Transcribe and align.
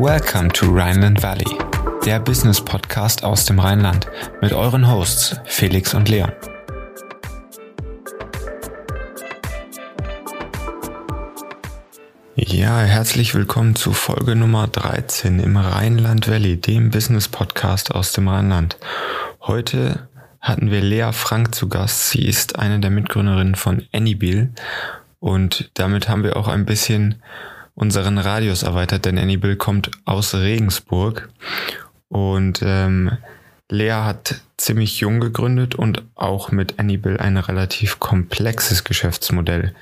Welcome 0.00 0.50
to 0.52 0.66
Rhineland 0.66 1.22
Valley, 1.22 1.58
der 2.04 2.20
Business 2.20 2.60
Podcast 2.60 3.24
aus 3.24 3.44
dem 3.46 3.58
Rheinland 3.58 4.06
mit 4.40 4.52
euren 4.52 4.88
Hosts 4.88 5.36
Felix 5.44 5.92
und 5.92 6.08
Leon. 6.08 6.32
Ja, 12.36 12.78
herzlich 12.80 13.34
willkommen 13.34 13.74
zu 13.74 13.92
Folge 13.92 14.36
Nummer 14.36 14.68
13 14.68 15.40
im 15.40 15.56
Rheinland 15.56 16.28
Valley, 16.28 16.60
dem 16.60 16.90
Business 16.90 17.28
Podcast 17.28 17.92
aus 17.92 18.12
dem 18.12 18.28
Rheinland. 18.28 18.78
Heute 19.40 20.07
hatten 20.48 20.70
wir 20.70 20.80
Lea 20.80 21.10
Frank 21.12 21.54
zu 21.54 21.68
Gast. 21.68 22.10
Sie 22.10 22.24
ist 22.24 22.58
eine 22.58 22.80
der 22.80 22.90
Mitgründerinnen 22.90 23.54
von 23.54 23.86
Anybill 23.92 24.50
und 25.20 25.70
damit 25.74 26.08
haben 26.08 26.24
wir 26.24 26.36
auch 26.36 26.48
ein 26.48 26.64
bisschen 26.64 27.16
unseren 27.74 28.16
Radius 28.16 28.62
erweitert, 28.62 29.04
denn 29.04 29.18
Anybill 29.18 29.56
kommt 29.56 29.90
aus 30.06 30.34
Regensburg 30.34 31.28
und 32.08 32.60
ähm, 32.62 33.12
Lea 33.68 33.92
hat 33.92 34.40
ziemlich 34.56 35.00
jung 35.00 35.20
gegründet 35.20 35.74
und 35.74 36.02
auch 36.14 36.50
mit 36.50 36.78
Anybill 36.78 37.18
ein 37.18 37.36
relativ 37.36 37.98
komplexes 37.98 38.84
Geschäftsmodell 38.84 39.74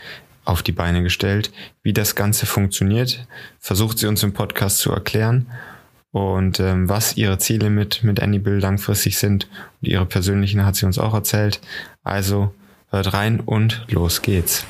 auf 0.44 0.64
die 0.64 0.72
Beine 0.72 1.04
gestellt. 1.04 1.52
Wie 1.84 1.92
das 1.92 2.16
Ganze 2.16 2.44
funktioniert, 2.44 3.26
versucht 3.60 3.98
sie 3.98 4.08
uns 4.08 4.24
im 4.24 4.32
Podcast 4.32 4.78
zu 4.78 4.90
erklären 4.90 5.46
und 6.16 6.60
ähm, 6.60 6.88
was 6.88 7.18
ihre 7.18 7.36
Ziele 7.36 7.68
mit, 7.68 8.02
mit 8.02 8.22
Anybill 8.22 8.54
langfristig 8.54 9.18
sind 9.18 9.46
und 9.82 9.88
ihre 9.88 10.06
persönlichen 10.06 10.64
hat 10.64 10.74
sie 10.74 10.86
uns 10.86 10.98
auch 10.98 11.12
erzählt. 11.12 11.60
Also 12.04 12.54
hört 12.88 13.12
rein 13.12 13.40
und 13.40 13.84
los 13.90 14.22
geht's. 14.22 14.64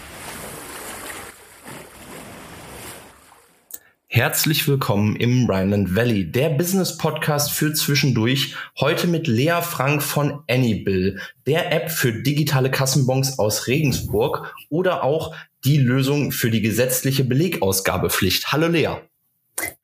Herzlich 4.08 4.66
willkommen 4.66 5.14
im 5.14 5.48
Rhineland 5.48 5.94
Valley, 5.94 6.28
der 6.28 6.48
Business 6.48 6.96
Podcast 6.98 7.52
für 7.52 7.72
zwischendurch. 7.72 8.56
Heute 8.80 9.06
mit 9.06 9.28
Lea 9.28 9.60
Frank 9.62 10.02
von 10.02 10.40
Anybill, 10.50 11.20
der 11.46 11.70
App 11.72 11.92
für 11.92 12.12
digitale 12.12 12.72
Kassenbons 12.72 13.38
aus 13.38 13.68
Regensburg 13.68 14.52
oder 14.68 15.04
auch 15.04 15.32
die 15.64 15.78
Lösung 15.78 16.32
für 16.32 16.50
die 16.50 16.60
gesetzliche 16.60 17.22
Belegausgabepflicht. 17.22 18.50
Hallo 18.50 18.66
Lea. 18.66 18.96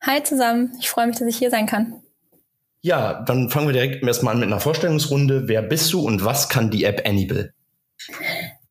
Hi 0.01 0.21
zusammen, 0.23 0.75
ich 0.79 0.89
freue 0.89 1.07
mich, 1.07 1.17
dass 1.17 1.27
ich 1.27 1.37
hier 1.37 1.49
sein 1.49 1.65
kann. 1.65 2.01
Ja, 2.81 3.23
dann 3.23 3.49
fangen 3.49 3.67
wir 3.67 3.73
direkt 3.73 4.03
erstmal 4.03 4.33
an 4.33 4.41
mit 4.41 4.47
einer 4.47 4.59
Vorstellungsrunde. 4.59 5.47
Wer 5.47 5.61
bist 5.61 5.91
du 5.93 6.01
und 6.01 6.25
was 6.25 6.49
kann 6.49 6.69
die 6.69 6.83
App 6.83 7.07
Anybill? 7.07 7.53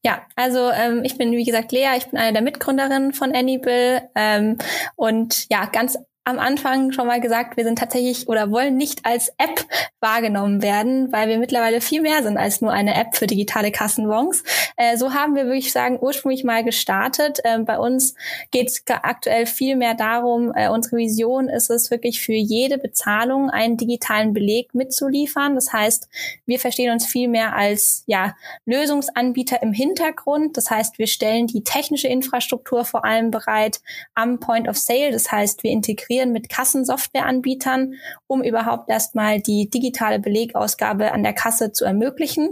Ja, 0.05 0.27
also 0.37 0.71
ähm, 0.71 1.03
ich 1.05 1.17
bin 1.17 1.33
wie 1.33 1.45
gesagt 1.45 1.73
Lea, 1.73 1.97
ich 1.97 2.07
bin 2.07 2.19
eine 2.19 2.33
der 2.33 2.43
Mitgründerinnen 2.43 3.13
von 3.15 3.35
Anybill 3.35 4.03
ähm, 4.15 4.59
und 4.97 5.49
ja, 5.49 5.67
ganz 5.67 5.97
am 6.25 6.39
Anfang 6.39 6.93
schon 6.93 7.09
mal 7.09 7.21
gesagt, 7.21 7.57
wir 7.57 7.65
sind 7.65 7.79
tatsächlich 7.79 8.29
oder 8.29 8.53
wollen 8.53 8.77
nicht 8.77 9.05
als 9.05 9.33
App 9.39 9.67
wahrgenommen 9.99 10.63
werden, 10.63 11.11
weil 11.11 11.29
wir 11.29 11.39
mittlerweile 11.39 11.81
viel 11.81 12.01
mehr 12.01 12.23
sind 12.23 12.37
als 12.37 12.61
nur 12.61 12.73
eine 12.73 12.95
App 12.95 13.17
für 13.17 13.27
digitale 13.27 13.73
Kassenbons. 13.73 14.45
Äh, 14.77 14.97
so 14.97 15.15
haben 15.15 15.35
wir, 15.35 15.45
würde 15.45 15.59
ich 15.59 15.73
sagen, 15.73 15.99
ursprünglich 16.01 16.45
mal 16.45 16.63
gestartet. 16.63 17.41
Ähm, 17.45 17.65
bei 17.65 17.77
uns 17.77 18.15
geht 18.53 18.69
es 18.69 18.85
aktuell 18.87 19.47
viel 19.47 19.75
mehr 19.75 19.95
darum, 19.95 20.53
äh, 20.55 20.69
unsere 20.69 20.97
Vision 20.97 21.49
ist 21.49 21.71
es 21.71 21.91
wirklich 21.91 22.21
für 22.21 22.35
jede 22.35 22.79
Bezahlung 22.79 23.51
einen 23.51 23.77
digitalen 23.77 24.33
Beleg 24.33 24.75
mitzuliefern. 24.75 25.57
Das 25.57 25.73
heißt, 25.73 26.09
wir 26.47 26.61
verstehen 26.61 26.93
uns 26.93 27.05
viel 27.05 27.27
mehr 27.27 27.57
als 27.57 28.05
ja, 28.07 28.37
Lösungsanbieter 28.65 29.61
im 29.61 29.73
Hintergrund. 29.73 30.57
Das 30.57 30.71
heißt, 30.71 31.01
wir 31.01 31.09
stellen 31.09 31.49
die 31.49 31.65
technische 31.65 32.07
Infrastruktur 32.07 32.85
vor 32.85 33.05
allem 33.05 33.33
bereit 33.33 33.81
am 34.15 34.39
Point 34.39 34.69
of 34.69 34.77
Sale. 34.77 35.11
Das 35.11 35.33
heißt, 35.33 35.65
wir 35.65 35.73
integrieren 35.73 36.12
integrieren 36.13 36.33
mit 36.33 36.49
Kassensoftwareanbietern, 36.49 37.95
um 38.27 38.43
überhaupt 38.43 38.89
erstmal 38.89 39.41
die 39.41 39.71
digitale 39.71 40.19
Belegausgabe 40.19 41.13
an 41.13 41.23
der 41.23 41.33
Kasse 41.33 41.73
zu 41.73 41.85
ermöglichen. 41.85 42.51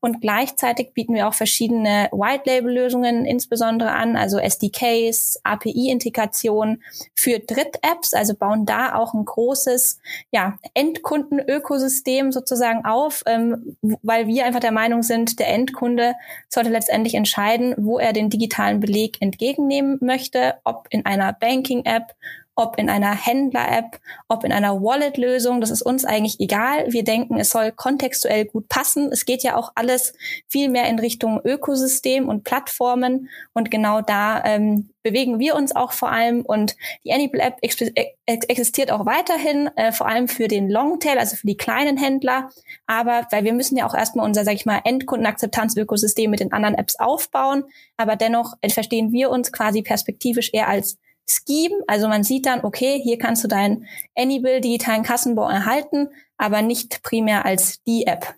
Und 0.00 0.20
gleichzeitig 0.20 0.92
bieten 0.94 1.14
wir 1.14 1.28
auch 1.28 1.34
verschiedene 1.34 2.08
White-Label-Lösungen 2.12 3.24
insbesondere 3.24 3.90
an, 3.90 4.16
also 4.16 4.38
SDKs, 4.38 5.40
API-Integration 5.44 6.82
für 7.14 7.38
Dritt-Apps, 7.38 8.14
also 8.14 8.34
bauen 8.34 8.66
da 8.66 8.94
auch 8.94 9.14
ein 9.14 9.24
großes 9.24 10.00
ja, 10.30 10.56
Endkundenökosystem 10.74 12.32
sozusagen 12.32 12.84
auf, 12.84 13.22
ähm, 13.26 13.76
weil 14.02 14.26
wir 14.26 14.44
einfach 14.44 14.60
der 14.60 14.72
Meinung 14.72 15.02
sind, 15.02 15.38
der 15.38 15.48
Endkunde 15.48 16.14
sollte 16.48 16.70
letztendlich 16.70 17.14
entscheiden, 17.14 17.74
wo 17.76 17.98
er 17.98 18.12
den 18.12 18.30
digitalen 18.30 18.80
Beleg 18.80 19.20
entgegennehmen 19.20 19.98
möchte, 20.00 20.54
ob 20.64 20.86
in 20.90 21.06
einer 21.06 21.32
Banking-App 21.32 22.14
ob 22.54 22.78
in 22.78 22.90
einer 22.90 23.14
Händler-App, 23.14 23.98
ob 24.28 24.44
in 24.44 24.52
einer 24.52 24.82
Wallet-Lösung, 24.82 25.60
das 25.60 25.70
ist 25.70 25.82
uns 25.82 26.04
eigentlich 26.04 26.40
egal. 26.40 26.92
Wir 26.92 27.04
denken, 27.04 27.38
es 27.38 27.50
soll 27.50 27.72
kontextuell 27.72 28.44
gut 28.44 28.68
passen. 28.68 29.10
Es 29.12 29.24
geht 29.24 29.42
ja 29.42 29.56
auch 29.56 29.72
alles 29.74 30.12
viel 30.48 30.68
mehr 30.68 30.88
in 30.88 30.98
Richtung 30.98 31.40
Ökosystem 31.42 32.28
und 32.28 32.44
Plattformen 32.44 33.28
und 33.52 33.70
genau 33.70 34.00
da 34.00 34.44
ähm, 34.44 34.90
bewegen 35.02 35.38
wir 35.38 35.54
uns 35.54 35.74
auch 35.74 35.92
vor 35.92 36.10
allem 36.10 36.42
und 36.42 36.76
die 37.04 37.12
Anyple 37.12 37.40
App 37.40 37.58
existiert 37.62 38.90
auch 38.90 39.06
weiterhin, 39.06 39.70
äh, 39.76 39.92
vor 39.92 40.06
allem 40.06 40.28
für 40.28 40.48
den 40.48 40.68
Longtail, 40.68 41.18
also 41.18 41.36
für 41.36 41.46
die 41.46 41.56
kleinen 41.56 41.96
Händler. 41.96 42.50
Aber 42.86 43.26
weil 43.30 43.44
wir 43.44 43.52
müssen 43.52 43.76
ja 43.76 43.86
auch 43.86 43.94
erstmal 43.94 44.26
unser, 44.26 44.44
sag 44.44 44.54
ich 44.54 44.66
mal, 44.66 44.80
Endkundenakzeptanz-Ökosystem 44.84 46.30
mit 46.30 46.40
den 46.40 46.52
anderen 46.52 46.74
Apps 46.74 46.96
aufbauen. 46.96 47.64
Aber 47.96 48.16
dennoch 48.16 48.54
äh, 48.60 48.68
verstehen 48.68 49.12
wir 49.12 49.30
uns 49.30 49.52
quasi 49.52 49.82
perspektivisch 49.82 50.50
eher 50.52 50.68
als 50.68 50.98
Scheme. 51.28 51.74
Also 51.86 52.08
man 52.08 52.24
sieht 52.24 52.46
dann, 52.46 52.64
okay, 52.64 53.00
hier 53.02 53.18
kannst 53.18 53.44
du 53.44 53.48
deinen 53.48 53.86
Anybill 54.16 54.60
digitalen 54.60 55.02
Kassenbau 55.02 55.48
erhalten, 55.48 56.08
aber 56.36 56.62
nicht 56.62 57.02
primär 57.02 57.44
als 57.44 57.82
die 57.84 58.06
App. 58.06 58.34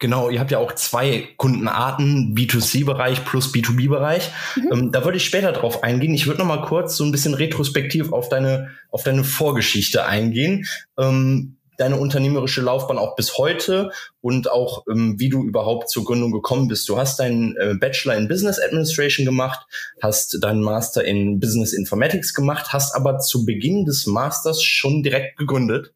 Genau, 0.00 0.30
ihr 0.30 0.38
habt 0.38 0.52
ja 0.52 0.58
auch 0.58 0.72
zwei 0.76 1.28
Kundenarten, 1.36 2.32
B2C-Bereich 2.36 3.24
plus 3.24 3.52
B2B-Bereich. 3.52 4.30
Mhm. 4.54 4.72
Ähm, 4.72 4.92
da 4.92 5.04
würde 5.04 5.16
ich 5.16 5.24
später 5.24 5.50
drauf 5.50 5.82
eingehen. 5.82 6.14
Ich 6.14 6.28
würde 6.28 6.38
noch 6.38 6.46
mal 6.46 6.62
kurz 6.62 6.96
so 6.96 7.04
ein 7.04 7.10
bisschen 7.10 7.34
retrospektiv 7.34 8.12
auf 8.12 8.28
deine, 8.28 8.70
auf 8.90 9.02
deine 9.02 9.24
Vorgeschichte 9.24 10.06
eingehen. 10.06 10.66
Ähm, 10.96 11.57
deine 11.78 11.96
unternehmerische 11.96 12.60
Laufbahn 12.60 12.98
auch 12.98 13.16
bis 13.16 13.38
heute 13.38 13.90
und 14.20 14.50
auch 14.50 14.84
ähm, 14.90 15.14
wie 15.18 15.30
du 15.30 15.44
überhaupt 15.44 15.88
zur 15.88 16.04
Gründung 16.04 16.32
gekommen 16.32 16.68
bist. 16.68 16.88
Du 16.88 16.98
hast 16.98 17.18
deinen 17.18 17.56
äh, 17.56 17.74
Bachelor 17.74 18.16
in 18.16 18.28
Business 18.28 18.60
Administration 18.60 19.24
gemacht, 19.24 19.66
hast 20.02 20.42
deinen 20.42 20.62
Master 20.62 21.04
in 21.04 21.40
Business 21.40 21.72
Informatics 21.72 22.34
gemacht, 22.34 22.72
hast 22.72 22.94
aber 22.94 23.18
zu 23.18 23.46
Beginn 23.46 23.84
des 23.84 24.06
Masters 24.06 24.62
schon 24.62 25.02
direkt 25.02 25.38
gegründet. 25.38 25.94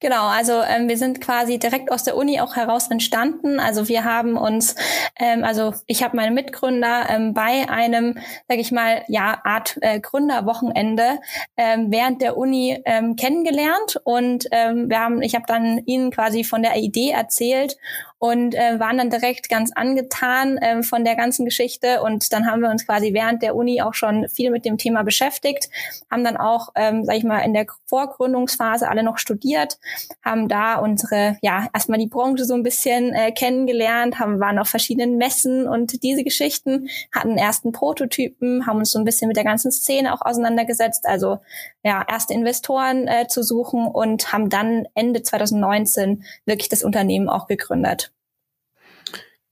Genau, 0.00 0.28
also 0.28 0.62
ähm, 0.62 0.88
wir 0.88 0.96
sind 0.96 1.20
quasi 1.20 1.58
direkt 1.58 1.92
aus 1.92 2.04
der 2.04 2.16
Uni 2.16 2.40
auch 2.40 2.56
heraus 2.56 2.90
entstanden. 2.90 3.60
Also 3.60 3.88
wir 3.88 4.04
haben 4.04 4.36
uns, 4.36 4.74
ähm, 5.18 5.44
also 5.44 5.74
ich 5.86 6.02
habe 6.02 6.16
meine 6.16 6.30
Mitgründer 6.30 7.06
ähm, 7.10 7.34
bei 7.34 7.68
einem, 7.68 8.18
sage 8.48 8.60
ich 8.60 8.72
mal, 8.72 9.04
ja 9.08 9.40
Art 9.44 9.76
äh, 9.82 10.00
Gründerwochenende 10.00 11.20
ähm, 11.56 11.88
während 11.90 12.22
der 12.22 12.38
Uni 12.38 12.80
ähm, 12.86 13.16
kennengelernt 13.16 14.00
und 14.04 14.46
ähm, 14.52 14.88
wir 14.88 15.00
haben, 15.00 15.20
ich 15.20 15.34
habe 15.34 15.44
dann 15.46 15.82
ihnen 15.84 16.10
quasi 16.10 16.44
von 16.44 16.62
der 16.62 16.76
Idee 16.76 17.10
erzählt 17.10 17.76
und 18.20 18.54
äh, 18.54 18.78
waren 18.78 18.98
dann 18.98 19.08
direkt 19.08 19.48
ganz 19.48 19.72
angetan 19.74 20.58
äh, 20.58 20.82
von 20.82 21.04
der 21.04 21.16
ganzen 21.16 21.46
Geschichte. 21.46 22.02
Und 22.02 22.34
dann 22.34 22.46
haben 22.46 22.60
wir 22.60 22.68
uns 22.68 22.84
quasi 22.84 23.14
während 23.14 23.42
der 23.42 23.56
Uni 23.56 23.80
auch 23.80 23.94
schon 23.94 24.28
viel 24.28 24.50
mit 24.50 24.66
dem 24.66 24.76
Thema 24.76 25.02
beschäftigt, 25.02 25.70
haben 26.10 26.22
dann 26.22 26.36
auch, 26.36 26.68
ähm, 26.76 27.02
sag 27.06 27.16
ich 27.16 27.24
mal, 27.24 27.40
in 27.40 27.54
der 27.54 27.64
Vorgründungsphase 27.86 28.90
alle 28.90 29.02
noch 29.02 29.16
studiert, 29.16 29.78
haben 30.22 30.48
da 30.48 30.74
unsere, 30.74 31.38
ja, 31.40 31.68
erstmal 31.72 31.98
die 31.98 32.08
Branche 32.08 32.44
so 32.44 32.52
ein 32.52 32.62
bisschen 32.62 33.14
äh, 33.14 33.32
kennengelernt, 33.32 34.18
haben, 34.18 34.38
waren 34.38 34.58
auf 34.58 34.68
verschiedenen 34.68 35.16
Messen 35.16 35.66
und 35.66 36.02
diese 36.02 36.22
Geschichten, 36.22 36.88
hatten 37.14 37.38
ersten 37.38 37.72
Prototypen, 37.72 38.66
haben 38.66 38.80
uns 38.80 38.90
so 38.90 38.98
ein 38.98 39.06
bisschen 39.06 39.28
mit 39.28 39.38
der 39.38 39.44
ganzen 39.44 39.72
Szene 39.72 40.12
auch 40.12 40.20
auseinandergesetzt, 40.20 41.06
also 41.06 41.38
ja, 41.82 42.04
erste 42.06 42.34
Investoren 42.34 43.08
äh, 43.08 43.26
zu 43.28 43.42
suchen 43.42 43.86
und 43.86 44.32
haben 44.32 44.50
dann 44.50 44.84
Ende 44.94 45.22
2019 45.22 46.24
wirklich 46.44 46.68
das 46.68 46.82
Unternehmen 46.82 47.28
auch 47.28 47.46
gegründet 47.46 48.12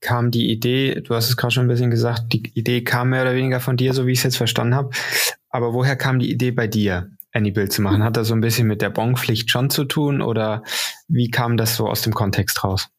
kam 0.01 0.31
die 0.31 0.49
Idee, 0.49 1.01
du 1.01 1.15
hast 1.15 1.29
es 1.29 1.37
gerade 1.37 1.53
schon 1.53 1.65
ein 1.65 1.69
bisschen 1.69 1.91
gesagt, 1.91 2.31
die 2.33 2.51
Idee 2.53 2.83
kam 2.83 3.09
mehr 3.09 3.23
oder 3.23 3.35
weniger 3.35 3.59
von 3.59 3.77
dir, 3.77 3.93
so 3.93 4.07
wie 4.07 4.11
ich 4.11 4.19
es 4.19 4.23
jetzt 4.23 4.37
verstanden 4.37 4.75
habe. 4.75 4.91
Aber 5.49 5.73
woher 5.73 5.95
kam 5.95 6.19
die 6.19 6.31
Idee 6.31 6.51
bei 6.51 6.67
dir, 6.67 7.09
Anybill 7.33 7.69
zu 7.69 7.81
machen? 7.81 8.03
Hat 8.03 8.17
das 8.17 8.27
so 8.27 8.33
ein 8.33 8.41
bisschen 8.41 8.67
mit 8.67 8.81
der 8.81 8.89
Bonpflicht 8.89 9.49
schon 9.49 9.69
zu 9.69 9.85
tun 9.85 10.21
oder 10.21 10.63
wie 11.07 11.29
kam 11.29 11.57
das 11.57 11.75
so 11.75 11.87
aus 11.87 12.01
dem 12.01 12.13
Kontext 12.13 12.63
raus? 12.63 12.89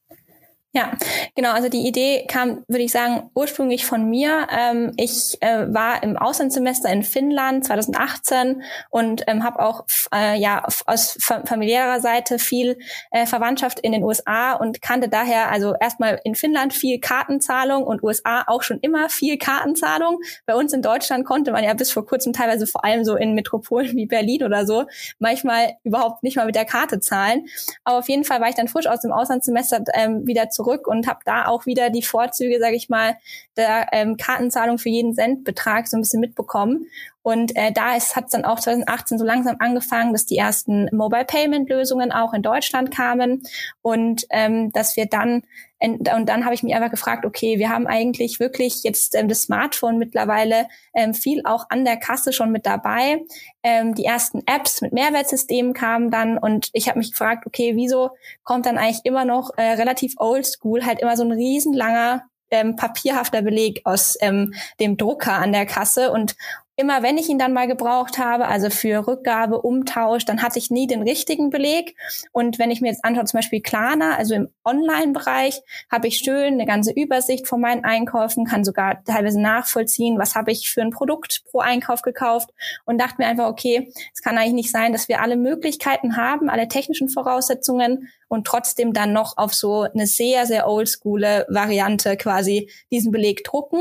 Ja, 0.73 0.93
genau. 1.35 1.51
Also 1.51 1.69
die 1.69 1.85
Idee 1.85 2.27
kam, 2.29 2.63
würde 2.69 2.85
ich 2.85 2.93
sagen, 2.93 3.29
ursprünglich 3.35 3.85
von 3.85 4.09
mir. 4.09 4.47
Ähm, 4.57 4.93
ich 4.97 5.37
äh, 5.41 5.67
war 5.75 6.01
im 6.05 6.17
Auslandssemester 6.17 6.89
in 6.91 7.03
Finnland 7.03 7.65
2018 7.65 8.63
und 8.89 9.25
ähm, 9.27 9.43
habe 9.43 9.59
auch 9.59 9.85
äh, 10.15 10.39
ja 10.39 10.65
aus 10.87 11.19
familiärer 11.45 12.01
Seite 12.01 12.39
viel 12.39 12.79
äh, 13.11 13.27
Verwandtschaft 13.27 13.81
in 13.81 13.91
den 13.91 14.05
USA 14.05 14.53
und 14.53 14.81
kannte 14.81 15.09
daher 15.09 15.51
also 15.51 15.75
erstmal 15.75 16.21
in 16.23 16.37
Finnland 16.37 16.73
viel 16.73 17.01
Kartenzahlung 17.01 17.83
und 17.83 18.05
USA 18.05 18.45
auch 18.47 18.63
schon 18.63 18.79
immer 18.79 19.09
viel 19.09 19.39
Kartenzahlung. 19.39 20.21
Bei 20.47 20.55
uns 20.55 20.73
in 20.73 20.83
Deutschland 20.83 21.25
konnte 21.25 21.51
man 21.51 21.65
ja 21.65 21.75
bis 21.75 21.91
vor 21.91 22.07
kurzem 22.07 22.33
teilweise 22.33 22.69
vor 22.69 22.85
allem 22.85 23.05
so 23.05 23.17
in 23.17 23.35
Metropolen 23.35 23.97
wie 23.97 24.07
Berlin 24.07 24.45
oder 24.45 24.65
so 24.65 24.85
manchmal 25.19 25.79
überhaupt 25.83 26.23
nicht 26.23 26.37
mal 26.37 26.47
mit 26.47 26.55
der 26.55 26.65
Karte 26.65 27.01
zahlen. 27.01 27.47
Aber 27.83 27.99
auf 27.99 28.09
jeden 28.09 28.23
Fall 28.23 28.41
war 28.41 28.49
ich 28.49 28.55
dann 28.55 28.69
frisch 28.69 28.87
aus 28.87 29.01
dem 29.01 29.11
Auslandssemester 29.11 29.83
ähm, 29.95 30.29
wieder 30.29 30.49
zurück 30.49 30.60
zurück 30.61 30.87
und 30.87 31.07
habe 31.07 31.21
da 31.25 31.47
auch 31.47 31.67
wieder 31.67 31.91
die 31.91 32.03
Vorzüge, 32.03 32.59
sage 32.61 32.77
ich 32.77 32.89
mal, 32.89 33.17
der 33.57 33.89
ähm, 33.93 34.17
Kartenzahlung 34.17 34.79
für 34.79 34.91
jeden 34.91 35.15
Centbetrag 35.15 35.89
so 35.89 35.97
ein 35.97 36.03
bisschen 36.03 36.21
mitbekommen. 36.21 36.87
Und 37.23 37.57
äh, 37.57 37.73
da 37.73 37.93
hat 37.93 38.33
dann 38.33 38.45
auch 38.45 38.61
2018 38.61 39.19
so 39.19 39.25
langsam 39.25 39.57
angefangen, 39.59 40.13
dass 40.13 40.27
die 40.27 40.37
ersten 40.37 40.89
Mobile 40.95 41.25
Payment 41.25 41.69
Lösungen 41.69 42.13
auch 42.13 42.33
in 42.33 42.43
Deutschland 42.43 42.95
kamen 42.95 43.43
und 43.83 44.27
ähm, 44.31 44.73
dass 44.73 44.97
wir 44.97 45.07
dann 45.07 45.43
und 45.83 46.27
dann 46.27 46.45
habe 46.45 46.55
ich 46.55 46.63
mich 46.63 46.75
einfach 46.75 46.91
gefragt, 46.91 47.25
okay, 47.25 47.59
wir 47.59 47.71
haben 47.71 47.87
eigentlich 47.87 48.39
wirklich 48.39 48.83
jetzt 48.83 49.15
ähm, 49.15 49.29
das 49.29 49.43
Smartphone 49.43 49.97
mittlerweile 49.97 50.69
ähm, 50.95 51.15
viel 51.15 51.43
auch 51.45 51.67
an 51.71 51.85
der 51.85 51.97
Kasse 51.97 52.33
schon 52.33 52.53
mit 52.53 52.67
dabei. 52.67 53.23
Ähm, 53.63 53.95
die 53.95 54.05
ersten 54.05 54.43
Apps 54.47 54.83
mit 54.83 54.93
Mehrwertsystemen 54.93 55.73
kamen 55.73 56.11
dann 56.11 56.37
und 56.37 56.69
ich 56.75 56.89
habe 56.89 56.99
mich 56.99 57.13
gefragt, 57.13 57.47
okay, 57.47 57.77
wieso 57.77 58.11
kommt 58.45 58.67
dann 58.67 58.77
eigentlich 58.77 59.05
immer 59.05 59.25
noch 59.25 59.51
äh, 59.57 59.73
relativ 59.73 60.15
oldschool 60.19 60.85
halt 60.85 61.01
immer 61.01 61.17
so 61.17 61.25
ein 61.25 61.33
riesenlanger 61.33 62.25
ähm, 62.51 62.77
papierhafter 62.77 63.43
Beleg 63.43 63.81
aus 63.85 64.17
ähm, 64.21 64.53
dem 64.81 64.97
Drucker 64.97 65.35
an 65.35 65.53
der 65.53 65.67
Kasse 65.67 66.11
und 66.11 66.37
immer 66.81 67.03
wenn 67.03 67.19
ich 67.19 67.29
ihn 67.29 67.39
dann 67.39 67.53
mal 67.53 67.67
gebraucht 67.67 68.19
habe, 68.19 68.49
also 68.49 68.71
für 68.71 69.07
Rückgabe, 69.07 69.61
Umtausch, 69.61 70.25
dann 70.25 70.43
hatte 70.43 70.59
ich 70.59 70.71
nie 70.71 70.87
den 70.87 71.03
richtigen 71.03 71.51
Beleg. 71.51 71.95
Und 72.33 72.59
wenn 72.59 72.71
ich 72.71 72.81
mir 72.81 72.89
jetzt 72.89 73.05
anschaue, 73.05 73.27
zum 73.27 73.39
Beispiel 73.39 73.61
Klarna, 73.61 74.17
also 74.17 74.35
im 74.35 74.49
Online-Bereich, 74.65 75.61
habe 75.91 76.09
ich 76.09 76.19
schön 76.19 76.55
eine 76.55 76.65
ganze 76.65 76.93
Übersicht 76.93 77.47
von 77.47 77.61
meinen 77.61 77.85
Einkäufen, 77.85 78.47
kann 78.47 78.65
sogar 78.65 79.05
teilweise 79.05 79.41
nachvollziehen, 79.41 80.19
was 80.19 80.35
habe 80.35 80.53
ich 80.53 80.71
für 80.71 80.81
ein 80.81 80.91
Produkt 80.91 81.43
pro 81.51 81.59
Einkauf 81.59 82.03
gekauft 82.03 82.51
und 82.87 82.99
dachte 82.99 83.17
mir 83.19 83.27
einfach, 83.27 83.49
okay, 83.49 83.93
es 84.15 84.23
kann 84.23 84.39
eigentlich 84.39 84.55
nicht 84.55 84.71
sein, 84.71 84.93
dass 84.93 85.09
wir 85.09 85.21
alle 85.21 85.37
Möglichkeiten 85.37 86.17
haben, 86.17 86.49
alle 86.49 86.69
technischen 86.69 87.09
Voraussetzungen 87.09 88.09
und 88.29 88.47
trotzdem 88.47 88.93
dann 88.93 89.13
noch 89.13 89.37
auf 89.37 89.53
so 89.53 89.83
eine 89.83 90.07
sehr, 90.07 90.47
sehr 90.47 90.67
oldschoole 90.67 91.47
Variante 91.49 92.17
quasi 92.17 92.71
diesen 92.91 93.13
Beleg 93.13 93.45
drucken 93.45 93.81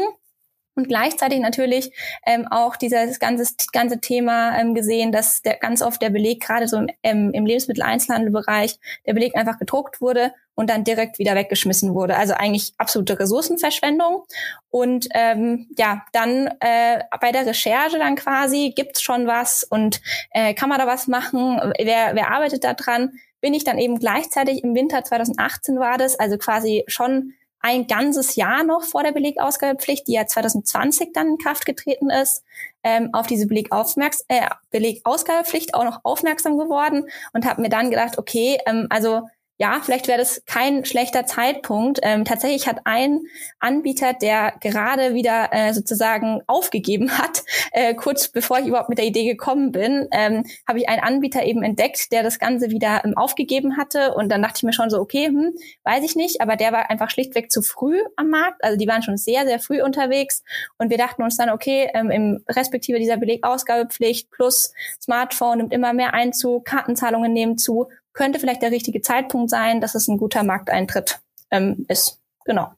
und 0.80 0.88
gleichzeitig 0.88 1.40
natürlich 1.42 1.92
ähm, 2.26 2.48
auch 2.50 2.78
dieses 2.78 3.20
ganze, 3.20 3.54
ganze 3.74 4.00
Thema 4.00 4.58
ähm, 4.58 4.74
gesehen, 4.74 5.12
dass 5.12 5.42
der, 5.42 5.58
ganz 5.58 5.82
oft 5.82 6.02
der 6.02 6.10
Beleg 6.10 6.42
gerade 6.42 6.70
so 6.70 6.78
im, 6.78 6.88
ähm, 7.04 7.32
im 7.34 7.46
Lebensmitteleinzelhandelbereich, 7.46 8.80
der 9.06 9.14
Beleg 9.14 9.36
einfach 9.36 9.60
gedruckt 9.60 10.00
wurde 10.00 10.32
und 10.56 10.70
dann 10.70 10.86
direkt 10.86 11.20
wieder 11.20 11.36
weggeschmissen 11.36 11.94
wurde. 11.94 12.16
Also 12.16 12.34
eigentlich 12.34 12.74
absolute 12.78 13.20
Ressourcenverschwendung. 13.20 14.24
Und 14.70 15.10
ähm, 15.14 15.68
ja, 15.78 16.06
dann 16.14 16.48
äh, 16.62 17.04
bei 17.20 17.34
der 17.34 17.46
Recherche 17.46 17.98
dann 17.98 18.16
quasi, 18.16 18.72
gibt's 18.74 19.02
schon 19.02 19.28
was 19.28 19.66
und 19.66 20.00
äh, 20.32 20.54
kann 20.54 20.70
man 20.70 20.80
da 20.80 20.88
was 20.88 21.08
machen? 21.08 21.60
Wer, 21.78 22.16
wer 22.16 22.32
arbeitet 22.32 22.64
da 22.64 22.74
dran? 22.74 23.12
Bin 23.42 23.54
ich 23.54 23.66
dann 23.66 23.80
eben 23.80 24.00
gleichzeitig 24.00 24.64
im 24.64 24.76
Winter 24.76 25.04
2018 25.04 25.78
war 25.78 25.98
das, 25.98 26.18
also 26.18 26.38
quasi 26.38 26.86
schon 26.88 27.34
ein 27.62 27.88
ganzes 27.88 28.36
Jahr 28.36 28.64
noch 28.64 28.84
vor 28.84 29.04
der 29.04 29.12
Belegausgabepflicht, 29.12 30.08
die 30.08 30.14
ja 30.14 30.26
2020 30.26 31.10
dann 31.14 31.28
in 31.28 31.38
Kraft 31.38 31.66
getreten 31.66 32.10
ist, 32.10 32.44
ähm, 32.84 33.10
auf 33.14 33.28
diese 33.28 33.48
Belegaufmerks 33.48 34.24
äh, 34.28 34.48
Belegausgabepflicht 34.72 35.74
auch 35.74 35.84
noch 35.84 36.00
aufmerksam 36.04 36.58
geworden 36.58 37.10
und 37.34 37.46
habe 37.46 37.62
mir 37.62 37.70
dann 37.70 37.90
gedacht, 37.90 38.18
okay, 38.18 38.58
ähm, 38.66 38.88
also 38.90 39.28
ja, 39.62 39.82
vielleicht 39.84 40.08
wäre 40.08 40.18
das 40.18 40.42
kein 40.46 40.86
schlechter 40.86 41.26
Zeitpunkt. 41.26 42.00
Ähm, 42.02 42.24
tatsächlich 42.24 42.66
hat 42.66 42.80
ein 42.86 43.20
Anbieter, 43.60 44.14
der 44.14 44.54
gerade 44.62 45.14
wieder 45.14 45.50
äh, 45.52 45.74
sozusagen 45.74 46.42
aufgegeben 46.48 47.12
hat, 47.18 47.44
äh, 47.74 47.94
kurz 47.94 48.30
bevor 48.30 48.60
ich 48.60 48.68
überhaupt 48.68 48.88
mit 48.88 49.00
der 49.00 49.06
Idee 49.06 49.26
gekommen 49.26 49.74
bin, 49.74 50.08
ähm, 50.12 50.46
habe 50.66 50.80
ich 50.80 50.88
einen 50.88 51.04
Anbieter 51.04 51.44
eben 51.44 51.62
entdeckt, 51.62 52.14
der 52.14 52.24
das 52.24 52.40
Ganze 52.40 52.72
wieder 52.72 53.04
ähm, 53.04 53.18
aufgegeben 53.18 53.76
hatte. 53.76 54.14
Und 54.14 54.30
dann 54.30 54.42
dachte 54.42 54.60
ich 54.60 54.64
mir 54.64 54.72
schon 54.72 54.90
so, 54.90 54.98
okay, 54.98 55.28
hm, 55.28 55.54
weiß 55.84 56.06
ich 56.06 56.16
nicht, 56.16 56.40
aber 56.40 56.56
der 56.56 56.72
war 56.72 56.90
einfach 56.90 57.10
schlichtweg 57.10 57.52
zu 57.52 57.62
früh 57.62 58.00
am 58.16 58.30
Markt. 58.30 58.64
Also 58.64 58.78
die 58.78 58.88
waren 58.88 59.04
schon 59.04 59.18
sehr, 59.18 59.46
sehr 59.46 59.60
früh 59.60 59.84
unterwegs. 59.84 60.42
Und 60.78 60.90
wir 60.90 60.98
dachten 60.98 61.22
uns 61.22 61.36
dann, 61.36 61.50
okay, 61.50 61.90
ähm, 61.94 62.12
im 62.12 62.46
respektive 62.48 62.98
dieser 62.98 63.18
Belegausgabepflicht 63.18 64.32
plus 64.32 64.72
Smartphone 65.02 65.58
nimmt 65.58 65.74
immer 65.74 65.92
mehr 65.92 66.14
Einzug, 66.14 66.64
Kartenzahlungen 66.64 67.34
nehmen 67.34 67.58
zu 67.58 67.90
könnte 68.20 68.38
vielleicht 68.38 68.62
der 68.62 68.72
richtige 68.72 69.00
Zeitpunkt 69.00 69.50
sein, 69.50 69.80
dass 69.80 69.96
es 69.96 70.10
ein 70.10 70.18
guter 70.18 70.44
Markteintritt 70.44 71.22
ähm, 71.52 71.86
ist. 71.88 72.20
Genau. 72.44 72.74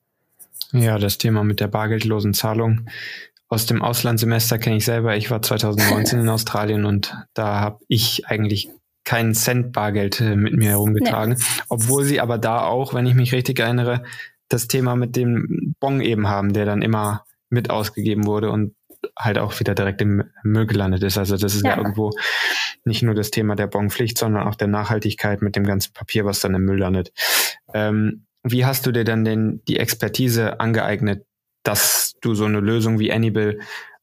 Ja, 0.71 0.99
das 0.99 1.17
Thema 1.17 1.43
mit 1.43 1.59
der 1.59 1.67
bargeldlosen 1.67 2.35
Zahlung 2.35 2.87
aus 3.47 3.65
dem 3.65 3.81
Auslandssemester 3.81 4.59
kenne 4.59 4.77
ich 4.77 4.85
selber. 4.85 5.17
Ich 5.17 5.31
war 5.31 5.41
2019 5.41 6.19
in 6.19 6.29
Australien 6.29 6.85
und 6.85 7.17
da 7.33 7.59
habe 7.59 7.79
ich 7.87 8.27
eigentlich 8.27 8.69
keinen 9.03 9.33
Cent 9.33 9.73
Bargeld 9.73 10.21
äh, 10.21 10.35
mit 10.35 10.53
mir 10.53 10.69
herumgetragen, 10.69 11.33
nee. 11.33 11.45
obwohl 11.69 12.03
sie 12.03 12.21
aber 12.21 12.37
da 12.37 12.61
auch, 12.61 12.93
wenn 12.93 13.07
ich 13.07 13.15
mich 13.15 13.33
richtig 13.33 13.57
erinnere, 13.59 14.03
das 14.47 14.67
Thema 14.67 14.95
mit 14.95 15.15
dem 15.15 15.75
Bon 15.79 16.01
eben 16.01 16.27
haben, 16.27 16.53
der 16.53 16.65
dann 16.65 16.83
immer 16.83 17.25
mit 17.49 17.71
ausgegeben 17.71 18.27
wurde 18.27 18.51
und 18.51 18.75
halt 19.17 19.39
auch 19.39 19.59
wieder 19.59 19.73
direkt 19.73 20.01
im 20.03 20.23
Müll 20.43 20.67
gelandet 20.67 21.01
ist. 21.01 21.17
Also 21.17 21.35
das 21.35 21.55
ist 21.55 21.65
ja, 21.65 21.71
ja 21.71 21.77
irgendwo 21.77 22.11
nicht 22.85 23.03
nur 23.03 23.13
das 23.13 23.31
Thema 23.31 23.55
der 23.55 23.67
Bonpflicht, 23.67 24.17
sondern 24.17 24.47
auch 24.47 24.55
der 24.55 24.67
Nachhaltigkeit 24.67 25.41
mit 25.41 25.55
dem 25.55 25.65
ganzen 25.65 25.93
Papier, 25.93 26.25
was 26.25 26.39
dann 26.39 26.55
im 26.55 26.65
Müll 26.65 26.79
landet. 26.79 27.11
Ähm, 27.73 28.25
wie 28.43 28.65
hast 28.65 28.85
du 28.85 28.91
dir 28.91 29.03
dann 29.03 29.23
denn 29.23 29.61
die 29.67 29.77
Expertise 29.77 30.59
angeeignet, 30.59 31.25
dass 31.63 32.13
du 32.21 32.33
so 32.33 32.45
eine 32.45 32.59
Lösung 32.59 32.99
wie 32.99 33.11
Anybill 33.11 33.59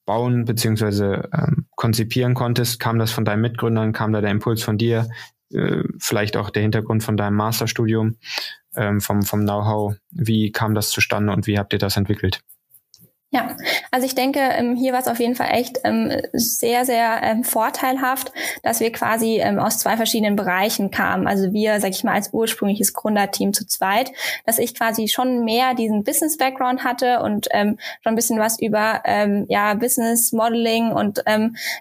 bauen 0.07 0.45
bzw. 0.45 1.23
ähm, 1.33 1.67
konzipieren 1.75 2.35
konntest? 2.35 2.79
Kam 2.79 2.99
das 2.99 3.11
von 3.11 3.25
deinen 3.25 3.43
Mitgründern? 3.43 3.93
Kam 3.93 4.13
da 4.13 4.21
der 4.21 4.31
Impuls 4.31 4.63
von 4.63 4.79
dir? 4.79 5.09
Äh, 5.53 5.83
vielleicht 5.99 6.37
auch 6.37 6.51
der 6.51 6.63
Hintergrund 6.63 7.03
von 7.03 7.17
deinem 7.17 7.37
Masterstudium, 7.37 8.17
ähm, 8.77 9.01
vom, 9.01 9.23
vom 9.23 9.41
Know-how? 9.41 9.97
Wie 10.11 10.53
kam 10.53 10.75
das 10.75 10.91
zustande 10.91 11.33
und 11.33 11.47
wie 11.47 11.59
habt 11.59 11.73
ihr 11.73 11.79
das 11.79 11.97
entwickelt? 11.97 12.43
Ja, 13.31 13.55
also 13.91 14.07
ich 14.07 14.15
denke, 14.15 14.41
ähm, 14.41 14.75
hier 14.75 14.95
war 14.95 15.01
es 15.01 15.07
auf 15.07 15.21
jeden 15.21 15.35
Fall 15.35 15.51
echt 15.51 15.81
ähm, 15.85 16.11
sehr, 16.33 16.87
sehr 16.87 17.21
ähm, 17.23 17.45
vorteilhaft, 17.45 18.33
dass 18.63 18.81
wir 18.81 18.91
quasi 18.91 19.43
aus 19.43 19.79
zwei 19.79 19.99
verschiedenen 19.99 20.35
Bereichen 20.35 20.91
kamen. 20.91 21.27
Also 21.27 21.53
wir, 21.53 21.79
sag 21.79 21.91
ich 21.91 22.05
mal, 22.05 22.15
als 22.15 22.33
ursprüngliches 22.33 22.95
Gründerteam 22.95 23.53
zu 23.53 23.67
zweit, 23.67 24.11
dass 24.47 24.59
ich 24.59 24.75
quasi 24.75 25.09
schon 25.09 25.45
mehr 25.45 25.75
diesen 25.75 26.05
Business-Background 26.05 26.85
hatte 26.85 27.21
und 27.21 27.49
schon 27.53 27.77
ein 28.05 28.15
bisschen 28.15 28.39
was 28.39 28.59
über 28.61 29.03
ja 29.49 29.75
Business 29.75 30.33
Modeling 30.33 30.93
und 30.93 31.23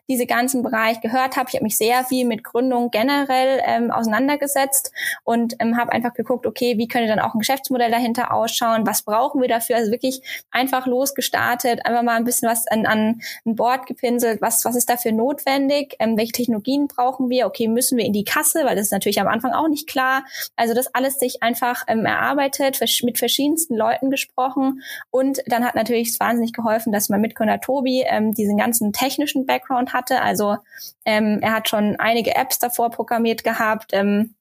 diese 0.07 0.25
ganzen 0.25 0.63
Bereich 0.63 1.01
gehört 1.01 1.37
habe. 1.37 1.49
Ich 1.49 1.55
habe 1.55 1.63
mich 1.63 1.77
sehr 1.77 2.03
viel 2.03 2.25
mit 2.25 2.43
Gründung 2.43 2.91
generell 2.91 3.91
auseinandergesetzt 3.91 4.91
und 5.23 5.55
habe 5.59 5.91
einfach 5.91 6.13
geguckt, 6.13 6.45
okay, 6.45 6.77
wie 6.77 6.87
könnte 6.87 7.07
dann 7.07 7.19
auch 7.19 7.33
ein 7.33 7.39
Geschäftsmodell 7.39 7.91
dahinter 7.91 8.33
ausschauen? 8.33 8.85
Was 8.85 9.03
brauchen 9.03 9.41
wir 9.41 9.47
dafür? 9.47 9.77
Also 9.77 9.91
wirklich 9.91 10.21
einfach 10.51 10.85
losgestartet 10.87 11.36
gestartet, 11.37 11.85
einfach 11.85 12.03
mal 12.03 12.15
ein 12.15 12.23
bisschen 12.23 12.49
was 12.49 12.67
an, 12.67 12.85
an 12.85 13.21
ein 13.45 13.55
Board 13.55 13.85
gepinselt, 13.85 14.41
was, 14.41 14.65
was 14.65 14.75
ist 14.75 14.89
dafür 14.89 15.11
notwendig, 15.11 15.95
ähm, 15.99 16.17
welche 16.17 16.31
Technologien 16.31 16.87
brauchen 16.87 17.29
wir, 17.29 17.45
okay, 17.45 17.67
müssen 17.67 17.97
wir 17.97 18.05
in 18.05 18.13
die 18.13 18.23
Kasse, 18.23 18.65
weil 18.65 18.75
das 18.75 18.87
ist 18.87 18.91
natürlich 18.91 19.21
am 19.21 19.27
Anfang 19.27 19.53
auch 19.53 19.67
nicht 19.67 19.87
klar. 19.87 20.23
Also 20.55 20.73
das 20.73 20.93
alles 20.93 21.19
sich 21.19 21.43
einfach 21.43 21.83
ähm, 21.87 22.05
erarbeitet, 22.05 22.79
mit 23.03 23.17
verschiedensten 23.17 23.75
Leuten 23.75 24.09
gesprochen. 24.09 24.81
Und 25.11 25.41
dann 25.45 25.65
hat 25.65 25.75
natürlich 25.75 26.09
es 26.09 26.19
wahnsinnig 26.19 26.53
geholfen, 26.53 26.91
dass 26.91 27.09
mein 27.09 27.21
Mitgründer 27.21 27.59
Tobi 27.59 28.03
ähm, 28.07 28.33
diesen 28.33 28.57
ganzen 28.57 28.93
technischen 28.93 29.45
Background 29.45 29.93
hatte. 29.93 30.21
Also 30.21 30.57
ähm, 31.05 31.39
er 31.41 31.53
hat 31.53 31.69
schon 31.69 31.95
einige 31.97 32.35
Apps 32.35 32.59
davor 32.59 32.89
programmiert 32.89 33.43
gehabt, 33.43 33.91
ähm, 33.93 34.33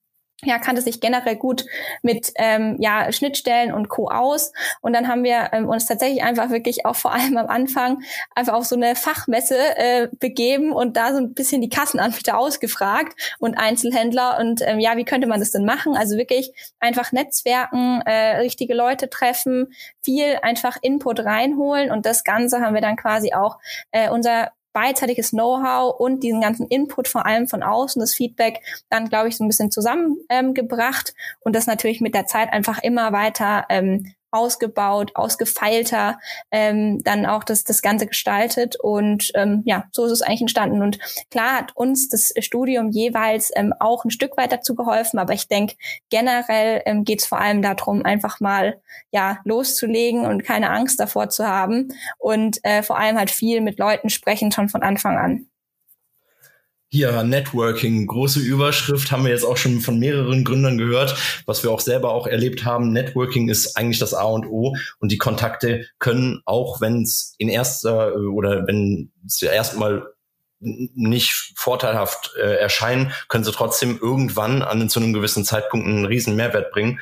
ja, 0.43 0.59
kannte 0.59 0.83
sich 0.83 1.01
generell 1.01 1.35
gut 1.35 1.65
mit 2.03 2.31
ähm, 2.35 2.77
ja, 2.79 3.11
Schnittstellen 3.11 3.73
und 3.73 3.89
Co. 3.89 4.09
aus. 4.09 4.53
Und 4.81 4.93
dann 4.93 5.07
haben 5.07 5.23
wir 5.23 5.49
ähm, 5.51 5.67
uns 5.67 5.87
tatsächlich 5.87 6.23
einfach 6.23 6.51
wirklich 6.51 6.85
auch 6.85 6.95
vor 6.95 7.11
allem 7.11 7.37
am 7.37 7.47
Anfang 7.47 8.03
einfach 8.35 8.53
auf 8.53 8.65
so 8.65 8.75
eine 8.75 8.95
Fachmesse 8.95 9.57
äh, 9.77 10.09
begeben 10.19 10.73
und 10.73 10.95
da 10.95 11.11
so 11.11 11.17
ein 11.17 11.33
bisschen 11.33 11.61
die 11.61 11.69
Kassenanbieter 11.69 12.37
ausgefragt 12.37 13.19
und 13.39 13.57
Einzelhändler. 13.57 14.37
Und 14.39 14.61
ähm, 14.61 14.79
ja, 14.79 14.95
wie 14.95 15.05
könnte 15.05 15.27
man 15.27 15.39
das 15.39 15.51
denn 15.51 15.65
machen? 15.65 15.97
Also 15.97 16.17
wirklich 16.17 16.51
einfach 16.79 17.11
Netzwerken, 17.11 18.01
äh, 18.05 18.37
richtige 18.37 18.75
Leute 18.75 19.09
treffen, 19.09 19.73
viel 20.03 20.37
einfach 20.43 20.77
Input 20.83 21.19
reinholen. 21.21 21.89
Und 21.89 22.05
das 22.05 22.23
Ganze 22.23 22.61
haben 22.61 22.75
wir 22.75 22.81
dann 22.81 22.95
quasi 22.95 23.33
auch 23.33 23.57
äh, 23.91 24.09
unser 24.11 24.51
beidseitiges 24.77 25.31
Know-how 25.31 25.99
und 25.99 26.21
diesen 26.21 26.39
ganzen 26.39 26.67
Input 26.67 27.07
vor 27.07 27.25
allem 27.25 27.47
von 27.47 27.63
außen, 27.63 27.99
das 27.99 28.13
Feedback, 28.13 28.61
dann 28.91 29.09
glaube 29.09 29.27
ich 29.27 29.35
so 29.35 29.43
ein 29.43 29.47
bisschen 29.47 29.71
zusammengebracht 29.71 31.13
ähm, 31.15 31.37
und 31.39 31.55
das 31.55 31.65
natürlich 31.65 31.99
mit 31.99 32.13
der 32.13 32.27
Zeit 32.27 32.53
einfach 32.53 32.83
immer 32.83 33.11
weiter 33.11 33.65
ähm, 33.69 34.13
ausgebaut, 34.31 35.11
ausgefeilter 35.15 36.19
ähm, 36.51 37.03
dann 37.03 37.25
auch 37.25 37.43
das, 37.43 37.63
das 37.63 37.81
Ganze 37.81 38.07
gestaltet. 38.07 38.75
Und 38.79 39.31
ähm, 39.35 39.63
ja, 39.65 39.85
so 39.91 40.05
ist 40.05 40.11
es 40.11 40.21
eigentlich 40.21 40.41
entstanden. 40.41 40.81
Und 40.81 40.99
klar 41.29 41.57
hat 41.57 41.75
uns 41.75 42.09
das 42.09 42.33
Studium 42.39 42.89
jeweils 42.89 43.51
ähm, 43.55 43.73
auch 43.79 44.05
ein 44.05 44.11
Stück 44.11 44.37
weit 44.37 44.51
dazu 44.51 44.75
geholfen, 44.75 45.19
aber 45.19 45.33
ich 45.33 45.47
denke, 45.47 45.75
generell 46.09 46.81
ähm, 46.85 47.03
geht 47.03 47.21
es 47.21 47.27
vor 47.27 47.39
allem 47.39 47.61
darum, 47.61 48.05
einfach 48.05 48.39
mal 48.39 48.81
ja 49.11 49.39
loszulegen 49.43 50.25
und 50.25 50.43
keine 50.43 50.69
Angst 50.69 50.99
davor 50.99 51.29
zu 51.29 51.47
haben 51.47 51.89
und 52.17 52.63
äh, 52.63 52.83
vor 52.83 52.97
allem 52.97 53.17
halt 53.17 53.31
viel 53.31 53.61
mit 53.61 53.79
Leuten 53.79 54.09
sprechen 54.09 54.51
schon 54.51 54.69
von 54.69 54.83
Anfang 54.83 55.17
an. 55.17 55.47
Hier, 56.89 57.23
Networking, 57.23 58.07
große 58.07 58.39
Überschrift, 58.39 59.11
haben 59.11 59.25
wir 59.25 59.31
jetzt 59.31 59.43
auch 59.43 59.57
schon 59.57 59.81
von 59.81 59.99
mehreren 59.99 60.45
Gründern 60.45 60.77
gehört, 60.77 61.17
was 61.45 61.61
wir 61.61 61.71
auch 61.71 61.81
selber 61.81 62.11
auch 62.11 62.27
erlebt 62.27 62.63
haben. 62.63 62.93
Networking 62.93 63.49
ist 63.49 63.75
eigentlich 63.75 63.99
das 63.99 64.13
A 64.13 64.23
und 64.23 64.45
O 64.45 64.73
und 64.99 65.11
die 65.11 65.17
Kontakte 65.17 65.85
können, 65.99 66.41
auch 66.45 66.79
wenn 66.79 67.01
es 67.01 67.35
in 67.39 67.49
erster 67.49 68.15
oder 68.15 68.67
wenn 68.67 69.11
es 69.25 69.41
erstmal 69.41 70.07
nicht 70.59 71.53
vorteilhaft 71.55 72.31
äh, 72.37 72.55
erscheinen, 72.55 73.11
können 73.27 73.43
sie 73.43 73.51
trotzdem 73.51 73.99
irgendwann 74.01 74.61
an 74.61 74.89
zu 74.89 74.99
einem 74.99 75.13
gewissen 75.13 75.45
Zeitpunkt 75.45 75.85
einen 75.85 76.05
riesen 76.05 76.35
Mehrwert 76.35 76.71
bringen. 76.71 76.99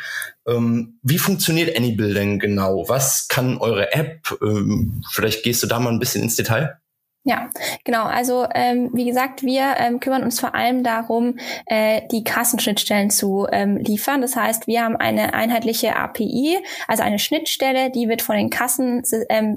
Ähm, 0.48 1.00
wie 1.04 1.18
funktioniert 1.18 1.78
Anybill 1.78 2.14
denn 2.14 2.40
genau? 2.40 2.90
Was 2.90 3.28
kann 3.28 3.58
eure 3.58 3.94
App? 3.94 4.38
Ähm, 4.42 5.04
vielleicht 5.12 5.44
gehst 5.44 5.64
du 5.64 5.68
da 5.68 5.80
mal 5.80 5.94
ein 5.94 6.00
bisschen 6.00 6.24
ins 6.24 6.36
Detail. 6.36 6.80
Ja, 7.28 7.50
genau. 7.84 8.04
Also 8.04 8.46
ähm, 8.54 8.92
wie 8.94 9.04
gesagt, 9.04 9.42
wir 9.42 9.74
ähm, 9.80 10.00
kümmern 10.00 10.22
uns 10.22 10.40
vor 10.40 10.54
allem 10.54 10.84
darum, 10.84 11.38
äh, 11.66 12.04
die 12.12 12.24
Kassenschnittstellen 12.24 13.10
zu 13.10 13.48
ähm, 13.52 13.78
liefern. 13.78 14.22
Das 14.22 14.36
heißt, 14.36 14.68
wir 14.68 14.84
haben 14.84 14.96
eine 14.96 15.34
einheitliche 15.34 15.96
API, 15.96 16.60
also 16.88 17.02
eine 17.02 17.18
Schnittstelle, 17.18 17.90
die 17.90 18.10
wird 18.10 18.22
von 18.22 18.36
den 18.36 18.52
Kassen 18.52 19.02
ähm, 19.30 19.56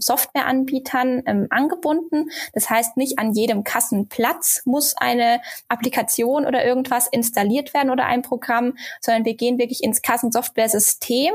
ähm, 1.26 1.46
angebunden. 1.50 2.30
Das 2.54 2.70
heißt, 2.70 2.96
nicht 2.96 3.18
an 3.18 3.34
jedem 3.34 3.64
Kassenplatz 3.64 4.62
muss 4.64 4.96
eine 4.96 5.42
Applikation 5.68 6.46
oder 6.46 6.64
irgendwas 6.64 7.06
installiert 7.06 7.74
werden 7.74 7.90
oder 7.90 8.06
ein 8.06 8.22
Programm, 8.22 8.78
sondern 9.02 9.26
wir 9.26 9.34
gehen 9.34 9.58
wirklich 9.58 9.84
ins 9.84 10.00
Kassensoftware-System 10.00 11.34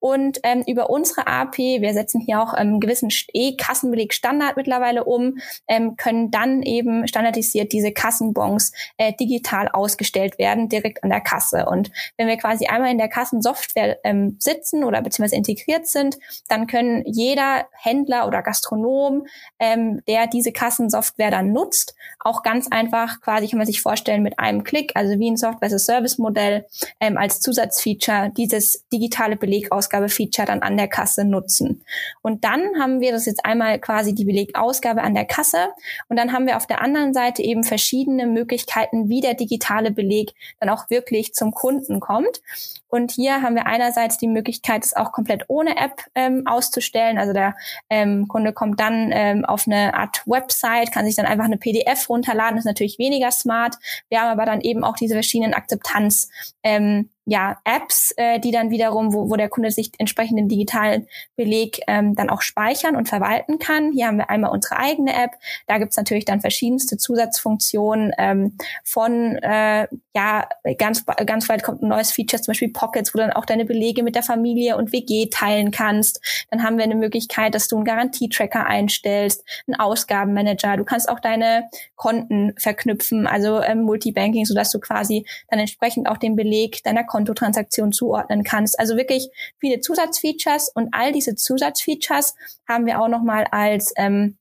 und 0.00 0.40
ähm, 0.42 0.64
über 0.66 0.90
unsere 0.90 1.26
API, 1.26 1.78
wir 1.80 1.92
setzen 1.92 2.20
hier 2.20 2.40
auch 2.40 2.54
ähm, 2.56 2.80
gewissen 2.80 3.10
E-Kassenbeleg-Standard 3.32 4.56
mittlerweile 4.56 5.04
um, 5.04 5.38
ähm, 5.70 5.96
können 5.96 6.30
dann 6.30 6.62
eben 6.62 7.06
standardisiert 7.06 7.72
diese 7.72 7.92
Kassenbons 7.92 8.72
äh, 8.98 9.14
digital 9.14 9.68
ausgestellt 9.68 10.36
werden, 10.38 10.68
direkt 10.68 11.02
an 11.04 11.10
der 11.10 11.20
Kasse. 11.20 11.66
Und 11.66 11.90
wenn 12.18 12.26
wir 12.26 12.36
quasi 12.36 12.66
einmal 12.66 12.90
in 12.90 12.98
der 12.98 13.08
Kassensoftware 13.08 13.98
ähm, 14.04 14.36
sitzen 14.40 14.84
oder 14.84 15.00
beziehungsweise 15.00 15.36
integriert 15.36 15.86
sind, 15.86 16.18
dann 16.48 16.66
können 16.66 17.04
jeder 17.06 17.66
Händler 17.72 18.26
oder 18.26 18.42
Gastronom, 18.42 19.26
ähm, 19.60 20.02
der 20.08 20.26
diese 20.26 20.50
Kassensoftware 20.50 21.30
dann 21.30 21.52
nutzt, 21.52 21.94
auch 22.18 22.42
ganz 22.42 22.66
einfach 22.70 23.20
quasi, 23.20 23.48
kann 23.48 23.58
man 23.58 23.66
sich 23.66 23.80
vorstellen, 23.80 24.24
mit 24.24 24.38
einem 24.40 24.64
Klick, 24.64 24.92
also 24.96 25.18
wie 25.20 25.30
ein 25.30 25.36
Software-as-a-Service-Modell 25.36 26.66
ähm, 26.98 27.16
als 27.16 27.40
Zusatzfeature 27.40 28.32
dieses 28.36 28.88
digitale 28.92 29.36
Belegausgabe-Feature 29.36 30.46
dann 30.46 30.62
an 30.62 30.76
der 30.76 30.88
Kasse 30.88 31.24
nutzen. 31.24 31.84
Und 32.22 32.42
dann 32.44 32.60
haben 32.80 33.00
wir 33.00 33.12
das 33.12 33.26
jetzt 33.26 33.44
einmal 33.44 33.78
quasi 33.78 34.16
die 34.16 34.24
Belegausgabe 34.24 35.02
an 35.02 35.14
der 35.14 35.26
Kasse 35.26 35.59
und 36.08 36.16
dann 36.16 36.32
haben 36.32 36.46
wir 36.46 36.56
auf 36.56 36.66
der 36.66 36.82
anderen 36.82 37.14
Seite 37.14 37.42
eben 37.42 37.64
verschiedene 37.64 38.26
Möglichkeiten, 38.26 39.08
wie 39.08 39.20
der 39.20 39.34
digitale 39.34 39.90
Beleg 39.90 40.34
dann 40.58 40.68
auch 40.68 40.90
wirklich 40.90 41.34
zum 41.34 41.52
Kunden 41.52 42.00
kommt. 42.00 42.40
Und 42.88 43.12
hier 43.12 43.42
haben 43.42 43.54
wir 43.54 43.66
einerseits 43.66 44.18
die 44.18 44.26
Möglichkeit, 44.26 44.84
es 44.84 44.96
auch 44.96 45.12
komplett 45.12 45.44
ohne 45.48 45.76
App 45.76 46.02
ähm, 46.14 46.46
auszustellen. 46.46 47.18
Also 47.18 47.32
der 47.32 47.54
ähm, 47.88 48.26
Kunde 48.26 48.52
kommt 48.52 48.80
dann 48.80 49.10
ähm, 49.12 49.44
auf 49.44 49.66
eine 49.66 49.94
Art 49.94 50.22
Website, 50.26 50.92
kann 50.92 51.06
sich 51.06 51.14
dann 51.14 51.26
einfach 51.26 51.44
eine 51.44 51.56
PDF 51.56 52.08
runterladen, 52.08 52.58
ist 52.58 52.64
natürlich 52.64 52.98
weniger 52.98 53.30
smart. 53.30 53.76
Wir 54.08 54.20
haben 54.20 54.30
aber 54.30 54.44
dann 54.44 54.60
eben 54.60 54.82
auch 54.82 54.96
diese 54.96 55.14
verschiedenen 55.14 55.54
Akzeptanz 55.54 56.30
ähm, 56.62 57.10
ja, 57.30 57.58
Apps, 57.64 58.12
äh, 58.16 58.40
die 58.40 58.50
dann 58.50 58.70
wiederum, 58.70 59.12
wo, 59.12 59.30
wo 59.30 59.36
der 59.36 59.48
Kunde 59.48 59.70
sich 59.70 59.92
entsprechend 59.98 60.36
den 60.36 60.48
digitalen 60.48 61.06
Beleg 61.36 61.80
ähm, 61.86 62.16
dann 62.16 62.28
auch 62.28 62.42
speichern 62.42 62.96
und 62.96 63.08
verwalten 63.08 63.60
kann. 63.60 63.92
Hier 63.92 64.08
haben 64.08 64.18
wir 64.18 64.30
einmal 64.30 64.50
unsere 64.50 64.78
eigene 64.78 65.14
App. 65.14 65.30
Da 65.68 65.78
gibt's 65.78 65.96
natürlich 65.96 66.24
dann 66.24 66.40
verschiedenste 66.40 66.96
Zusatzfunktionen 66.96 68.10
ähm, 68.18 68.56
von, 68.82 69.36
äh, 69.36 69.86
ja, 70.12 70.48
ganz, 70.76 71.06
ganz 71.06 71.46
bald 71.46 71.62
kommt 71.62 71.82
ein 71.82 71.88
neues 71.88 72.10
Feature, 72.10 72.42
zum 72.42 72.50
Beispiel 72.50 72.72
Pockets, 72.72 73.14
wo 73.14 73.18
du 73.18 73.24
dann 73.24 73.32
auch 73.32 73.46
deine 73.46 73.64
Belege 73.64 74.02
mit 74.02 74.16
der 74.16 74.24
Familie 74.24 74.76
und 74.76 74.90
WG 74.90 75.28
teilen 75.30 75.70
kannst. 75.70 76.20
Dann 76.50 76.64
haben 76.64 76.78
wir 76.78 76.84
eine 76.84 76.96
Möglichkeit, 76.96 77.54
dass 77.54 77.68
du 77.68 77.76
einen 77.76 77.84
Garantietracker 77.84 78.66
einstellst, 78.66 79.44
einen 79.68 79.78
Ausgabenmanager. 79.78 80.76
Du 80.76 80.84
kannst 80.84 81.08
auch 81.08 81.20
deine 81.20 81.68
Konten 81.94 82.54
verknüpfen, 82.58 83.28
also 83.28 83.62
ähm, 83.62 83.82
Multibanking, 83.82 84.46
sodass 84.46 84.72
du 84.72 84.80
quasi 84.80 85.24
dann 85.48 85.60
entsprechend 85.60 86.08
auch 86.08 86.16
den 86.16 86.34
Beleg 86.34 86.82
deiner 86.82 87.04
Kontotransaktion 87.20 87.92
zuordnen 87.92 88.44
kannst. 88.44 88.78
Also 88.80 88.96
wirklich 88.96 89.28
viele 89.58 89.80
Zusatzfeatures 89.80 90.70
und 90.74 90.88
all 90.92 91.12
diese 91.12 91.34
Zusatzfeatures 91.34 92.34
haben 92.66 92.86
wir 92.86 93.00
auch 93.00 93.08
nochmal 93.08 93.44
als 93.50 93.92
ähm, 93.96 94.36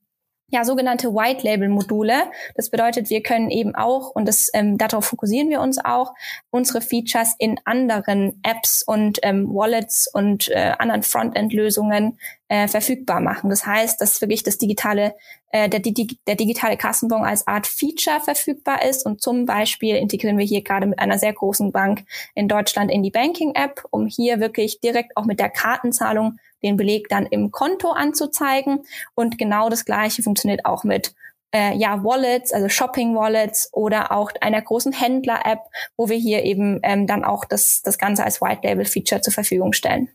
ja, 0.49 0.63
sogenannte 0.63 1.13
White 1.13 1.43
Label 1.43 1.69
Module. 1.69 2.23
Das 2.55 2.69
bedeutet, 2.69 3.09
wir 3.09 3.21
können 3.21 3.49
eben 3.51 3.75
auch, 3.75 4.09
und 4.11 4.27
das, 4.27 4.49
ähm, 4.53 4.77
darauf 4.77 5.05
fokussieren 5.05 5.49
wir 5.49 5.61
uns 5.61 5.77
auch, 5.83 6.13
unsere 6.49 6.81
Features 6.81 7.35
in 7.37 7.59
anderen 7.65 8.39
Apps 8.43 8.83
und 8.83 9.19
ähm, 9.23 9.47
Wallets 9.53 10.09
und 10.11 10.49
äh, 10.49 10.73
anderen 10.77 11.03
Frontend-Lösungen 11.03 12.17
äh, 12.47 12.67
verfügbar 12.67 13.21
machen. 13.21 13.49
Das 13.49 13.65
heißt, 13.65 14.01
dass 14.01 14.21
wirklich 14.21 14.43
das 14.43 14.57
digitale, 14.57 15.15
äh, 15.51 15.69
der, 15.69 15.79
die, 15.79 16.17
der 16.27 16.35
digitale 16.35 16.77
Kassenbon 16.77 17.23
als 17.23 17.45
Art 17.47 17.67
Feature 17.67 18.19
verfügbar 18.19 18.83
ist. 18.83 19.05
Und 19.05 19.21
zum 19.21 19.45
Beispiel 19.45 19.95
integrieren 19.95 20.37
wir 20.37 20.45
hier 20.45 20.63
gerade 20.63 20.87
mit 20.87 20.99
einer 20.99 21.19
sehr 21.19 21.33
großen 21.33 21.71
Bank 21.71 22.05
in 22.33 22.47
Deutschland 22.47 22.91
in 22.91 23.03
die 23.03 23.11
Banking-App, 23.11 23.83
um 23.91 24.07
hier 24.07 24.39
wirklich 24.39 24.79
direkt 24.81 25.15
auch 25.15 25.25
mit 25.25 25.39
der 25.39 25.49
Kartenzahlung 25.49 26.39
den 26.63 26.77
Beleg 26.77 27.09
dann 27.09 27.25
im 27.25 27.51
Konto 27.51 27.91
anzuzeigen. 27.91 28.83
Und 29.15 29.37
genau 29.37 29.69
das 29.69 29.85
Gleiche 29.85 30.23
funktioniert 30.23 30.65
auch 30.65 30.83
mit 30.83 31.13
äh, 31.51 31.75
ja, 31.75 32.03
Wallets, 32.03 32.53
also 32.53 32.69
Shopping-Wallets 32.69 33.69
oder 33.73 34.11
auch 34.11 34.31
einer 34.41 34.61
großen 34.61 34.91
Händler-App, 34.91 35.59
wo 35.97 36.09
wir 36.09 36.17
hier 36.17 36.43
eben 36.43 36.79
ähm, 36.83 37.07
dann 37.07 37.23
auch 37.23 37.45
das, 37.45 37.81
das 37.83 37.97
Ganze 37.97 38.23
als 38.23 38.41
White-Label-Feature 38.41 39.21
zur 39.21 39.33
Verfügung 39.33 39.73
stellen. 39.73 40.09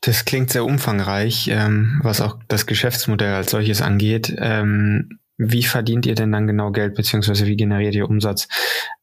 Das 0.00 0.24
klingt 0.24 0.50
sehr 0.50 0.64
umfangreich, 0.64 1.48
ähm, 1.48 2.00
was 2.02 2.20
auch 2.20 2.38
das 2.48 2.66
Geschäftsmodell 2.66 3.34
als 3.34 3.50
solches 3.50 3.80
angeht. 3.80 4.34
Ähm, 4.38 5.18
wie 5.36 5.64
verdient 5.64 6.06
ihr 6.06 6.14
denn 6.14 6.30
dann 6.32 6.46
genau 6.46 6.70
Geld, 6.70 6.94
beziehungsweise 6.94 7.46
wie 7.46 7.56
generiert 7.56 7.94
ihr 7.94 8.08
Umsatz? 8.08 8.48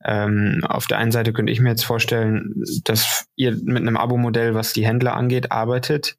Ähm, 0.03 0.61
auf 0.67 0.87
der 0.87 0.97
einen 0.97 1.11
Seite 1.11 1.33
könnte 1.33 1.51
ich 1.51 1.59
mir 1.59 1.69
jetzt 1.69 1.83
vorstellen, 1.85 2.63
dass 2.83 3.25
ihr 3.35 3.57
mit 3.63 3.81
einem 3.81 3.97
Abo-Modell, 3.97 4.55
was 4.55 4.73
die 4.73 4.85
Händler 4.85 5.15
angeht, 5.15 5.51
arbeitet. 5.51 6.17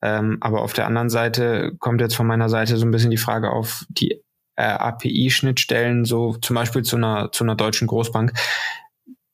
Ähm, 0.00 0.38
aber 0.40 0.62
auf 0.62 0.72
der 0.72 0.86
anderen 0.86 1.10
Seite 1.10 1.72
kommt 1.78 2.00
jetzt 2.00 2.14
von 2.14 2.26
meiner 2.26 2.48
Seite 2.48 2.76
so 2.76 2.86
ein 2.86 2.90
bisschen 2.90 3.10
die 3.10 3.16
Frage 3.16 3.50
auf 3.50 3.84
die 3.88 4.20
äh, 4.56 4.62
API-Schnittstellen, 4.62 6.04
so 6.04 6.34
zum 6.34 6.54
Beispiel 6.54 6.82
zu 6.82 6.96
einer, 6.96 7.30
zu 7.32 7.44
einer 7.44 7.56
deutschen 7.56 7.88
Großbank. 7.88 8.32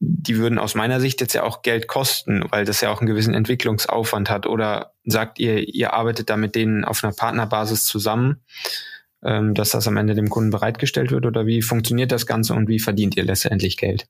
Die 0.00 0.36
würden 0.38 0.58
aus 0.58 0.74
meiner 0.74 1.00
Sicht 1.00 1.20
jetzt 1.20 1.34
ja 1.34 1.42
auch 1.42 1.62
Geld 1.62 1.88
kosten, 1.88 2.44
weil 2.50 2.64
das 2.64 2.80
ja 2.80 2.90
auch 2.90 3.00
einen 3.00 3.08
gewissen 3.08 3.34
Entwicklungsaufwand 3.34 4.30
hat. 4.30 4.46
Oder 4.46 4.92
sagt 5.04 5.38
ihr, 5.38 5.74
ihr 5.74 5.92
arbeitet 5.92 6.30
da 6.30 6.36
mit 6.36 6.54
denen 6.54 6.84
auf 6.84 7.02
einer 7.02 7.12
Partnerbasis 7.12 7.84
zusammen? 7.84 8.44
Ähm, 9.24 9.54
dass 9.54 9.70
das 9.70 9.88
am 9.88 9.96
Ende 9.96 10.14
dem 10.14 10.28
Kunden 10.28 10.50
bereitgestellt 10.50 11.10
wird? 11.10 11.26
Oder 11.26 11.46
wie 11.46 11.62
funktioniert 11.62 12.12
das 12.12 12.26
Ganze 12.26 12.54
und 12.54 12.68
wie 12.68 12.78
verdient 12.78 13.16
ihr 13.16 13.24
letztendlich 13.24 13.76
Geld? 13.76 14.08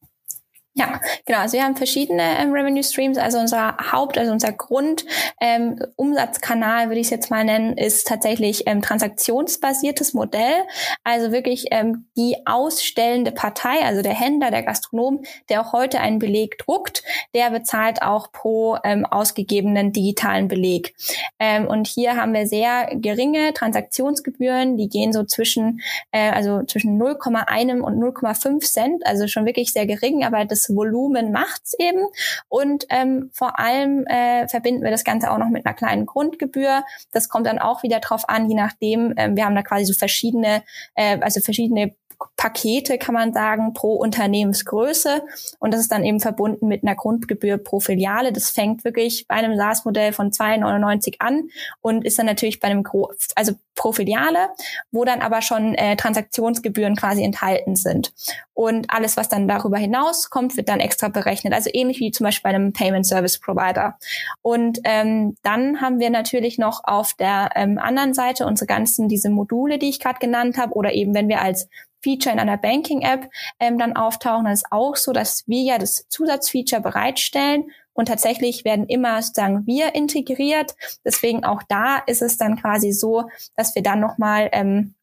Ja, 0.79 1.01
genau. 1.27 1.41
Also 1.41 1.57
wir 1.57 1.65
haben 1.65 1.75
verschiedene 1.75 2.39
ähm, 2.39 2.53
Revenue 2.53 2.85
Streams. 2.85 3.19
Also 3.19 3.41
unser 3.41 3.77
Haupt, 3.91 4.17
also 4.17 4.31
unser 4.31 4.53
Grundumsatzkanal, 4.53 6.85
ähm, 6.85 6.89
würde 6.89 7.01
ich 7.01 7.09
es 7.09 7.11
jetzt 7.11 7.33
mal 7.33 7.45
nennen, 7.45 7.77
ist 7.77 8.07
tatsächlich 8.07 8.63
ähm, 8.67 8.81
transaktionsbasiertes 8.81 10.15
Modell. 10.15 10.55
Also 11.03 11.33
wirklich 11.33 11.67
ähm, 11.73 12.07
die 12.17 12.37
ausstellende 12.47 13.33
Partei, 13.33 13.85
also 13.85 14.03
der 14.03 14.15
Händler, 14.15 14.53
der 14.53 14.63
Gastronom, 14.63 15.25
der 15.49 15.63
auch 15.63 15.73
heute 15.73 15.99
einen 15.99 16.21
Beleg 16.21 16.59
druckt, 16.59 17.03
der 17.35 17.51
bezahlt 17.51 18.03
auch 18.03 18.31
pro 18.31 18.77
ähm, 18.85 19.05
ausgegebenen 19.05 19.93
digitalen 19.93 20.47
Beleg. 20.47 20.95
Ähm, 21.41 21.67
und 21.67 21.89
hier 21.89 22.15
haben 22.15 22.35
wir 22.35 22.47
sehr 22.47 22.89
geringe 22.93 23.53
Transaktionsgebühren, 23.53 24.77
die 24.77 24.89
gehen 24.89 25.13
so 25.13 25.25
zwischen, 25.25 25.81
äh, 26.13 26.31
also 26.31 26.63
zwischen 26.63 27.03
0,1 27.03 27.81
und 27.81 28.01
0,5 28.01 28.61
Cent, 28.61 29.05
also 29.05 29.27
schon 29.27 29.45
wirklich 29.45 29.73
sehr 29.73 29.87
gering, 29.87 30.23
aber 30.23 30.45
das 30.45 30.68
das 30.69 30.77
Volumen 30.77 31.33
macht's 31.33 31.75
eben. 31.79 32.07
Und 32.49 32.87
ähm, 32.91 33.31
vor 33.33 33.59
allem 33.59 34.07
äh, 34.07 34.49
verbinden 34.49 34.83
wir 34.83 34.91
das 34.91 35.05
Ganze 35.05 35.31
auch 35.31 35.39
noch 35.39 35.49
mit 35.49 35.67
einer 35.67 35.75
kleinen 35.75 36.07
Grundgebühr. 36.07 36.85
Das 37.13 37.29
kommt 37.29 37.47
dann 37.47 37.59
auch 37.59 37.83
wieder 37.83 38.01
drauf 38.01 38.29
an, 38.29 38.49
je 38.49 38.57
nachdem. 38.57 39.15
Ähm, 39.17 39.37
wir 39.37 39.45
haben 39.45 39.55
da 39.55 39.63
quasi 39.63 39.85
so 39.85 39.95
verschiedene, 39.95 40.63
äh, 40.95 41.19
also 41.21 41.41
verschiedene 41.41 41.95
Pakete, 42.37 42.99
kann 42.99 43.15
man 43.15 43.33
sagen, 43.33 43.75
pro 43.75 43.95
Unternehmensgröße. 43.95 45.23
Und 45.59 45.73
das 45.73 45.81
ist 45.81 45.93
dann 45.93 46.05
eben 46.05 46.21
verbunden 46.21 46.69
mit 46.69 46.83
einer 46.83 46.95
Grundgebühr 46.95 47.59
pro 47.59 47.81
Filiale. 47.81 48.33
Das 48.33 48.51
fängt 48.51 48.85
wirklich 48.85 49.27
bei 49.29 49.37
einem 49.37 49.57
SaaS-Modell 49.57 50.13
von 50.13 50.31
2,99 50.31 51.17
an 51.19 51.49
und 51.81 52.05
ist 52.05 52.19
dann 52.19 52.27
natürlich 52.27 52.61
bei 52.61 52.69
einem, 52.69 52.83
Gro 52.83 53.11
also 53.35 53.55
pro 53.75 53.93
Filiale, 53.93 54.49
wo 54.91 55.05
dann 55.05 55.21
aber 55.21 55.43
schon 55.43 55.75
äh, 55.75 55.97
Transaktionsgebühren 55.97 56.97
quasi 56.97 57.23
enthalten 57.23 57.77
sind. 57.77 58.13
Und 58.55 58.91
alles, 58.91 59.17
was 59.17 59.29
dann 59.29 59.47
darüber 59.47 59.79
hinaus 59.79 60.31
kommt, 60.31 60.57
wird 60.57 60.69
dann 60.69 60.81
extra 60.81 61.09
berechnet. 61.09 61.53
Also 61.53 61.71
ähnlich 61.73 62.01
wie 62.01 62.11
zum 62.11 62.25
Beispiel 62.25 62.51
bei 62.51 62.55
einem 62.57 62.73
Payment 62.73 63.07
Service 63.07 63.39
Provider. 63.39 63.97
Und 64.43 64.81
ähm, 64.85 65.37
dann 65.43 65.81
haben 65.81 66.01
wir 66.01 66.11
natürlich 66.11 66.59
noch 66.59 66.81
auf 66.83 67.15
der 67.15 67.51
ähm, 67.55 67.79
anderen 67.79 68.15
Seite 68.15 68.47
unsere 68.47 68.67
ganzen 68.67 69.09
diese 69.09 69.31
Module, 69.31 69.79
die 69.79 69.89
ich 69.89 70.01
gerade 70.01 70.19
genannt 70.19 70.59
habe, 70.59 70.75
oder 70.75 70.93
eben 70.93 71.15
wenn 71.15 71.29
wir 71.29 71.41
als 71.41 71.69
Feature 72.03 72.33
in 72.33 72.41
einer 72.41 72.57
Banking-App 72.57 73.31
ähm, 73.61 73.79
dann 73.79 73.97
auftauchen, 73.97 74.45
dann 74.45 74.55
ist 74.55 74.71
auch 74.71 74.97
so, 74.97 75.13
dass 75.13 75.47
wir 75.47 75.63
ja 75.63 75.79
das 75.79 76.09
Zusatzfeature 76.09 76.81
bereitstellen 76.81 77.71
und 77.93 78.07
tatsächlich 78.07 78.65
werden 78.65 78.87
immer 78.87 79.21
sozusagen 79.21 79.67
wir 79.67 79.95
integriert. 79.95 80.77
Deswegen 81.05 81.45
auch 81.45 81.63
da 81.69 81.97
ist 82.07 82.23
es 82.23 82.37
dann 82.37 82.61
quasi 82.61 82.93
so, 82.93 83.29
dass 83.57 83.75
wir 83.75 83.83
dann 83.83 83.99
nochmal 83.99 84.49
ähm, 84.53 84.95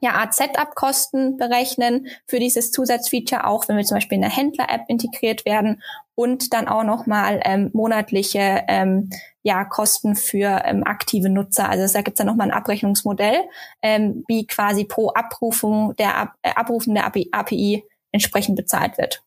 ja, 0.00 0.12
Art 0.12 0.34
Setup-Kosten 0.34 1.36
berechnen 1.36 2.08
für 2.26 2.38
dieses 2.38 2.70
Zusatzfeature, 2.70 3.46
auch 3.46 3.68
wenn 3.68 3.76
wir 3.76 3.84
zum 3.84 3.96
Beispiel 3.96 4.16
in 4.16 4.22
der 4.22 4.34
Händler-App 4.34 4.82
integriert 4.88 5.44
werden 5.44 5.82
und 6.14 6.52
dann 6.52 6.68
auch 6.68 6.84
nochmal 6.84 7.40
ähm, 7.44 7.70
monatliche 7.72 8.64
ähm, 8.68 9.10
ja, 9.48 9.64
Kosten 9.64 10.14
für 10.14 10.60
ähm, 10.66 10.84
aktive 10.84 11.30
Nutzer. 11.30 11.70
Also 11.70 11.90
da 11.90 12.02
gibt's 12.02 12.18
dann 12.18 12.26
nochmal 12.26 12.48
ein 12.48 12.56
Abrechnungsmodell, 12.56 13.44
ähm, 13.80 14.22
wie 14.28 14.46
quasi 14.46 14.84
pro 14.84 15.08
Abrufung 15.14 15.96
der 15.96 16.34
äh, 16.42 16.50
Abrufen 16.54 16.94
der 16.94 17.06
API 17.06 17.82
entsprechend 18.12 18.56
bezahlt 18.56 18.98
wird. 18.98 19.22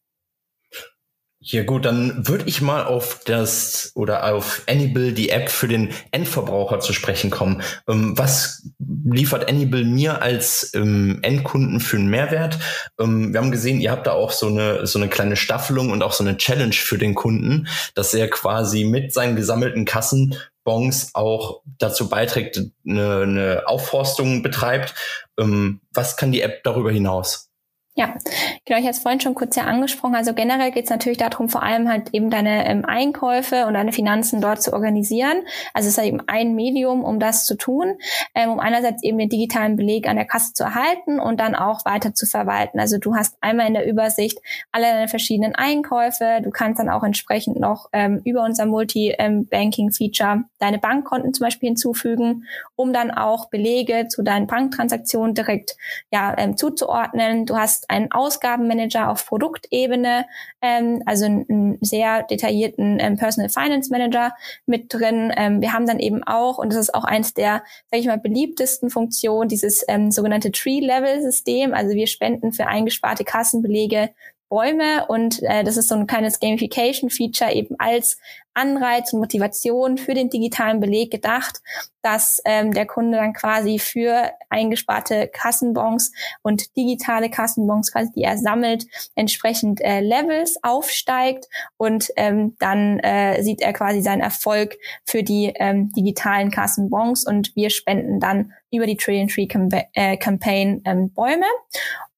Ja 1.44 1.64
gut, 1.64 1.86
dann 1.86 2.28
würde 2.28 2.44
ich 2.46 2.62
mal 2.62 2.86
auf 2.86 3.22
das 3.26 3.92
oder 3.96 4.32
auf 4.32 4.62
Anybill, 4.68 5.12
die 5.12 5.30
App 5.32 5.50
für 5.50 5.68
den 5.68 5.90
Endverbraucher 6.12 6.80
zu 6.82 6.94
sprechen 6.94 7.32
kommen. 7.32 7.64
Ähm, 7.88 8.16
was 8.16 8.70
liefert 8.78 9.50
Anybill 9.50 9.86
mir 9.86 10.22
als 10.22 10.72
ähm, 10.76 11.18
Endkunden 11.24 11.80
für 11.80 11.98
einen 11.98 12.10
Mehrwert? 12.10 12.60
Ähm, 13.00 13.34
wir 13.34 13.40
haben 13.42 13.50
gesehen, 13.50 13.82
ihr 13.82 13.90
habt 13.90 14.06
da 14.06 14.12
auch 14.12 14.30
so 14.32 14.48
eine 14.50 14.86
so 14.86 15.00
eine 15.00 15.10
kleine 15.10 15.36
Staffelung 15.36 15.90
und 15.90 16.04
auch 16.04 16.14
so 16.14 16.24
eine 16.24 16.38
Challenge 16.38 16.74
für 16.74 17.00
den 17.00 17.16
Kunden, 17.16 17.68
dass 17.96 18.14
er 18.14 18.30
quasi 18.30 18.84
mit 18.84 19.12
seinen 19.12 19.36
gesammelten 19.36 19.86
Kassenbons 19.86 21.10
auch 21.16 21.64
dazu 21.80 22.08
beiträgt, 22.08 22.62
eine, 22.88 23.22
eine 23.22 23.64
Aufforstung 23.66 24.44
betreibt. 24.44 24.94
Ähm, 25.40 25.82
was 25.92 26.18
kann 26.18 26.32
die 26.32 26.42
App 26.42 26.64
darüber 26.64 26.92
hinaus? 26.92 27.51
Ja, 28.02 28.16
genau, 28.66 28.80
ich 28.80 28.86
hatte 28.86 28.98
es 28.98 29.00
vorhin 29.00 29.20
schon 29.20 29.36
kurz 29.36 29.56
ja 29.56 29.66
angesprochen. 29.66 30.16
Also 30.16 30.34
generell 30.34 30.72
geht 30.72 30.86
es 30.86 30.90
natürlich 30.90 31.20
darum, 31.20 31.50
vor 31.50 31.62
allem 31.62 31.88
halt 31.88 32.16
eben 32.16 32.32
deine 32.32 32.68
ähm, 32.68 32.84
Einkäufe 32.84 33.68
und 33.68 33.76
deine 33.76 33.92
Finanzen 33.92 34.42
dort 34.42 34.64
zu 34.64 34.74
organisieren. 34.74 35.44
Also 35.76 35.86
es 35.86 35.94
ist 35.94 35.98
halt 36.00 36.08
eben 36.08 36.24
ein 36.26 36.56
Medium, 36.56 37.04
um 37.04 37.20
das 37.20 37.46
zu 37.46 37.54
tun, 37.54 38.00
ähm, 38.34 38.50
um 38.50 38.60
einerseits 38.60 39.04
eben 39.04 39.20
den 39.20 39.30
digitalen 39.30 39.76
Beleg 39.76 40.08
an 40.08 40.16
der 40.16 40.26
Kasse 40.26 40.54
zu 40.54 40.64
erhalten 40.64 41.20
und 41.20 41.40
dann 41.40 41.54
auch 41.54 41.86
weiter 41.86 42.16
zu 42.16 42.26
verwalten. 42.26 42.80
Also 42.80 42.98
du 42.98 43.14
hast 43.14 43.38
einmal 43.40 43.68
in 43.68 43.76
der 43.76 43.88
Übersicht 43.88 44.40
alle 44.72 44.86
deine 44.86 45.08
verschiedenen 45.08 45.54
Einkäufe. 45.54 46.40
Du 46.42 46.50
kannst 46.50 46.80
dann 46.80 46.90
auch 46.90 47.04
entsprechend 47.04 47.60
noch 47.60 47.90
ähm, 47.94 48.20
über 48.26 48.44
unser 48.44 48.66
Multi-Banking-Feature 48.66 50.32
ähm, 50.32 50.46
deine 50.58 50.80
Bankkonten 50.80 51.36
zum 51.36 51.46
Beispiel 51.46 51.68
hinzufügen, 51.68 52.46
um 52.76 52.94
dann 52.94 53.12
auch 53.12 53.52
Belege 53.52 54.08
zu 54.08 54.24
deinen 54.24 54.48
Banktransaktionen 54.48 55.36
direkt 55.36 55.78
ja, 56.10 56.34
ähm, 56.36 56.58
zuzuordnen. 56.58 57.46
Du 57.46 57.58
hast 57.58 57.91
einen 57.92 58.12
Ausgabenmanager 58.12 59.10
auf 59.10 59.26
Produktebene, 59.26 60.26
ähm, 60.62 61.04
also 61.06 61.26
einen, 61.26 61.78
sehr 61.82 62.24
detaillierten 62.24 63.00
ähm, 63.00 63.18
Personal 63.18 63.50
Finance 63.50 63.92
Manager 63.92 64.34
mit 64.66 64.94
drin. 64.94 65.32
Ähm, 65.36 65.62
wir 65.62 65.74
haben 65.74 65.86
dann 65.86 66.00
eben 66.00 66.24
auch, 66.24 66.58
und 66.58 66.72
das 66.72 66.80
ist 66.80 66.96
auch 66.96 67.04
eins 67.04 67.34
der, 67.34 67.64
sage 67.92 68.02
ich 68.02 68.08
mal, 68.08 68.18
beliebtesten 68.18 68.90
Funktionen, 68.90 69.50
dieses 69.50 69.86
ähm, 69.88 70.12
sogenannte 70.12 70.52
Tree-Level-System. 70.52 71.74
Also 71.74 71.96
wir 71.96 72.08
spenden 72.08 72.54
für 72.54 72.68
eingesparte 72.68 73.24
Kassenbelege 73.24 74.10
Bäume 74.52 75.06
und 75.08 75.42
äh, 75.44 75.64
das 75.64 75.78
ist 75.78 75.88
so 75.88 75.96
ein 75.96 76.08
kleines 76.08 76.42
Gamification-Feature 76.42 77.54
eben 77.54 77.76
als 77.80 78.18
Anreiz 78.54 79.14
und 79.14 79.20
Motivation 79.20 79.98
für 79.98 80.14
den 80.14 80.30
digitalen 80.30 80.80
Beleg 80.80 81.12
gedacht, 81.12 81.62
dass 82.02 82.42
ähm, 82.46 82.74
der 82.74 82.86
Kunde 82.86 83.18
dann 83.18 83.34
quasi 83.34 83.80
für 83.80 84.32
eingesparte 84.50 85.28
Kassenbons 85.28 86.12
und 86.42 86.76
digitale 86.76 87.30
Kassenbons, 87.30 87.92
quasi 87.92 88.12
die 88.16 88.24
er 88.24 88.38
sammelt, 88.38 88.86
entsprechend 89.16 89.82
äh, 89.82 90.02
Levels 90.02 90.58
aufsteigt 90.64 91.48
und 91.78 92.10
ähm, 92.16 92.56
dann 92.60 93.00
äh, 93.00 93.42
sieht 93.44 93.62
er 93.62 93.74
quasi 93.74 94.02
seinen 94.02 94.22
Erfolg 94.22 94.78
für 95.06 95.24
die 95.24 95.54
ähm, 95.56 95.92
digitalen 95.94 96.52
Kassenbons 96.52 97.26
und 97.26 97.56
wir 97.56 97.70
spenden 97.70 98.20
dann 98.20 98.54
über 98.72 98.86
die 98.86 98.98
Trillion 98.98 99.28
Tree 99.28 99.48
äh, 99.94 100.18
Campaign 100.18 100.82
ähm, 100.86 101.12
Bäume. 101.12 101.46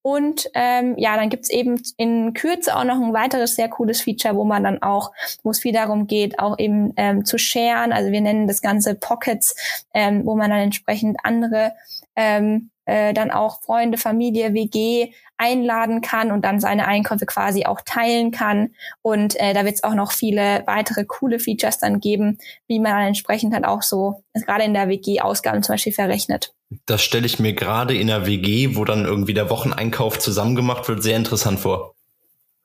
Und 0.05 0.49
ähm, 0.53 0.95
ja, 0.97 1.15
dann 1.15 1.29
gibt's 1.29 1.49
eben 1.49 1.81
in 1.95 2.33
Kürze 2.33 2.75
auch 2.75 2.83
noch 2.83 3.01
ein 3.01 3.13
weiteres 3.13 3.55
sehr 3.55 3.69
cooles 3.69 4.01
Feature, 4.01 4.35
wo 4.35 4.43
man 4.43 4.63
dann 4.63 4.81
auch, 4.81 5.13
wo 5.43 5.51
es 5.51 5.61
viel 5.61 5.71
darum 5.71 6.07
geht, 6.07 6.22
auch 6.39 6.57
eben 6.59 6.93
ähm, 6.97 7.25
zu 7.25 7.37
sharen. 7.37 7.91
Also 7.91 8.11
wir 8.11 8.21
nennen 8.21 8.47
das 8.47 8.61
Ganze 8.61 8.95
Pockets, 8.95 9.55
ähm, 9.93 10.25
wo 10.25 10.35
man 10.35 10.49
dann 10.49 10.59
entsprechend 10.59 11.17
andere 11.23 11.73
ähm, 12.15 12.69
äh, 12.85 13.13
dann 13.13 13.31
auch 13.31 13.61
Freunde, 13.61 13.97
Familie, 13.97 14.53
WG 14.53 15.13
einladen 15.37 16.01
kann 16.01 16.31
und 16.31 16.43
dann 16.43 16.59
seine 16.59 16.87
Einkäufe 16.87 17.25
quasi 17.25 17.65
auch 17.65 17.81
teilen 17.81 18.31
kann. 18.31 18.71
Und 19.01 19.39
äh, 19.39 19.53
da 19.53 19.65
wird 19.65 19.75
es 19.75 19.83
auch 19.83 19.93
noch 19.93 20.11
viele 20.11 20.63
weitere 20.65 21.05
coole 21.05 21.39
Features 21.39 21.79
dann 21.79 21.99
geben, 21.99 22.37
wie 22.67 22.79
man 22.79 22.91
dann 22.91 23.07
entsprechend 23.07 23.53
halt 23.53 23.65
auch 23.65 23.81
so 23.81 24.23
gerade 24.33 24.63
in 24.63 24.73
der 24.73 24.89
WG 24.89 25.21
Ausgaben 25.21 25.63
zum 25.63 25.73
Beispiel 25.73 25.93
verrechnet. 25.93 26.53
Das 26.85 27.01
stelle 27.01 27.25
ich 27.25 27.39
mir 27.39 27.53
gerade 27.53 27.95
in 27.95 28.07
der 28.07 28.25
WG, 28.25 28.75
wo 28.75 28.85
dann 28.85 29.05
irgendwie 29.05 29.33
der 29.33 29.49
Wocheneinkauf 29.49 30.19
zusammen 30.19 30.55
gemacht 30.55 30.87
wird, 30.87 31.03
sehr 31.03 31.17
interessant 31.17 31.59
vor. 31.59 31.95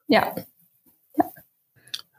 Ja. 0.09 0.35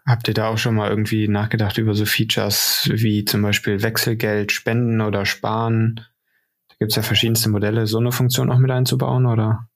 Habt 0.09 0.27
ihr 0.27 0.33
da 0.33 0.47
auch 0.47 0.57
schon 0.57 0.73
mal 0.73 0.89
irgendwie 0.89 1.27
nachgedacht 1.27 1.77
über 1.77 1.93
so 1.93 2.03
Features 2.03 2.89
wie 2.91 3.25
zum 3.25 3.43
Beispiel 3.43 3.83
Wechselgeld, 3.83 4.51
Spenden 4.51 5.01
oder 5.01 5.23
Sparen? 5.23 5.97
Da 6.67 6.75
gibt 6.79 6.91
es 6.91 6.95
ja 6.95 7.03
verschiedenste 7.03 7.51
Modelle, 7.51 7.85
so 7.85 7.99
eine 7.99 8.11
Funktion 8.11 8.51
auch 8.51 8.57
mit 8.57 8.71
einzubauen, 8.71 9.27
oder? 9.27 9.69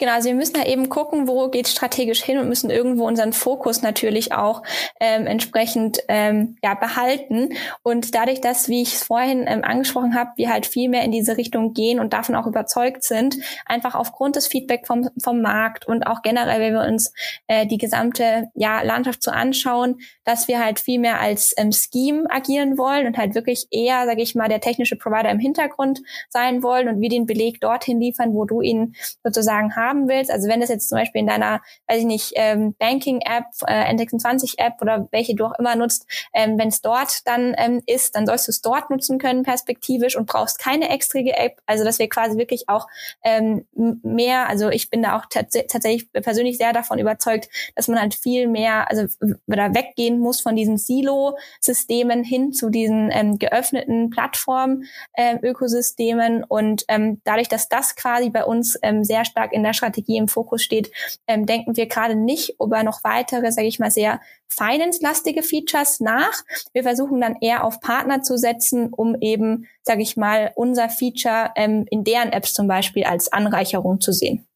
Genau, 0.00 0.12
also 0.12 0.30
wir 0.30 0.34
müssen 0.34 0.54
da 0.54 0.64
eben 0.64 0.88
gucken, 0.88 1.28
wo 1.28 1.48
geht 1.48 1.68
strategisch 1.68 2.22
hin 2.22 2.38
und 2.38 2.48
müssen 2.48 2.70
irgendwo 2.70 3.06
unseren 3.06 3.34
Fokus 3.34 3.82
natürlich 3.82 4.32
auch 4.32 4.62
ähm, 4.98 5.26
entsprechend 5.26 5.98
ähm, 6.08 6.56
ja, 6.62 6.72
behalten. 6.72 7.50
Und 7.82 8.14
dadurch, 8.14 8.40
dass, 8.40 8.70
wie 8.70 8.80
ich 8.80 8.94
es 8.94 9.02
vorhin 9.02 9.44
ähm, 9.46 9.62
angesprochen 9.62 10.14
habe, 10.14 10.30
wir 10.36 10.50
halt 10.50 10.64
viel 10.64 10.88
mehr 10.88 11.02
in 11.02 11.12
diese 11.12 11.36
Richtung 11.36 11.74
gehen 11.74 12.00
und 12.00 12.14
davon 12.14 12.34
auch 12.34 12.46
überzeugt 12.46 13.04
sind, 13.04 13.36
einfach 13.66 13.94
aufgrund 13.94 14.36
des 14.36 14.46
Feedback 14.46 14.86
vom, 14.86 15.10
vom 15.22 15.42
Markt 15.42 15.86
und 15.86 16.06
auch 16.06 16.22
generell, 16.22 16.60
wenn 16.60 16.72
wir 16.72 16.88
uns 16.88 17.12
äh, 17.46 17.66
die 17.66 17.76
gesamte 17.76 18.48
ja, 18.54 18.80
Landschaft 18.80 19.22
so 19.22 19.30
anschauen, 19.30 19.98
dass 20.24 20.48
wir 20.48 20.64
halt 20.64 20.80
viel 20.80 20.98
mehr 20.98 21.20
als 21.20 21.52
ähm, 21.58 21.72
Scheme 21.72 22.24
agieren 22.30 22.78
wollen 22.78 23.06
und 23.06 23.18
halt 23.18 23.34
wirklich 23.34 23.66
eher, 23.70 24.06
sage 24.06 24.22
ich 24.22 24.34
mal, 24.34 24.48
der 24.48 24.62
technische 24.62 24.96
Provider 24.96 25.28
im 25.28 25.40
Hintergrund 25.40 26.00
sein 26.30 26.62
wollen 26.62 26.88
und 26.88 27.02
wir 27.02 27.10
den 27.10 27.26
Beleg 27.26 27.60
dorthin 27.60 28.00
liefern, 28.00 28.32
wo 28.32 28.46
du 28.46 28.62
ihn 28.62 28.94
sozusagen 29.22 29.76
hast 29.76 29.89
haben 29.90 30.08
willst, 30.08 30.30
also 30.30 30.48
wenn 30.48 30.60
das 30.60 30.70
jetzt 30.70 30.88
zum 30.88 30.96
Beispiel 30.98 31.20
in 31.20 31.26
deiner, 31.26 31.60
weiß 31.88 31.98
ich 31.98 32.06
nicht, 32.06 32.32
ähm, 32.36 32.74
Banking-App, 32.78 33.44
äh, 33.66 33.92
N26-App 33.92 34.80
oder 34.80 35.08
welche 35.10 35.34
du 35.34 35.46
auch 35.46 35.58
immer 35.58 35.74
nutzt, 35.76 36.06
ähm, 36.32 36.56
wenn 36.58 36.68
es 36.68 36.80
dort 36.80 37.26
dann 37.26 37.54
ähm, 37.58 37.82
ist, 37.86 38.16
dann 38.16 38.26
sollst 38.26 38.48
du 38.48 38.50
es 38.50 38.62
dort 38.62 38.88
nutzen 38.90 39.18
können 39.18 39.42
perspektivisch 39.42 40.16
und 40.16 40.26
brauchst 40.26 40.58
keine 40.58 40.88
extra 40.90 41.18
App. 41.18 41.58
Also 41.66 41.84
dass 41.84 41.98
wir 41.98 42.08
quasi 42.08 42.38
wirklich 42.38 42.68
auch 42.68 42.86
ähm, 43.24 43.66
mehr, 44.02 44.48
also 44.48 44.70
ich 44.70 44.90
bin 44.90 45.02
da 45.02 45.18
auch 45.18 45.26
tats 45.26 45.58
tatsächlich 45.68 46.12
persönlich 46.12 46.56
sehr 46.56 46.72
davon 46.72 47.00
überzeugt, 47.00 47.48
dass 47.74 47.88
man 47.88 48.00
halt 48.00 48.14
viel 48.14 48.46
mehr, 48.46 48.88
also 48.88 49.06
oder 49.46 49.74
weggehen 49.74 50.20
muss 50.20 50.40
von 50.40 50.54
diesen 50.56 50.78
Silo-Systemen 50.78 52.24
hin 52.24 52.52
zu 52.52 52.70
diesen 52.70 53.10
ähm, 53.12 53.38
geöffneten 53.38 54.08
Plattform-Ökosystemen 54.10 56.36
ähm, 56.36 56.44
und 56.48 56.84
ähm, 56.88 57.20
dadurch, 57.24 57.48
dass 57.48 57.68
das 57.68 57.96
quasi 57.96 58.30
bei 58.30 58.44
uns 58.44 58.78
ähm, 58.82 59.02
sehr 59.04 59.24
stark 59.24 59.52
in 59.52 59.64
der 59.64 59.72
Strategie 59.80 60.18
im 60.18 60.28
Fokus 60.28 60.62
steht, 60.62 60.90
ähm, 61.26 61.46
denken 61.46 61.76
wir 61.76 61.86
gerade 61.86 62.14
nicht 62.14 62.56
über 62.60 62.82
noch 62.82 63.02
weitere, 63.02 63.50
sage 63.50 63.66
ich 63.66 63.78
mal, 63.78 63.90
sehr 63.90 64.20
finance-lastige 64.48 65.42
Features 65.42 66.00
nach. 66.00 66.42
Wir 66.72 66.82
versuchen 66.82 67.20
dann 67.20 67.36
eher 67.40 67.64
auf 67.64 67.80
Partner 67.80 68.22
zu 68.22 68.36
setzen, 68.36 68.92
um 68.92 69.16
eben, 69.20 69.66
sage 69.82 70.02
ich 70.02 70.16
mal, 70.16 70.52
unser 70.54 70.88
Feature 70.90 71.52
ähm, 71.56 71.86
in 71.90 72.04
deren 72.04 72.32
Apps 72.32 72.52
zum 72.52 72.68
Beispiel 72.68 73.04
als 73.04 73.32
Anreicherung 73.32 74.00
zu 74.00 74.12
sehen. 74.12 74.46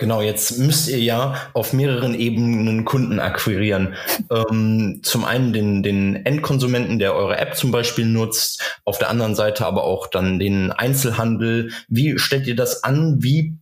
Genau, 0.00 0.22
jetzt 0.22 0.58
müsst 0.58 0.88
ihr 0.88 1.00
ja 1.00 1.50
auf 1.54 1.72
mehreren 1.72 2.14
Ebenen 2.14 2.84
Kunden 2.84 3.18
akquirieren. 3.18 3.94
ähm, 4.30 5.00
zum 5.02 5.24
einen 5.24 5.52
den, 5.52 5.82
den 5.82 6.24
Endkonsumenten, 6.24 7.00
der 7.00 7.16
eure 7.16 7.36
App 7.36 7.56
zum 7.56 7.72
Beispiel 7.72 8.06
nutzt, 8.06 8.78
auf 8.84 8.98
der 8.98 9.10
anderen 9.10 9.34
Seite 9.34 9.66
aber 9.66 9.82
auch 9.82 10.06
dann 10.06 10.38
den 10.38 10.70
Einzelhandel. 10.70 11.72
Wie 11.88 12.16
stellt 12.16 12.46
ihr 12.46 12.54
das 12.54 12.84
an? 12.84 13.24
Wie 13.24 13.58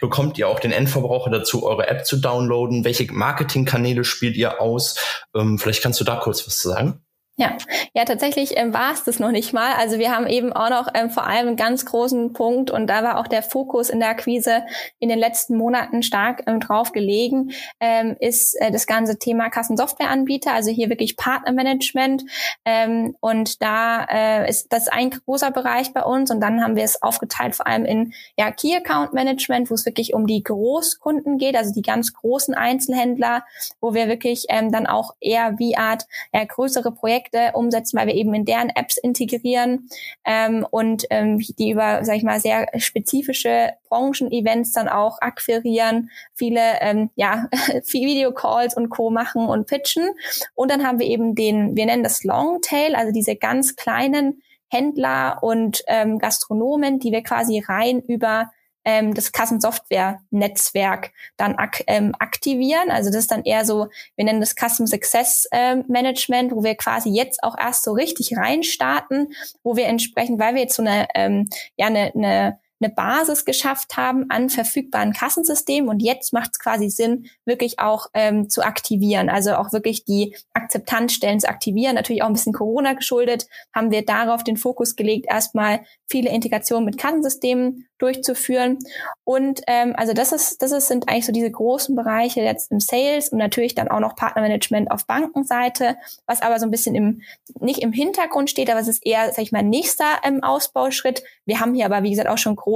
bekommt 0.00 0.38
ihr 0.38 0.48
auch 0.48 0.60
den 0.60 0.72
Endverbraucher 0.72 1.30
dazu, 1.30 1.64
eure 1.64 1.88
App 1.88 2.06
zu 2.06 2.16
downloaden? 2.16 2.84
Welche 2.84 3.12
Marketingkanäle 3.12 4.04
spielt 4.04 4.36
ihr 4.36 4.60
aus? 4.60 4.98
Ähm, 5.34 5.58
vielleicht 5.58 5.82
kannst 5.82 6.00
du 6.00 6.04
da 6.04 6.16
kurz 6.16 6.46
was 6.46 6.62
sagen. 6.62 7.00
Ja, 7.36 7.56
ja, 7.94 8.04
tatsächlich 8.04 8.58
ähm, 8.58 8.74
war 8.74 8.92
es 8.92 9.04
das 9.04 9.18
noch 9.18 9.30
nicht 9.30 9.54
mal. 9.54 9.72
Also 9.78 9.98
wir 9.98 10.14
haben 10.14 10.26
eben 10.26 10.52
auch 10.52 10.68
noch 10.68 10.88
ähm, 10.92 11.08
vor 11.08 11.26
allem 11.26 11.48
einen 11.48 11.56
ganz 11.56 11.86
großen 11.86 12.34
Punkt 12.34 12.70
und 12.70 12.88
da 12.88 13.02
war 13.02 13.18
auch 13.18 13.26
der 13.26 13.42
Fokus 13.42 13.88
in 13.88 14.00
der 14.00 14.10
Akquise 14.10 14.64
in 14.98 15.08
den 15.08 15.18
letzten 15.18 15.56
Monaten 15.56 16.02
stark 16.02 16.42
ähm, 16.46 16.60
drauf 16.60 16.92
gelegen, 16.92 17.52
ähm, 17.80 18.16
ist 18.20 18.60
äh, 18.60 18.70
das 18.70 18.86
ganze 18.86 19.18
Thema 19.18 19.48
Kassensoftwareanbieter, 19.48 20.52
also 20.52 20.70
hier 20.70 20.90
wirklich 20.90 21.16
Partnermanagement 21.16 22.22
ähm, 22.66 23.16
und 23.20 23.62
da 23.62 24.04
äh, 24.10 24.50
ist 24.50 24.70
das 24.70 24.88
ein 24.88 25.08
großer 25.08 25.52
Bereich 25.52 25.94
bei 25.94 26.02
uns 26.02 26.30
und 26.30 26.40
dann 26.40 26.62
haben 26.62 26.76
wir 26.76 26.84
es 26.84 27.02
aufgeteilt 27.02 27.56
vor 27.56 27.66
allem 27.66 27.86
in 27.86 28.12
ja, 28.36 28.50
Key 28.50 28.76
Account 28.76 29.14
Management, 29.14 29.70
wo 29.70 29.74
es 29.74 29.86
wirklich 29.86 30.12
um 30.12 30.26
die 30.26 30.42
Großkunden 30.42 31.38
geht, 31.38 31.56
also 31.56 31.72
die 31.72 31.80
ganz 31.80 32.12
großen 32.12 32.52
Einzelhändler, 32.52 33.42
wo 33.80 33.94
wir 33.94 34.06
wirklich 34.06 34.44
ähm, 34.50 34.70
dann 34.70 34.86
auch 34.86 35.14
eher 35.18 35.58
wie 35.58 35.78
Art 35.78 36.04
ja, 36.34 36.44
größere 36.44 36.92
Projekte 36.92 37.21
Projekte 37.22 37.56
umsetzen, 37.56 37.98
weil 37.98 38.06
wir 38.08 38.14
eben 38.14 38.34
in 38.34 38.44
deren 38.44 38.70
Apps 38.70 38.96
integrieren 38.96 39.88
ähm, 40.24 40.66
und 40.70 41.04
ähm, 41.10 41.38
die 41.38 41.70
über, 41.70 42.04
sag 42.04 42.16
ich 42.16 42.22
mal, 42.22 42.40
sehr 42.40 42.68
spezifische 42.78 43.70
Branchen-Events 43.88 44.72
dann 44.72 44.88
auch 44.88 45.18
akquirieren, 45.20 46.10
viele 46.34 46.60
ähm, 46.80 47.10
ja, 47.14 47.48
Videocalls 47.90 48.76
und 48.76 48.88
Co. 48.90 49.10
machen 49.10 49.46
und 49.46 49.66
pitchen. 49.66 50.10
Und 50.54 50.70
dann 50.70 50.86
haben 50.86 50.98
wir 50.98 51.06
eben 51.06 51.34
den, 51.34 51.76
wir 51.76 51.86
nennen 51.86 52.02
das 52.02 52.24
Longtail, 52.24 52.94
also 52.94 53.12
diese 53.12 53.36
ganz 53.36 53.76
kleinen 53.76 54.42
Händler 54.68 55.38
und 55.42 55.82
ähm, 55.86 56.18
Gastronomen, 56.18 56.98
die 56.98 57.12
wir 57.12 57.22
quasi 57.22 57.62
rein 57.66 58.00
über 58.00 58.50
ähm, 58.84 59.14
das 59.14 59.32
Kassensoftware-Netzwerk 59.32 61.12
dann 61.36 61.56
ak 61.56 61.84
ähm, 61.86 62.14
aktivieren. 62.18 62.90
Also 62.90 63.10
das 63.10 63.20
ist 63.20 63.30
dann 63.30 63.44
eher 63.44 63.64
so, 63.64 63.88
wir 64.16 64.24
nennen 64.24 64.40
das 64.40 64.54
Custom 64.54 64.86
Success 64.86 65.48
ähm, 65.52 65.84
Management, 65.88 66.52
wo 66.52 66.62
wir 66.62 66.74
quasi 66.74 67.10
jetzt 67.10 67.42
auch 67.42 67.56
erst 67.58 67.84
so 67.84 67.92
richtig 67.92 68.36
reinstarten, 68.36 69.32
wo 69.62 69.76
wir 69.76 69.86
entsprechend, 69.86 70.40
weil 70.40 70.54
wir 70.54 70.62
jetzt 70.62 70.76
so 70.76 70.82
eine, 70.82 71.06
ähm, 71.14 71.48
ja, 71.76 71.86
eine, 71.86 72.12
eine 72.14 72.58
eine 72.82 72.92
Basis 72.92 73.44
geschafft 73.44 73.96
haben 73.96 74.26
an 74.28 74.50
verfügbaren 74.50 75.12
Kassensystemen. 75.12 75.88
Und 75.88 76.00
jetzt 76.00 76.32
macht 76.32 76.50
es 76.52 76.58
quasi 76.58 76.90
Sinn, 76.90 77.26
wirklich 77.44 77.78
auch 77.78 78.06
ähm, 78.14 78.48
zu 78.48 78.62
aktivieren. 78.62 79.28
Also 79.28 79.54
auch 79.54 79.72
wirklich 79.72 80.04
die 80.04 80.36
Akzeptanzstellen 80.52 81.40
zu 81.40 81.48
aktivieren. 81.48 81.94
Natürlich 81.94 82.22
auch 82.22 82.26
ein 82.26 82.32
bisschen 82.34 82.52
Corona 82.52 82.94
geschuldet, 82.94 83.46
haben 83.74 83.90
wir 83.90 84.04
darauf 84.04 84.44
den 84.44 84.56
Fokus 84.56 84.96
gelegt, 84.96 85.26
erstmal 85.28 85.80
viele 86.08 86.30
Integrationen 86.30 86.84
mit 86.84 86.98
Kassensystemen 86.98 87.86
durchzuführen. 87.98 88.78
Und 89.24 89.62
ähm, 89.68 89.94
also 89.96 90.12
das 90.12 90.32
ist, 90.32 90.60
das 90.60 90.72
ist, 90.72 90.88
sind 90.88 91.08
eigentlich 91.08 91.24
so 91.24 91.32
diese 91.32 91.50
großen 91.50 91.94
Bereiche 91.94 92.40
jetzt 92.40 92.72
im 92.72 92.80
Sales 92.80 93.28
und 93.28 93.38
natürlich 93.38 93.74
dann 93.74 93.88
auch 93.88 94.00
noch 94.00 94.16
Partnermanagement 94.16 94.90
auf 94.90 95.06
Bankenseite, 95.06 95.96
was 96.26 96.42
aber 96.42 96.58
so 96.58 96.66
ein 96.66 96.70
bisschen 96.70 96.94
im, 96.94 97.22
nicht 97.60 97.80
im 97.80 97.92
Hintergrund 97.92 98.50
steht, 98.50 98.70
aber 98.70 98.80
es 98.80 98.88
ist 98.88 99.06
eher, 99.06 99.32
sag 99.32 99.42
ich 99.42 99.52
mal, 99.52 99.62
nächster 99.62 100.04
ähm, 100.24 100.42
Ausbauschritt. 100.42 101.22
Wir 101.46 101.60
haben 101.60 101.74
hier 101.74 101.86
aber, 101.86 102.02
wie 102.02 102.10
gesagt, 102.10 102.28
auch 102.28 102.38
schon 102.38 102.56
große 102.56 102.71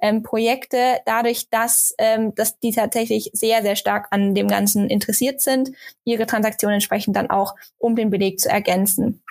ähm, 0.00 0.22
Projekte, 0.22 0.98
dadurch, 1.06 1.48
dass, 1.50 1.94
ähm, 1.98 2.34
dass 2.34 2.58
die 2.58 2.72
tatsächlich 2.72 3.30
sehr, 3.32 3.62
sehr 3.62 3.76
stark 3.76 4.08
an 4.10 4.34
dem 4.34 4.48
Ganzen 4.48 4.88
interessiert 4.88 5.40
sind, 5.40 5.70
ihre 6.04 6.26
Transaktionen 6.26 6.74
entsprechend 6.74 7.16
dann 7.16 7.30
auch, 7.30 7.54
um 7.78 7.96
den 7.96 8.10
Beleg 8.10 8.40
zu 8.40 8.48
ergänzen. 8.48 9.22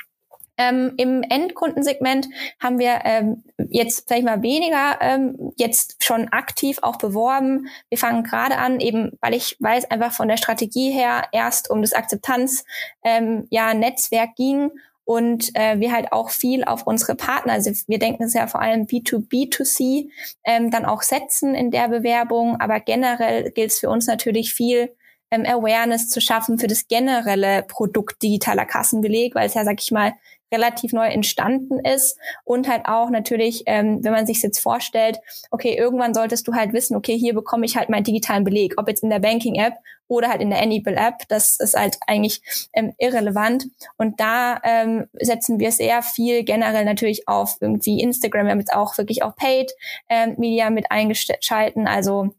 Ähm, 0.60 0.94
Im 0.98 1.24
Endkundensegment 1.24 2.28
haben 2.60 2.80
wir 2.80 3.00
ähm, 3.06 3.44
jetzt, 3.70 4.12
ich 4.12 4.24
mal, 4.24 4.42
weniger 4.42 4.98
ähm, 5.00 5.54
jetzt 5.56 6.04
schon 6.04 6.28
aktiv 6.28 6.80
auch 6.82 6.98
beworben. 6.98 7.70
Wir 7.88 7.98
fangen 7.98 8.24
gerade 8.24 8.58
an, 8.58 8.82
eben 8.82 9.18
weil 9.22 9.34
ich 9.34 9.56
weiß 9.60 9.90
einfach 9.90 10.12
von 10.12 10.28
der 10.28 10.36
Strategie 10.36 10.92
her 10.92 11.24
erst 11.32 11.70
um 11.70 11.82
das 11.82 11.94
Akzeptanz 11.94 12.66
ähm, 13.06 13.48
ja 13.50 13.74
Netzwerk 13.74 14.36
ging 14.36 14.72
und 15.10 15.56
äh, 15.56 15.80
wir 15.80 15.92
halt 15.92 16.12
auch 16.12 16.30
viel 16.30 16.64
auf 16.64 16.86
unsere 16.86 17.16
Partner, 17.16 17.54
also 17.54 17.72
wir 17.88 17.98
denken 17.98 18.26
es 18.26 18.36
ja 18.36 18.46
vor 18.46 18.62
allem 18.62 18.84
B2B2C, 18.84 20.08
ähm, 20.44 20.70
dann 20.70 20.86
auch 20.86 21.02
setzen 21.02 21.56
in 21.56 21.72
der 21.72 21.88
Bewerbung, 21.88 22.62
aber 22.62 22.80
generell 22.80 23.50
gilt 23.50 23.72
es 23.72 23.80
für 23.80 23.90
uns 23.90 24.06
natürlich 24.06 24.54
viel 24.54 24.96
ähm, 25.32 25.48
Awareness 25.48 26.10
zu 26.10 26.22
schaffen 26.22 26.60
für 26.60 26.68
das 26.68 26.88
generelle 26.88 27.64
Produkt 27.64 28.22
digitaler 28.22 28.68
Kassenbeleg, 28.68 29.34
weil 29.34 29.48
es 29.48 29.56
ja, 29.56 29.66
sag 29.66 29.82
ich 29.82 29.90
mal, 29.90 30.14
relativ 30.52 30.94
neu 30.94 31.08
entstanden 31.08 31.80
ist. 31.80 32.18
Und 32.44 32.68
halt 32.68 32.86
auch 32.86 33.10
natürlich, 33.10 33.64
ähm, 33.66 34.04
wenn 34.04 34.14
man 34.14 34.26
sich 34.26 34.42
jetzt 34.42 34.60
vorstellt, 34.60 35.20
okay, 35.52 35.76
irgendwann 35.76 36.14
solltest 36.14 36.48
du 36.48 36.54
halt 36.54 36.74
wissen, 36.74 36.96
okay, 36.96 37.18
hier 37.18 37.34
bekomme 37.34 37.66
ich 37.66 37.78
halt 37.78 37.90
meinen 37.90 38.04
digitalen 38.04 38.44
Beleg, 38.44 38.76
ob 38.78 38.88
jetzt 38.88 39.04
in 39.04 39.10
der 39.10 39.20
Banking-App 39.20 39.74
oder 40.08 40.30
halt 40.30 40.42
in 40.42 40.50
der 40.50 40.62
Anybill 40.62 40.98
App, 40.98 41.28
das 41.30 41.60
ist 41.60 41.78
halt 41.78 41.98
eigentlich 42.08 42.42
ähm, 42.74 42.94
irrelevant. 42.98 43.68
Und 43.98 44.20
da 44.20 44.60
ähm, 44.64 45.06
setzen 45.14 45.60
wir 45.60 45.72
sehr 45.72 46.02
viel 46.02 46.44
generell 46.44 46.84
natürlich 46.84 47.28
auf 47.28 47.58
irgendwie 47.62 48.02
Instagram, 48.02 48.46
wir 48.46 48.52
haben 48.52 48.60
jetzt 48.60 48.74
auch 48.74 48.98
wirklich 48.98 49.24
auch 49.24 49.36
Paid 49.36 49.72
ähm, 50.10 50.36
Media 50.38 50.72
mit 50.72 50.92
eingeschalten, 50.92 51.88
also 51.88 52.34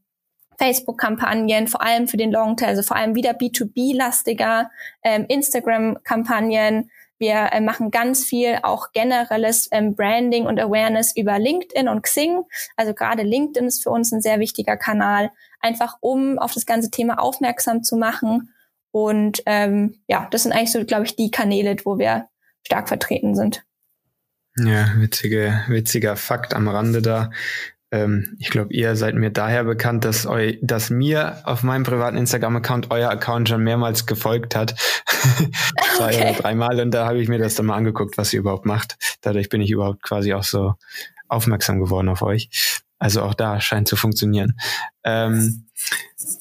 Facebook-Kampagnen, 0.58 1.68
vor 1.68 1.80
allem 1.80 2.06
für 2.06 2.18
den 2.18 2.32
Longtail, 2.32 2.68
also 2.68 2.82
vor 2.82 2.96
allem 2.96 3.14
wieder 3.14 3.30
B2B-lastiger, 3.30 4.68
ähm, 5.02 5.24
Instagram-Kampagnen, 5.26 6.90
wir 7.20 7.50
äh, 7.52 7.60
machen 7.60 7.90
ganz 7.90 8.24
viel 8.24 8.58
auch 8.62 8.92
generelles 8.92 9.68
ähm, 9.70 9.94
Branding 9.94 10.46
und 10.46 10.58
Awareness 10.58 11.14
über 11.14 11.38
LinkedIn 11.38 11.88
und 11.88 12.02
Xing. 12.02 12.42
Also 12.76 12.94
gerade 12.94 13.22
LinkedIn 13.22 13.68
ist 13.68 13.82
für 13.82 13.90
uns 13.90 14.10
ein 14.10 14.22
sehr 14.22 14.40
wichtiger 14.40 14.76
Kanal, 14.76 15.30
einfach 15.60 15.98
um 16.00 16.38
auf 16.38 16.54
das 16.54 16.66
ganze 16.66 16.90
Thema 16.90 17.20
aufmerksam 17.20 17.84
zu 17.84 17.96
machen. 17.96 18.52
Und 18.90 19.42
ähm, 19.46 20.00
ja, 20.08 20.28
das 20.30 20.44
sind 20.44 20.52
eigentlich 20.52 20.72
so, 20.72 20.84
glaube 20.84 21.04
ich, 21.04 21.14
die 21.14 21.30
Kanäle, 21.30 21.76
wo 21.84 21.98
wir 21.98 22.28
stark 22.66 22.88
vertreten 22.88 23.36
sind. 23.36 23.64
Ja, 24.56 24.92
witzige, 24.96 25.62
witziger 25.68 26.16
Fakt 26.16 26.54
am 26.54 26.68
Rande 26.68 27.02
da. 27.02 27.30
Ähm, 27.92 28.36
ich 28.38 28.50
glaube, 28.50 28.72
ihr 28.72 28.94
seid 28.96 29.14
mir 29.14 29.30
daher 29.30 29.64
bekannt, 29.64 30.04
dass, 30.04 30.26
eu, 30.26 30.52
dass 30.62 30.90
mir 30.90 31.38
auf 31.44 31.62
meinem 31.62 31.84
privaten 31.84 32.16
Instagram-Account 32.16 32.90
euer 32.90 33.10
Account 33.10 33.48
schon 33.48 33.62
mehrmals 33.62 34.06
gefolgt 34.06 34.54
hat. 34.54 34.74
Zwei 35.96 36.14
okay. 36.14 36.30
oder 36.30 36.32
dreimal. 36.40 36.80
Und 36.80 36.92
da 36.92 37.06
habe 37.06 37.20
ich 37.20 37.28
mir 37.28 37.38
das 37.38 37.56
dann 37.56 37.66
mal 37.66 37.76
angeguckt, 37.76 38.16
was 38.16 38.32
ihr 38.32 38.40
überhaupt 38.40 38.66
macht. 38.66 38.96
Dadurch 39.22 39.48
bin 39.48 39.60
ich 39.60 39.70
überhaupt 39.70 40.02
quasi 40.02 40.34
auch 40.34 40.44
so 40.44 40.74
aufmerksam 41.28 41.80
geworden 41.80 42.08
auf 42.08 42.22
euch. 42.22 42.80
Also 42.98 43.22
auch 43.22 43.34
da 43.34 43.60
scheint 43.60 43.88
zu 43.88 43.96
funktionieren. 43.96 44.58
Ähm, 45.04 45.64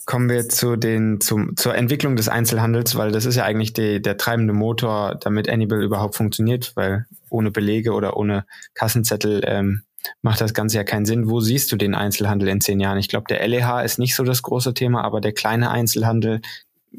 kommen 0.05 0.29
wir 0.29 0.49
zu 0.49 0.75
den, 0.75 1.21
zum, 1.21 1.55
zur 1.55 1.73
Entwicklung 1.73 2.17
des 2.17 2.27
Einzelhandels, 2.27 2.95
weil 2.97 3.11
das 3.11 3.25
ist 3.25 3.35
ja 3.35 3.45
eigentlich 3.45 3.73
die, 3.73 4.01
der 4.01 4.17
treibende 4.17 4.53
Motor, 4.53 5.15
damit 5.15 5.49
Annibal 5.49 5.81
überhaupt 5.81 6.15
funktioniert, 6.15 6.73
weil 6.75 7.05
ohne 7.29 7.49
Belege 7.49 7.93
oder 7.93 8.17
ohne 8.17 8.45
Kassenzettel 8.73 9.41
ähm, 9.45 9.83
macht 10.21 10.41
das 10.41 10.53
Ganze 10.53 10.77
ja 10.77 10.83
keinen 10.83 11.05
Sinn. 11.05 11.29
Wo 11.29 11.39
siehst 11.39 11.71
du 11.71 11.75
den 11.75 11.95
Einzelhandel 11.95 12.49
in 12.49 12.61
zehn 12.61 12.79
Jahren? 12.79 12.97
Ich 12.97 13.09
glaube, 13.09 13.25
der 13.29 13.45
LEH 13.47 13.83
ist 13.83 13.99
nicht 13.99 14.15
so 14.15 14.23
das 14.23 14.41
große 14.41 14.73
Thema, 14.73 15.03
aber 15.03 15.21
der 15.21 15.33
kleine 15.33 15.71
Einzelhandel, 15.71 16.41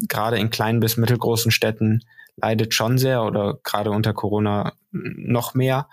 gerade 0.07 0.37
in 0.37 0.49
kleinen 0.49 0.79
bis 0.79 0.97
mittelgroßen 0.97 1.51
Städten, 1.51 2.03
leidet 2.37 2.73
schon 2.73 2.97
sehr 2.97 3.23
oder 3.23 3.59
gerade 3.63 3.91
unter 3.91 4.13
Corona 4.13 4.73
noch 4.91 5.53
mehr. 5.53 5.87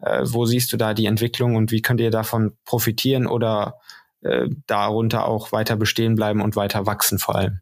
Äh, 0.00 0.22
wo 0.24 0.44
siehst 0.46 0.72
du 0.72 0.76
da 0.76 0.94
die 0.94 1.06
Entwicklung 1.06 1.56
und 1.56 1.70
wie 1.70 1.82
könnt 1.82 2.00
ihr 2.00 2.10
davon 2.10 2.56
profitieren 2.64 3.26
oder 3.26 3.78
äh, 4.22 4.48
darunter 4.66 5.26
auch 5.26 5.52
weiter 5.52 5.76
bestehen 5.76 6.14
bleiben 6.14 6.40
und 6.40 6.56
weiter 6.56 6.86
wachsen 6.86 7.18
vor 7.18 7.36
allem? 7.36 7.60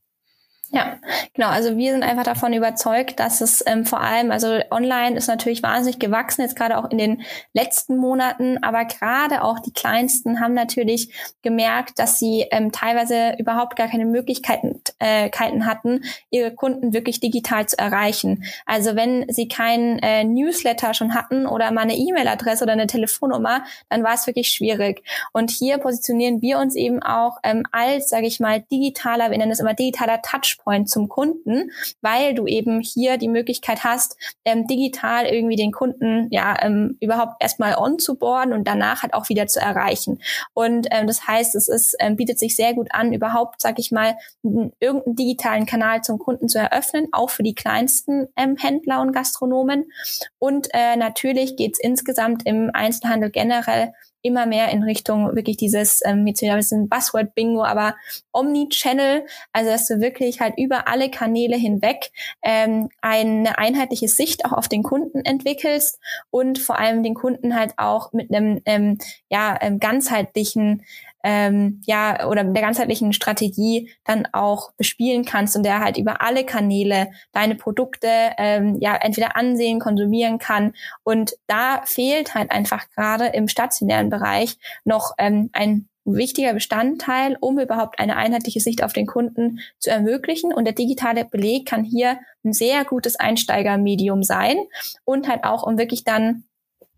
Ja, 0.75 0.97
genau. 1.35 1.49
Also 1.49 1.77
wir 1.77 1.93
sind 1.93 2.03
einfach 2.03 2.23
davon 2.23 2.55
überzeugt, 2.55 3.21
dass 3.21 3.43
es 3.43 3.63
ähm, 3.67 3.85
vor 3.85 4.01
allem, 4.01 4.31
also 4.31 4.59
online 4.71 5.19
ist 5.19 5.27
natürlich 5.27 5.63
wahnsinnig 5.63 5.99
gewachsen, 5.99 6.41
jetzt 6.41 6.57
gerade 6.57 6.79
auch 6.79 6.91
in 6.91 6.97
den 6.97 7.23
letzten 7.53 7.99
Monaten, 7.99 8.57
aber 8.65 8.87
gerade 8.87 9.45
auch 9.45 9.59
die 9.59 9.75
Kleinsten 9.75 10.41
haben 10.41 10.55
natürlich 10.55 11.13
gemerkt, 11.43 11.99
dass 11.99 12.19
sie 12.19 12.47
ähm, 12.51 12.73
teilweise 12.73 13.37
überhaupt 13.39 13.77
gar 13.77 13.87
keine 13.89 14.07
Möglichkeiten 14.07 14.81
äh, 14.99 15.29
hatten, 15.31 16.05
ihre 16.31 16.55
Kunden 16.55 16.95
wirklich 16.95 17.21
digital 17.21 17.67
zu 17.67 17.79
erreichen. 17.79 18.45
Also 18.65 18.97
wenn 18.97 19.27
sie 19.29 19.49
keinen 19.49 19.99
äh, 19.99 20.25
Newsletter 20.25 20.95
schon 20.95 21.15
hatten 21.15 21.47
oder 21.47 21.71
mal 21.71 21.83
eine 21.83 21.97
E-Mail-Adresse 21.97 22.65
oder 22.65 22.73
eine 22.73 22.87
Telefonnummer, 22.87 23.63
dann 23.91 24.05
war 24.05 24.15
es 24.15 24.27
wirklich 24.27 24.49
schwierig. 24.49 25.03
Und 25.33 25.51
hier 25.51 25.77
positionieren 25.77 26.41
wir 26.41 26.59
uns 26.59 26.77
eben 26.77 27.03
auch 27.03 27.37
ähm, 27.43 27.65
als, 27.73 28.09
sage 28.09 28.27
ich 28.27 28.41
mal, 28.41 28.63
digitaler, 28.73 29.31
wir 29.31 29.37
nennen 29.37 29.53
es 29.53 29.61
immer 29.61 29.75
digitaler 29.75 30.23
Touch 30.23 30.61
Touchpoint 30.62 30.88
zum 30.88 31.09
Kunden, 31.09 31.70
weil 32.01 32.35
du 32.35 32.46
eben 32.46 32.81
hier 32.81 33.16
die 33.16 33.29
Möglichkeit 33.29 33.85
hast, 33.85 34.16
ähm, 34.44 34.66
digital 34.66 35.27
irgendwie 35.27 35.57
den 35.57 35.72
Kunden 35.72 36.29
ja 36.31 36.57
ähm, 36.62 36.96
überhaupt 37.01 37.42
erstmal 37.42 37.77
on 37.77 37.98
zu 37.98 38.16
boarden 38.16 38.53
und 38.53 38.66
danach 38.66 39.03
halt 39.03 39.14
auch 39.14 39.29
wieder 39.29 39.46
zu 39.46 39.61
erreichen. 39.61 40.20
Und 40.55 40.87
ähm, 40.90 41.07
das 41.07 41.27
heißt, 41.27 41.55
es 41.55 41.68
ist, 41.68 41.96
ähm, 41.98 42.16
bietet 42.16 42.38
sich 42.38 42.57
sehr 42.57 42.75
gut 42.75 42.88
an, 42.92 43.12
überhaupt, 43.12 43.61
sag 43.61 43.79
ich 43.79 43.90
mal, 43.90 44.16
irgendeinen 44.42 45.16
digitalen 45.16 45.66
Kanal 45.66 46.03
zum 46.03 46.18
Kunden 46.18 46.48
zu 46.48 46.59
eröffnen, 46.59 47.09
auch 47.12 47.31
für 47.31 47.42
die 47.42 47.55
kleinsten 47.55 48.29
ähm, 48.37 48.57
Händler 48.57 49.01
und 49.01 49.12
Gastronomen. 49.12 49.90
Und 50.38 50.68
äh, 50.72 50.96
natürlich 50.96 51.57
geht 51.57 51.75
es 51.75 51.81
insgesamt 51.81 52.46
im 52.46 52.70
Einzelhandel 52.72 53.31
generell 53.31 53.92
immer 54.23 54.47
mehr 54.47 54.71
in 54.71 54.83
Richtung 54.83 55.35
wirklich 55.35 55.57
dieses, 55.57 56.01
ähm, 56.05 56.27
jetzt 56.27 56.43
wieder 56.43 56.53
ein 56.53 56.59
bisschen 56.59 56.89
Buzzword-Bingo, 56.89 57.65
aber 57.65 57.97
Omni-Channel, 58.33 59.27
also 59.53 59.71
dass 59.71 59.87
du 59.87 60.01
wirklich 60.01 60.41
halt 60.41 60.55
über 60.57 60.89
alle 60.89 61.11
Kanäle 61.11 61.57
hinweg 61.57 62.11
ähm, 62.43 62.89
eine 63.01 63.59
einheitliche 63.59 64.09
Sicht 64.09 64.45
auch 64.45 64.53
auf 64.53 64.69
den 64.69 64.83
Kunden 64.83 65.25
entwickelst 65.25 65.99
und 66.31 66.59
vor 66.59 66.79
allem 66.79 67.03
den 67.03 67.15
Kunden 67.15 67.55
halt 67.55 67.75
auch 67.77 68.13
mit 68.13 68.33
einem 68.33 68.61
ähm, 68.65 68.99
ja, 69.29 69.59
ähm, 69.61 69.79
ganzheitlichen 69.79 70.85
ähm, 71.23 71.83
ja 71.87 72.27
oder 72.27 72.45
der 72.45 72.63
ganzheitlichen 72.63 73.13
Strategie 73.13 73.91
dann 74.05 74.29
auch 74.33 74.73
bespielen 74.73 75.25
kannst 75.25 75.57
und 75.57 75.63
der 75.63 75.81
halt 75.81 75.97
über 75.97 76.23
alle 76.23 76.45
Kanäle 76.45 77.11
deine 77.33 77.55
Produkte 77.55 78.09
ähm, 78.39 78.79
ja 78.81 78.97
entweder 78.97 79.37
ansehen, 79.37 79.81
konsumieren 79.81 80.39
kann 80.39 80.75
und 81.05 81.35
da 81.47 81.83
fehlt 81.85 82.35
halt 82.35 82.51
einfach 82.51 82.91
gerade 82.91 83.27
im 83.27 83.49
stationären 83.49 84.11
Bereich 84.11 84.57
noch 84.85 85.13
ähm, 85.19 85.51
ein 85.53 85.89
wichtiger 86.05 86.53
Bestandteil, 86.53 87.37
um 87.41 87.59
überhaupt 87.59 87.99
eine 87.99 88.17
einheitliche 88.17 88.61
Sicht 88.61 88.83
auf 88.83 88.93
den 88.93 89.07
Kunden 89.07 89.61
zu 89.79 89.91
ermöglichen. 89.91 90.53
Und 90.53 90.65
der 90.65 90.75
digitale 90.75 91.25
Beleg 91.25 91.67
kann 91.67 91.85
hier 91.85 92.19
ein 92.45 92.53
sehr 92.53 92.85
gutes 92.85 93.17
Einsteigermedium 93.17 94.23
sein 94.23 94.57
und 95.05 95.29
halt 95.29 95.45
auch, 95.45 95.63
um 95.63 95.79
wirklich 95.79 96.05
dann 96.05 96.45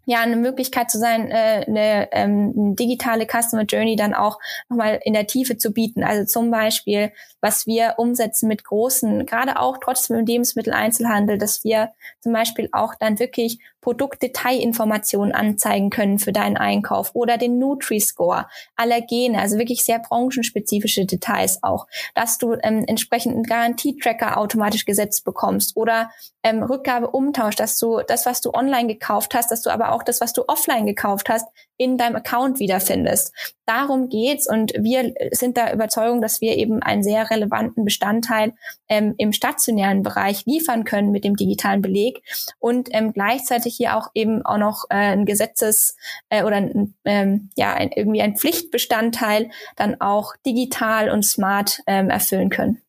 ja 0.07 0.21
eine 0.21 0.37
Möglichkeit 0.37 0.91
zu 0.91 0.99
sein, 0.99 1.31
äh, 1.31 1.65
eine 1.67 2.09
ähm, 2.13 2.77
digitale 2.77 3.27
Customer 3.27 3.63
Journey 3.63 3.97
dann 3.97 4.15
auch 4.15 4.39
nochmal 4.69 5.01
in 5.05 5.15
der 5.15 5.27
Tiefe 5.27 5.57
zu 5.57 5.73
bieten. 5.73 6.05
Also 6.05 6.25
zum 6.25 6.51
Beispiel, 6.51 7.13
was 7.41 7.67
wir 7.67 7.95
umsetzen 7.99 8.49
mit 8.49 8.65
großen, 8.65 9.27
gerade 9.27 9.59
auch 9.61 9.79
trotzdem 9.79 10.19
im 10.19 10.27
Lebensmitteleinzelhandel, 10.27 11.39
dass 11.39 11.65
wir 11.65 11.93
zum 12.21 12.33
Beispiel 12.33 12.69
auch 12.73 12.95
dann 12.95 13.19
wirklich 13.19 13.59
Produktdetailinformationen 13.85 15.35
anzeigen 15.35 15.91
können 15.91 16.19
für 16.19 16.33
deinen 16.33 16.57
Einkauf 16.57 17.11
oder 17.13 17.37
den 17.37 17.59
Nutri-Score, 17.59 18.47
Allergene, 18.77 19.39
also 19.39 19.59
wirklich 19.59 19.85
sehr 19.85 19.99
branchenspezifische 19.99 21.05
Details 21.05 21.59
auch, 21.63 21.87
dass 22.15 22.39
du 22.39 22.55
ähm, 22.63 22.85
entsprechend 22.87 23.35
einen 23.35 23.43
Garantietracker 23.43 24.39
automatisch 24.39 24.87
gesetzt 24.87 25.27
bekommst 25.27 25.77
oder 25.77 26.11
ähm, 26.43 26.63
Rückgabe, 26.63 27.11
Umtausch, 27.11 27.57
dass 27.57 27.79
du 27.79 28.01
das, 28.07 28.25
was 28.25 28.41
du 28.41 28.55
online 28.55 28.87
gekauft 28.87 29.35
hast, 29.35 29.51
dass 29.51 29.61
du 29.61 29.69
aber 29.69 29.93
auch 29.93 30.03
das, 30.03 30.23
was 30.23 30.33
du 30.33 30.45
offline 30.49 30.87
gekauft 30.87 31.29
hast, 31.29 31.47
in 31.77 31.99
deinem 31.99 32.17
Account 32.17 32.61
wiederfindest. 32.61 33.33
Darum 33.67 34.09
geht's 34.09 34.49
und 34.49 34.73
wir 34.79 35.15
sind 35.33 35.57
der 35.57 35.73
Überzeugung, 35.73 36.21
dass 36.21 36.41
wir 36.41 36.57
eben 36.57 36.83
einen 36.83 37.03
sehr 37.03 37.31
relevanten 37.31 37.85
Bestandteil 37.85 38.53
ähm, 38.89 39.15
im 39.19 39.33
stationären 39.33 40.03
Bereich 40.03 40.45
liefern 40.47 40.85
können 40.85 41.11
mit 41.11 41.25
dem 41.25 41.37
digitalen 41.37 41.83
Beleg 41.83 42.23
und 42.59 42.89
ähm, 42.93 43.13
gleichzeitig 43.13 43.77
hier 43.77 43.97
auch 43.97 44.09
eben 44.15 44.45
auch 44.45 44.59
noch 44.59 44.85
äh, 44.91 44.95
ein 44.95 45.25
Gesetzes 45.25 45.97
äh, 46.29 46.45
oder 46.45 46.69
ähm, 47.05 47.51
ja 47.57 47.73
ein, 47.75 47.91
irgendwie 47.93 48.23
ein 48.23 48.37
Pflichtbestandteil 48.37 49.51
dann 49.77 50.01
auch 50.01 50.35
digital 50.47 51.11
und 51.11 51.25
smart 51.25 51.81
ähm, 51.87 52.11
erfüllen 52.11 52.51
können. 52.51 52.84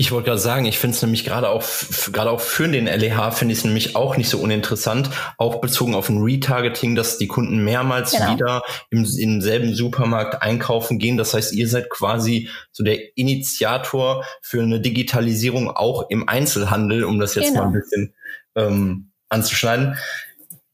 Ich 0.00 0.12
wollte 0.12 0.26
gerade 0.26 0.38
sagen, 0.38 0.64
ich 0.64 0.78
finde 0.78 0.94
es 0.94 1.02
nämlich 1.02 1.24
gerade 1.24 1.48
auch 1.48 1.64
gerade 2.12 2.30
auch 2.30 2.40
für 2.40 2.68
den 2.68 2.86
LEH 2.86 3.32
finde 3.32 3.50
ich 3.50 3.58
es 3.58 3.64
nämlich 3.64 3.96
auch 3.96 4.16
nicht 4.16 4.28
so 4.28 4.38
uninteressant, 4.38 5.10
auch 5.38 5.60
bezogen 5.60 5.96
auf 5.96 6.08
ein 6.08 6.22
Retargeting, 6.22 6.94
dass 6.94 7.18
die 7.18 7.26
Kunden 7.26 7.64
mehrmals 7.64 8.12
genau. 8.12 8.32
wieder 8.32 8.62
im, 8.90 9.04
im 9.04 9.40
selben 9.40 9.74
Supermarkt 9.74 10.40
einkaufen 10.40 11.00
gehen. 11.00 11.16
Das 11.16 11.34
heißt, 11.34 11.52
ihr 11.52 11.68
seid 11.68 11.90
quasi 11.90 12.48
so 12.70 12.84
der 12.84 13.16
Initiator 13.16 14.24
für 14.40 14.62
eine 14.62 14.80
Digitalisierung 14.80 15.68
auch 15.68 16.08
im 16.10 16.28
Einzelhandel, 16.28 17.02
um 17.02 17.18
das 17.18 17.34
jetzt 17.34 17.48
genau. 17.48 17.62
mal 17.62 17.66
ein 17.66 17.72
bisschen 17.72 18.14
ähm, 18.54 19.10
anzuschneiden. 19.28 19.96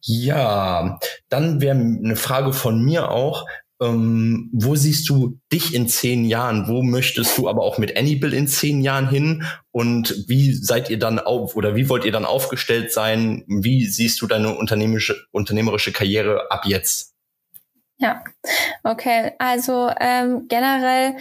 Ja, 0.03 0.99
dann 1.31 1.63
wäre 1.63 1.75
eine 1.75 2.17
Frage 2.17 2.53
von 2.53 2.85
mir 2.85 3.11
auch, 3.11 3.47
ähm, 3.85 4.51
wo 4.53 4.75
siehst 4.75 5.09
du 5.09 5.39
dich 5.53 5.75
in 5.75 5.89
zehn 5.89 6.25
Jahren? 6.25 6.69
Wo 6.69 6.83
möchtest 6.83 7.37
du 7.39 7.49
aber 7.49 7.63
auch 7.63 7.79
mit 7.79 7.97
Anybill 7.97 8.33
in 8.33 8.49
zehn 8.49 8.81
Jahren 8.81 9.09
hin? 9.09 9.45
Und 9.71 10.25
wie 10.29 10.55
seid 10.55 10.91
ihr 10.91 10.99
dann 10.99 11.19
auf 11.19 11.57
oder 11.57 11.77
wie 11.77 11.89
wollt 11.89 12.05
ihr 12.05 12.13
dann 12.13 12.25
aufgestellt 12.25 12.93
sein? 12.93 13.45
Wie 13.47 13.87
siehst 13.87 14.21
du 14.23 14.27
deine 14.27 14.55
unternehmerische, 14.55 15.17
unternehmerische 15.33 15.93
Karriere 15.93 16.51
ab 16.51 16.63
jetzt? 16.67 17.15
Ja, 17.99 18.25
okay. 18.83 19.33
Also 19.39 19.91
ähm, 20.01 20.47
generell 20.49 21.17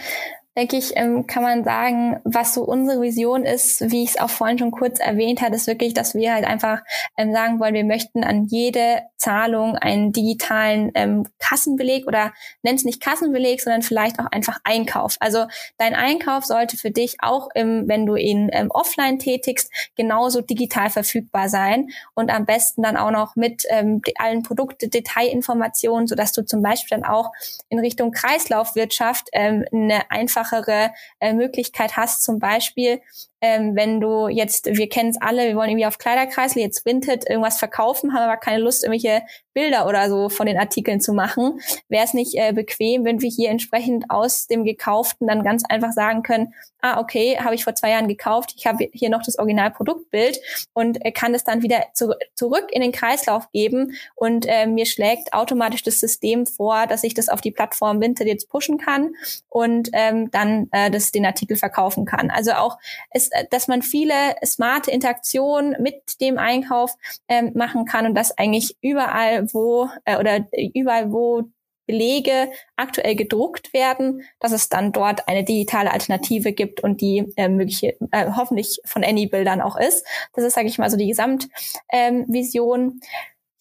denke 0.56 0.76
ich, 0.76 0.92
ähm, 0.96 1.26
kann 1.26 1.42
man 1.42 1.64
sagen, 1.64 2.20
was 2.24 2.54
so 2.54 2.62
unsere 2.62 3.00
Vision 3.00 3.44
ist, 3.44 3.90
wie 3.90 4.04
ich 4.04 4.10
es 4.10 4.20
auch 4.20 4.30
vorhin 4.30 4.58
schon 4.58 4.70
kurz 4.70 5.00
erwähnt 5.00 5.42
hatte, 5.42 5.56
ist 5.56 5.66
wirklich, 5.66 5.94
dass 5.94 6.14
wir 6.14 6.32
halt 6.32 6.44
einfach 6.44 6.82
ähm, 7.16 7.32
sagen 7.32 7.58
wollen, 7.58 7.74
wir 7.74 7.84
möchten 7.84 8.22
an 8.22 8.44
jede 8.44 9.02
Zahlung 9.16 9.76
einen 9.76 10.12
digitalen 10.12 10.92
ähm, 10.94 11.26
Kassenbeleg 11.38 12.06
oder 12.06 12.32
nennt 12.62 12.78
es 12.78 12.84
nicht 12.84 13.00
Kassenbeleg, 13.00 13.60
sondern 13.60 13.82
vielleicht 13.82 14.20
auch 14.20 14.30
einfach 14.30 14.60
Einkauf. 14.64 15.16
Also 15.18 15.46
dein 15.78 15.94
Einkauf 15.94 16.44
sollte 16.44 16.76
für 16.76 16.90
dich 16.90 17.16
auch, 17.20 17.48
im, 17.54 17.88
wenn 17.88 18.06
du 18.06 18.14
ihn 18.14 18.50
ähm, 18.52 18.70
offline 18.70 19.18
tätigst, 19.18 19.72
genauso 19.96 20.40
digital 20.40 20.90
verfügbar 20.90 21.48
sein 21.48 21.88
und 22.14 22.30
am 22.30 22.46
besten 22.46 22.82
dann 22.82 22.96
auch 22.96 23.10
noch 23.10 23.34
mit 23.34 23.64
ähm, 23.70 24.02
allen 24.18 24.42
Produkte, 24.42 24.88
Detailinformationen, 24.88 26.06
sodass 26.06 26.32
du 26.32 26.44
zum 26.44 26.62
Beispiel 26.62 26.98
dann 26.98 27.08
auch 27.08 27.32
in 27.68 27.80
Richtung 27.80 28.12
Kreislaufwirtschaft 28.12 29.28
ähm, 29.32 29.64
eine 29.72 30.10
einfache 30.10 30.43
einfachere 30.44 30.92
äh, 31.20 31.32
Möglichkeit 31.32 31.96
hast, 31.96 32.22
zum 32.22 32.38
Beispiel 32.38 33.00
ähm, 33.44 33.76
wenn 33.76 34.00
du 34.00 34.28
jetzt, 34.28 34.64
wir 34.64 34.88
kennen 34.88 35.10
es 35.10 35.20
alle, 35.20 35.46
wir 35.46 35.54
wollen 35.54 35.68
irgendwie 35.68 35.84
auf 35.84 35.98
Kleiderkreisel 35.98 36.62
jetzt 36.62 36.86
Vinted 36.86 37.28
irgendwas 37.28 37.58
verkaufen, 37.58 38.14
haben 38.14 38.22
aber 38.22 38.38
keine 38.38 38.62
Lust, 38.62 38.82
irgendwelche 38.82 39.20
Bilder 39.52 39.86
oder 39.86 40.08
so 40.08 40.30
von 40.30 40.46
den 40.46 40.56
Artikeln 40.56 41.02
zu 41.02 41.12
machen. 41.12 41.60
Wäre 41.90 42.04
es 42.04 42.14
nicht 42.14 42.38
äh, 42.38 42.54
bequem, 42.54 43.04
wenn 43.04 43.20
wir 43.20 43.28
hier 43.28 43.50
entsprechend 43.50 44.06
aus 44.08 44.46
dem 44.46 44.64
Gekauften 44.64 45.26
dann 45.28 45.44
ganz 45.44 45.62
einfach 45.68 45.92
sagen 45.92 46.22
können, 46.22 46.54
ah, 46.80 47.00
okay, 47.00 47.38
habe 47.38 47.54
ich 47.54 47.64
vor 47.64 47.74
zwei 47.74 47.90
Jahren 47.90 48.08
gekauft, 48.08 48.52
ich 48.56 48.66
habe 48.66 48.88
hier 48.92 49.08
noch 49.08 49.22
das 49.22 49.38
Originalproduktbild 49.38 50.38
und 50.74 51.04
äh, 51.04 51.12
kann 51.12 51.34
es 51.34 51.44
dann 51.44 51.62
wieder 51.62 51.82
zu, 51.94 52.14
zurück 52.34 52.66
in 52.72 52.82
den 52.82 52.92
Kreislauf 52.92 53.50
geben 53.52 53.94
und 54.14 54.44
äh, 54.46 54.66
mir 54.66 54.84
schlägt 54.84 55.32
automatisch 55.32 55.82
das 55.82 56.00
System 56.00 56.46
vor, 56.46 56.86
dass 56.86 57.04
ich 57.04 57.14
das 57.14 57.28
auf 57.28 57.40
die 57.40 57.52
Plattform 57.52 58.00
Vinted 58.02 58.26
jetzt 58.26 58.50
pushen 58.50 58.76
kann 58.76 59.14
und 59.48 59.88
ähm, 59.92 60.30
dann 60.30 60.68
äh, 60.72 60.90
das 60.90 61.10
den 61.10 61.24
Artikel 61.24 61.56
verkaufen 61.56 62.04
kann. 62.04 62.30
Also 62.30 62.52
auch 62.52 62.76
es 63.10 63.30
dass 63.50 63.68
man 63.68 63.82
viele 63.82 64.14
smarte 64.44 64.90
Interaktionen 64.90 65.76
mit 65.80 66.20
dem 66.20 66.38
Einkauf 66.38 66.94
ähm, 67.28 67.52
machen 67.54 67.84
kann 67.84 68.06
und 68.06 68.14
das 68.14 68.36
eigentlich 68.36 68.76
überall, 68.80 69.52
wo 69.52 69.88
äh, 70.04 70.18
oder 70.18 70.46
überall, 70.74 71.12
wo 71.12 71.44
Belege 71.86 72.50
aktuell 72.76 73.14
gedruckt 73.14 73.72
werden, 73.72 74.22
dass 74.40 74.52
es 74.52 74.68
dann 74.68 74.92
dort 74.92 75.28
eine 75.28 75.44
digitale 75.44 75.92
Alternative 75.92 76.52
gibt 76.52 76.82
und 76.82 77.00
die 77.00 77.32
äh, 77.36 77.48
mögliche, 77.48 77.96
äh, 78.10 78.30
hoffentlich 78.36 78.80
von 78.84 79.04
Anybill 79.04 79.44
dann 79.44 79.60
auch 79.60 79.76
ist. 79.76 80.06
Das 80.32 80.44
ist, 80.44 80.54
sage 80.54 80.68
ich 80.68 80.78
mal, 80.78 80.90
so 80.90 80.96
die 80.96 81.08
Gesamtvision. 81.08 81.50
Ähm, 81.92 83.00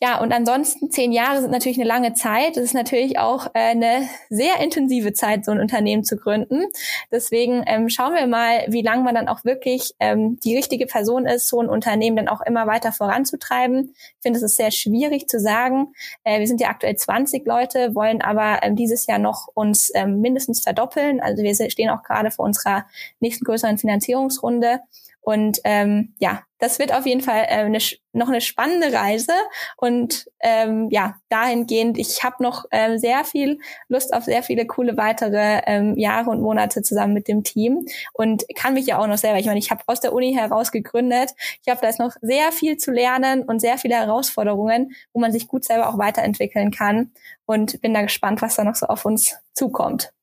ja, 0.01 0.19
und 0.19 0.33
ansonsten 0.33 0.91
zehn 0.91 1.13
Jahre 1.13 1.39
sind 1.39 1.51
natürlich 1.51 1.77
eine 1.77 1.87
lange 1.87 2.13
Zeit. 2.13 2.57
Es 2.57 2.65
ist 2.65 2.73
natürlich 2.73 3.19
auch 3.19 3.47
äh, 3.53 3.71
eine 3.71 4.09
sehr 4.29 4.59
intensive 4.59 5.13
Zeit, 5.13 5.45
so 5.45 5.51
ein 5.51 5.61
Unternehmen 5.61 6.03
zu 6.03 6.17
gründen. 6.17 6.65
Deswegen 7.09 7.63
ähm, 7.67 7.87
schauen 7.87 8.13
wir 8.13 8.27
mal, 8.27 8.65
wie 8.67 8.81
lange 8.81 9.03
man 9.03 9.15
dann 9.15 9.29
auch 9.29 9.45
wirklich 9.45 9.93
ähm, 10.01 10.39
die 10.43 10.57
richtige 10.57 10.87
Person 10.87 11.25
ist, 11.25 11.47
so 11.47 11.61
ein 11.61 11.69
Unternehmen 11.69 12.17
dann 12.17 12.27
auch 12.27 12.41
immer 12.41 12.67
weiter 12.67 12.91
voranzutreiben. 12.91 13.93
Ich 13.95 14.21
finde, 14.21 14.37
es 14.37 14.43
ist 14.43 14.57
sehr 14.57 14.71
schwierig 14.71 15.29
zu 15.29 15.39
sagen. 15.39 15.93
Äh, 16.25 16.39
wir 16.39 16.47
sind 16.47 16.59
ja 16.59 16.67
aktuell 16.67 16.97
20 16.97 17.45
Leute, 17.47 17.95
wollen 17.95 18.21
aber 18.21 18.61
ähm, 18.61 18.75
dieses 18.75 19.07
Jahr 19.07 19.19
noch 19.19 19.47
uns 19.53 19.89
ähm, 19.95 20.19
mindestens 20.19 20.59
verdoppeln. 20.59 21.21
Also 21.21 21.43
wir 21.43 21.55
stehen 21.69 21.89
auch 21.89 22.03
gerade 22.03 22.29
vor 22.29 22.43
unserer 22.43 22.85
nächsten 23.21 23.45
größeren 23.45 23.77
Finanzierungsrunde. 23.77 24.81
Und 25.23 25.59
ähm, 25.63 26.13
ja, 26.19 26.43
das 26.59 26.79
wird 26.79 26.93
auf 26.93 27.05
jeden 27.05 27.21
Fall 27.21 27.45
äh, 27.47 27.63
eine, 27.63 27.79
noch 28.11 28.27
eine 28.27 28.41
spannende 28.41 28.91
Reise. 28.91 29.31
Und 29.77 30.29
ähm, 30.41 30.89
ja, 30.91 31.15
dahingehend, 31.29 31.97
ich 31.97 32.23
habe 32.25 32.43
noch 32.43 32.65
ähm, 32.71 32.97
sehr 32.97 33.23
viel 33.23 33.59
Lust 33.87 34.13
auf 34.13 34.25
sehr 34.25 34.43
viele 34.43 34.67
coole 34.67 34.97
weitere 34.97 35.61
ähm, 35.65 35.97
Jahre 35.97 36.29
und 36.29 36.41
Monate 36.41 36.81
zusammen 36.81 37.13
mit 37.13 37.29
dem 37.29 37.43
Team 37.43 37.85
und 38.11 38.43
kann 38.55 38.73
mich 38.73 38.85
ja 38.85 38.97
auch 38.99 39.07
noch 39.07 39.17
selber. 39.17 39.39
Ich 39.39 39.45
meine, 39.45 39.59
ich 39.59 39.71
habe 39.71 39.81
aus 39.87 40.01
der 40.01 40.13
Uni 40.13 40.33
heraus 40.33 40.73
gegründet. 40.73 41.31
Ich 41.65 41.71
habe 41.71 41.79
da 41.81 41.87
ist 41.87 41.99
noch 41.99 42.15
sehr 42.21 42.51
viel 42.51 42.75
zu 42.75 42.91
lernen 42.91 43.43
und 43.43 43.61
sehr 43.61 43.77
viele 43.77 43.95
Herausforderungen, 43.95 44.93
wo 45.13 45.21
man 45.21 45.31
sich 45.31 45.47
gut 45.47 45.63
selber 45.63 45.87
auch 45.89 45.97
weiterentwickeln 45.97 46.71
kann. 46.71 47.11
Und 47.45 47.81
bin 47.81 47.93
da 47.93 48.01
gespannt, 48.01 48.41
was 48.41 48.55
da 48.55 48.63
noch 48.63 48.75
so 48.75 48.87
auf 48.87 49.05
uns 49.05 49.37
zukommt. 49.53 50.13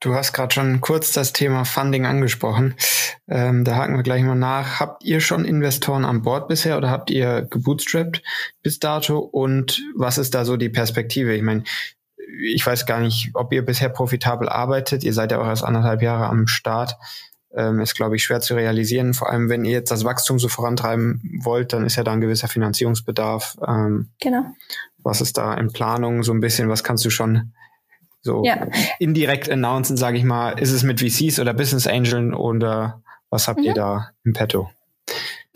Du 0.00 0.14
hast 0.14 0.34
gerade 0.34 0.54
schon 0.54 0.80
kurz 0.82 1.12
das 1.12 1.32
Thema 1.32 1.64
Funding 1.64 2.04
angesprochen. 2.04 2.74
Ähm, 3.28 3.64
da 3.64 3.76
haken 3.76 3.96
wir 3.96 4.02
gleich 4.02 4.22
mal 4.22 4.34
nach. 4.34 4.78
Habt 4.78 5.04
ihr 5.04 5.20
schon 5.20 5.44
Investoren 5.44 6.04
an 6.04 6.22
Bord 6.22 6.48
bisher 6.48 6.76
oder 6.76 6.90
habt 6.90 7.10
ihr 7.10 7.42
gebootstrapped 7.42 8.22
bis 8.62 8.78
dato? 8.78 9.18
Und 9.18 9.82
was 9.96 10.18
ist 10.18 10.34
da 10.34 10.44
so 10.44 10.58
die 10.58 10.68
Perspektive? 10.68 11.34
Ich 11.34 11.42
meine, 11.42 11.64
ich 12.42 12.66
weiß 12.66 12.84
gar 12.84 13.00
nicht, 13.00 13.30
ob 13.34 13.52
ihr 13.52 13.64
bisher 13.64 13.88
profitabel 13.88 14.48
arbeitet. 14.48 15.02
Ihr 15.02 15.14
seid 15.14 15.32
ja 15.32 15.40
auch 15.40 15.46
erst 15.46 15.64
anderthalb 15.64 16.02
Jahre 16.02 16.26
am 16.26 16.46
Start. 16.46 16.96
Ähm, 17.54 17.80
ist, 17.80 17.94
glaube 17.94 18.16
ich, 18.16 18.24
schwer 18.24 18.40
zu 18.40 18.54
realisieren. 18.54 19.14
Vor 19.14 19.30
allem, 19.30 19.48
wenn 19.48 19.64
ihr 19.64 19.72
jetzt 19.72 19.90
das 19.90 20.04
Wachstum 20.04 20.38
so 20.38 20.48
vorantreiben 20.48 21.40
wollt, 21.42 21.72
dann 21.72 21.86
ist 21.86 21.96
ja 21.96 22.04
da 22.04 22.12
ein 22.12 22.20
gewisser 22.20 22.48
Finanzierungsbedarf. 22.48 23.56
Ähm, 23.66 24.10
genau. 24.20 24.44
Was 24.98 25.22
ist 25.22 25.38
da 25.38 25.54
in 25.54 25.72
Planung 25.72 26.22
so 26.22 26.32
ein 26.32 26.40
bisschen? 26.40 26.68
Was 26.68 26.84
kannst 26.84 27.04
du 27.06 27.10
schon 27.10 27.52
so 28.26 28.42
ja. 28.44 28.66
indirekt 28.98 29.50
announcen, 29.50 29.96
sage 29.96 30.18
ich 30.18 30.24
mal, 30.24 30.58
ist 30.58 30.72
es 30.72 30.82
mit 30.82 31.00
VCs 31.00 31.40
oder 31.40 31.54
Business 31.54 31.86
Angeln 31.86 32.34
oder 32.34 33.02
was 33.30 33.48
habt 33.48 33.60
mhm. 33.60 33.66
ihr 33.66 33.74
da 33.74 34.10
im 34.24 34.34
Petto? 34.34 34.70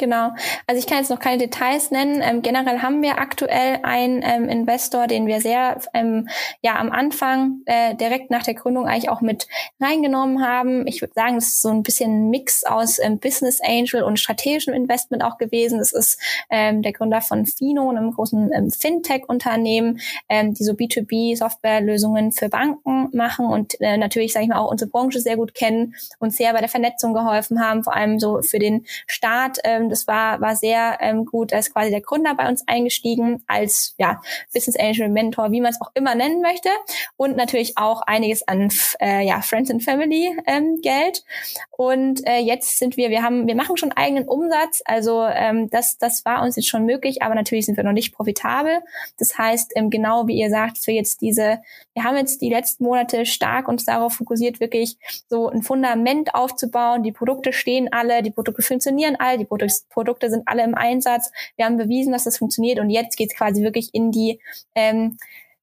Genau. 0.01 0.31
Also 0.67 0.79
ich 0.79 0.87
kann 0.87 0.97
jetzt 0.97 1.11
noch 1.11 1.19
keine 1.19 1.37
Details 1.37 1.91
nennen. 1.91 2.23
Ähm, 2.25 2.41
generell 2.41 2.81
haben 2.81 3.03
wir 3.03 3.19
aktuell 3.19 3.81
einen 3.83 4.23
ähm, 4.25 4.49
Investor, 4.49 5.07
den 5.07 5.27
wir 5.27 5.43
sehr 5.43 5.79
ähm, 5.93 6.27
ja 6.63 6.77
am 6.77 6.91
Anfang 6.91 7.61
äh, 7.67 7.95
direkt 7.95 8.31
nach 8.31 8.43
der 8.43 8.55
Gründung 8.55 8.87
eigentlich 8.87 9.11
auch 9.11 9.21
mit 9.21 9.47
reingenommen 9.79 10.43
haben. 10.43 10.87
Ich 10.87 11.03
würde 11.03 11.13
sagen, 11.13 11.37
es 11.37 11.49
ist 11.49 11.61
so 11.61 11.69
ein 11.69 11.83
bisschen 11.83 12.29
ein 12.29 12.31
Mix 12.31 12.65
aus 12.65 12.99
ähm, 12.99 13.19
Business 13.19 13.61
Angel 13.63 14.03
und 14.03 14.19
strategischem 14.19 14.73
Investment 14.73 15.23
auch 15.23 15.37
gewesen. 15.37 15.79
Das 15.79 15.93
ist 15.93 16.19
ähm, 16.49 16.81
der 16.81 16.95
Gründer 16.95 17.21
von 17.21 17.45
Fino, 17.45 17.91
einem 17.91 18.13
großen 18.13 18.53
ähm, 18.55 18.71
Fintech-Unternehmen, 18.71 20.01
die 20.31 20.65
so 20.65 20.73
B2B-Softwarelösungen 20.73 22.33
für 22.33 22.49
Banken 22.49 23.15
machen 23.15 23.47
und 23.47 23.79
äh, 23.81 23.99
natürlich, 23.99 24.33
sage 24.33 24.45
ich 24.45 24.49
mal, 24.49 24.59
auch 24.59 24.71
unsere 24.71 24.91
Branche 24.91 25.21
sehr 25.21 25.37
gut 25.37 25.55
kennen 25.55 25.95
und 26.19 26.33
sehr 26.33 26.53
bei 26.53 26.61
der 26.61 26.69
Vernetzung 26.69 27.13
geholfen 27.13 27.61
haben, 27.61 27.85
vor 27.85 27.95
allem 27.95 28.19
so 28.19 28.41
für 28.43 28.59
den 28.59 28.87
Start 29.07 29.59
das 29.91 30.07
war, 30.07 30.41
war 30.41 30.57
sehr 30.57 30.99
ähm, 31.01 31.25
gut. 31.25 31.53
Ist 31.53 31.73
quasi 31.73 31.91
der 31.91 32.01
Gründer 32.01 32.35
bei 32.35 32.49
uns 32.49 32.67
eingestiegen 32.67 33.43
als 33.47 33.95
ja, 33.99 34.21
Business 34.55 34.77
Angel 34.79 35.09
Mentor, 35.09 35.53
wie 35.53 35.61
man 35.61 35.71
es 35.71 35.81
auch 35.81 35.91
immer 35.95 36.15
nennen 36.15 36.41
möchte. 36.41 36.71
Und 37.17 37.37
natürlich 37.37 37.77
auch 37.77 38.03
einiges 38.03 38.47
an 38.47 38.71
äh, 39.01 39.27
ja, 39.27 39.41
Friends 39.43 39.71
and 39.71 39.83
Family 39.83 40.37
ähm, 40.47 40.81
Geld. 40.83 41.25
Und 41.71 42.27
äh, 42.27 42.39
jetzt 42.39 42.79
sind 42.79 42.97
wir, 42.97 43.11
wir 43.11 43.23
haben, 43.23 43.47
wir 43.47 43.55
machen 43.55 43.77
schon 43.77 43.93
eigenen 43.93 44.29
Umsatz. 44.29 44.83
Also 44.85 45.25
ähm, 45.25 45.71
das, 45.71 45.99
das 45.99 46.25
war 46.25 46.43
uns 46.43 46.57
jetzt 46.57 46.69
schon 46.69 46.85
möglich, 46.85 47.23
aber 47.23 47.35
natürlich 47.35 47.67
sind 47.67 47.77
wir 47.77 47.85
noch 47.85 47.93
nicht 47.93 48.15
profitabel. 48.15 48.81
Das 49.19 49.37
heißt, 49.37 49.73
ähm, 49.77 49.91
genau 49.91 50.27
wie 50.27 50.39
ihr 50.39 50.51
sagt, 50.51 50.79
für 50.79 50.93
jetzt 50.93 51.21
diese, 51.21 51.61
wir 51.95 52.05
haben 52.05 52.17
jetzt 52.17 52.43
die 52.43 52.51
letzten 52.51 52.85
Monate 52.85 53.27
stark 53.27 53.69
uns 53.69 53.85
darauf 53.85 54.15
fokussiert, 54.15 54.61
wirklich 54.61 54.97
so 55.29 55.49
ein 55.49 55.63
Fundament 55.63 56.35
aufzubauen. 56.35 57.03
Die 57.03 57.13
Produkte 57.13 57.53
stehen 57.53 57.93
alle, 57.93 58.23
die 58.23 58.31
Produkte 58.31 58.63
funktionieren 58.63 59.17
alle, 59.19 59.39
die 59.39 59.45
Produkte 59.45 59.70
Produkte 59.89 60.31
sind 60.31 60.43
alle 60.47 60.65
im 60.65 60.75
Einsatz. 60.75 61.31
Wir 61.57 61.65
haben 61.65 61.77
bewiesen, 61.77 62.13
dass 62.13 62.25
das 62.25 62.39
funktioniert 62.39 62.79
und 62.79 62.91
jetzt 62.91 63.17
geht 63.17 63.31
es 63.31 63.37
quasi 63.37 63.63
wirklich 63.63 63.91
in 63.93 64.11
die 64.11 64.41
ähm, 64.75 65.17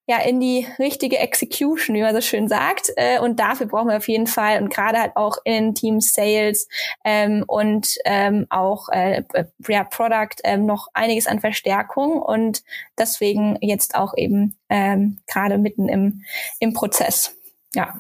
ja, 0.09 0.21
in 0.21 0.39
die 0.39 0.65
richtige 0.79 1.17
Execution, 1.17 1.93
wie 1.93 2.01
man 2.01 2.15
so 2.15 2.21
schön 2.21 2.47
sagt. 2.47 2.91
Äh, 2.95 3.19
und 3.19 3.41
dafür 3.41 3.67
brauchen 3.67 3.89
wir 3.89 3.97
auf 3.97 4.07
jeden 4.07 4.27
Fall 4.27 4.61
und 4.61 4.73
gerade 4.73 4.99
halt 4.99 5.11
auch 5.15 5.37
in 5.43 5.75
Team 5.75 5.99
Sales 5.99 6.69
ähm, 7.03 7.43
und 7.45 7.97
ähm, 8.05 8.47
auch 8.49 8.87
äh, 8.89 9.23
ja, 9.67 9.83
Product 9.83 10.37
ähm, 10.45 10.65
noch 10.65 10.87
einiges 10.93 11.27
an 11.27 11.41
Verstärkung 11.41 12.21
und 12.21 12.63
deswegen 12.97 13.57
jetzt 13.61 13.95
auch 13.95 14.13
eben 14.15 14.55
ähm, 14.69 15.19
gerade 15.27 15.57
mitten 15.57 15.89
im, 15.89 16.23
im 16.59 16.71
Prozess. 16.71 17.35
Ja. 17.75 17.93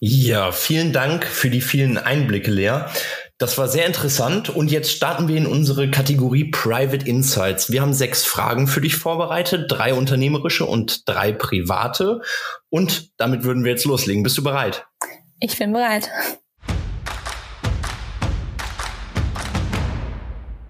Ja, 0.00 0.50
vielen 0.50 0.92
Dank 0.92 1.24
für 1.24 1.50
die 1.50 1.60
vielen 1.60 1.98
Einblicke, 1.98 2.50
Lea. 2.50 2.86
Das 3.42 3.58
war 3.58 3.66
sehr 3.66 3.86
interessant 3.86 4.50
und 4.50 4.70
jetzt 4.70 4.92
starten 4.92 5.26
wir 5.26 5.36
in 5.36 5.48
unsere 5.48 5.90
Kategorie 5.90 6.52
Private 6.52 7.04
Insights. 7.04 7.72
Wir 7.72 7.82
haben 7.82 7.92
sechs 7.92 8.24
Fragen 8.24 8.68
für 8.68 8.80
dich 8.80 8.94
vorbereitet, 8.94 9.64
drei 9.68 9.94
unternehmerische 9.94 10.64
und 10.64 11.08
drei 11.08 11.32
private. 11.32 12.20
Und 12.70 13.10
damit 13.16 13.42
würden 13.42 13.64
wir 13.64 13.72
jetzt 13.72 13.84
loslegen. 13.84 14.22
Bist 14.22 14.38
du 14.38 14.44
bereit? 14.44 14.86
Ich 15.40 15.58
bin 15.58 15.72
bereit. 15.72 16.08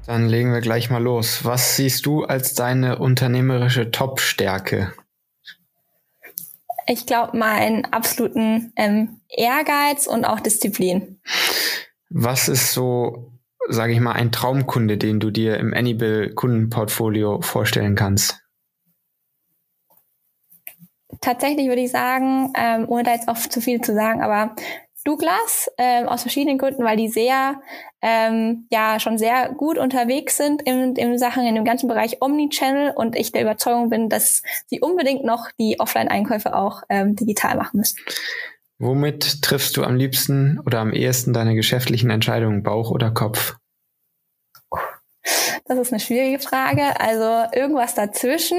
Dann 0.06 0.30
legen 0.30 0.54
wir 0.54 0.62
gleich 0.62 0.88
mal 0.88 1.02
los. 1.02 1.44
Was 1.44 1.76
siehst 1.76 2.06
du 2.06 2.24
als 2.24 2.54
deine 2.54 3.00
unternehmerische 3.00 3.90
Top-Stärke? 3.90 4.94
Ich 6.86 7.04
glaube, 7.04 7.36
meinen 7.36 7.84
absoluten 7.84 8.72
ähm, 8.76 9.20
Ehrgeiz 9.28 10.06
und 10.06 10.24
auch 10.24 10.40
Disziplin. 10.40 11.20
Was 12.14 12.48
ist 12.48 12.72
so, 12.72 13.32
sage 13.68 13.94
ich 13.94 14.00
mal, 14.00 14.12
ein 14.12 14.32
Traumkunde, 14.32 14.98
den 14.98 15.18
du 15.18 15.30
dir 15.30 15.56
im 15.56 15.72
Anybill 15.72 16.34
Kundenportfolio 16.34 17.40
vorstellen 17.40 17.94
kannst? 17.94 18.38
Tatsächlich 21.22 21.68
würde 21.68 21.80
ich 21.80 21.90
sagen, 21.90 22.52
ähm, 22.54 22.84
ohne 22.88 23.04
da 23.04 23.14
jetzt 23.14 23.28
auch 23.28 23.38
zu 23.38 23.62
viel 23.62 23.80
zu 23.80 23.94
sagen, 23.94 24.20
aber 24.20 24.54
Douglas 25.04 25.70
ähm, 25.78 26.06
aus 26.06 26.22
verschiedenen 26.22 26.58
Gründen, 26.58 26.84
weil 26.84 26.96
die 26.96 27.08
sehr 27.08 27.60
ähm, 28.02 28.66
ja 28.70 29.00
schon 29.00 29.16
sehr 29.16 29.48
gut 29.48 29.78
unterwegs 29.78 30.36
sind 30.36 30.62
in, 30.62 30.94
in 30.96 31.18
Sachen 31.18 31.46
in 31.46 31.54
dem 31.54 31.64
ganzen 31.64 31.88
Bereich 31.88 32.20
Omnichannel 32.20 32.92
und 32.94 33.16
ich 33.16 33.32
der 33.32 33.42
Überzeugung 33.42 33.88
bin, 33.88 34.08
dass 34.08 34.42
sie 34.66 34.80
unbedingt 34.80 35.24
noch 35.24 35.50
die 35.58 35.80
Offline-Einkäufe 35.80 36.54
auch 36.54 36.82
ähm, 36.88 37.16
digital 37.16 37.56
machen 37.56 37.78
müssen. 37.78 37.98
Womit 38.82 39.42
triffst 39.42 39.76
du 39.76 39.84
am 39.84 39.94
liebsten 39.94 40.58
oder 40.66 40.80
am 40.80 40.92
ehesten 40.92 41.32
deine 41.32 41.54
geschäftlichen 41.54 42.10
Entscheidungen, 42.10 42.64
Bauch 42.64 42.90
oder 42.90 43.12
Kopf? 43.12 43.54
Das 45.66 45.78
ist 45.78 45.92
eine 45.92 46.00
schwierige 46.00 46.40
Frage. 46.40 47.00
Also 47.00 47.56
irgendwas 47.56 47.94
dazwischen. 47.94 48.58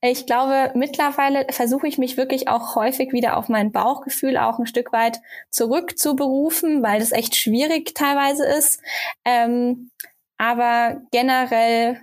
Ich 0.00 0.26
glaube, 0.26 0.70
mittlerweile 0.76 1.46
versuche 1.50 1.88
ich 1.88 1.98
mich 1.98 2.16
wirklich 2.16 2.46
auch 2.46 2.76
häufig 2.76 3.12
wieder 3.12 3.36
auf 3.36 3.48
mein 3.48 3.72
Bauchgefühl 3.72 4.36
auch 4.36 4.60
ein 4.60 4.68
Stück 4.68 4.92
weit 4.92 5.20
zurückzuberufen, 5.50 6.84
weil 6.84 7.00
das 7.00 7.10
echt 7.10 7.34
schwierig 7.34 7.96
teilweise 7.96 8.46
ist. 8.46 8.80
Ähm, 9.24 9.90
aber 10.38 11.02
generell, 11.10 12.00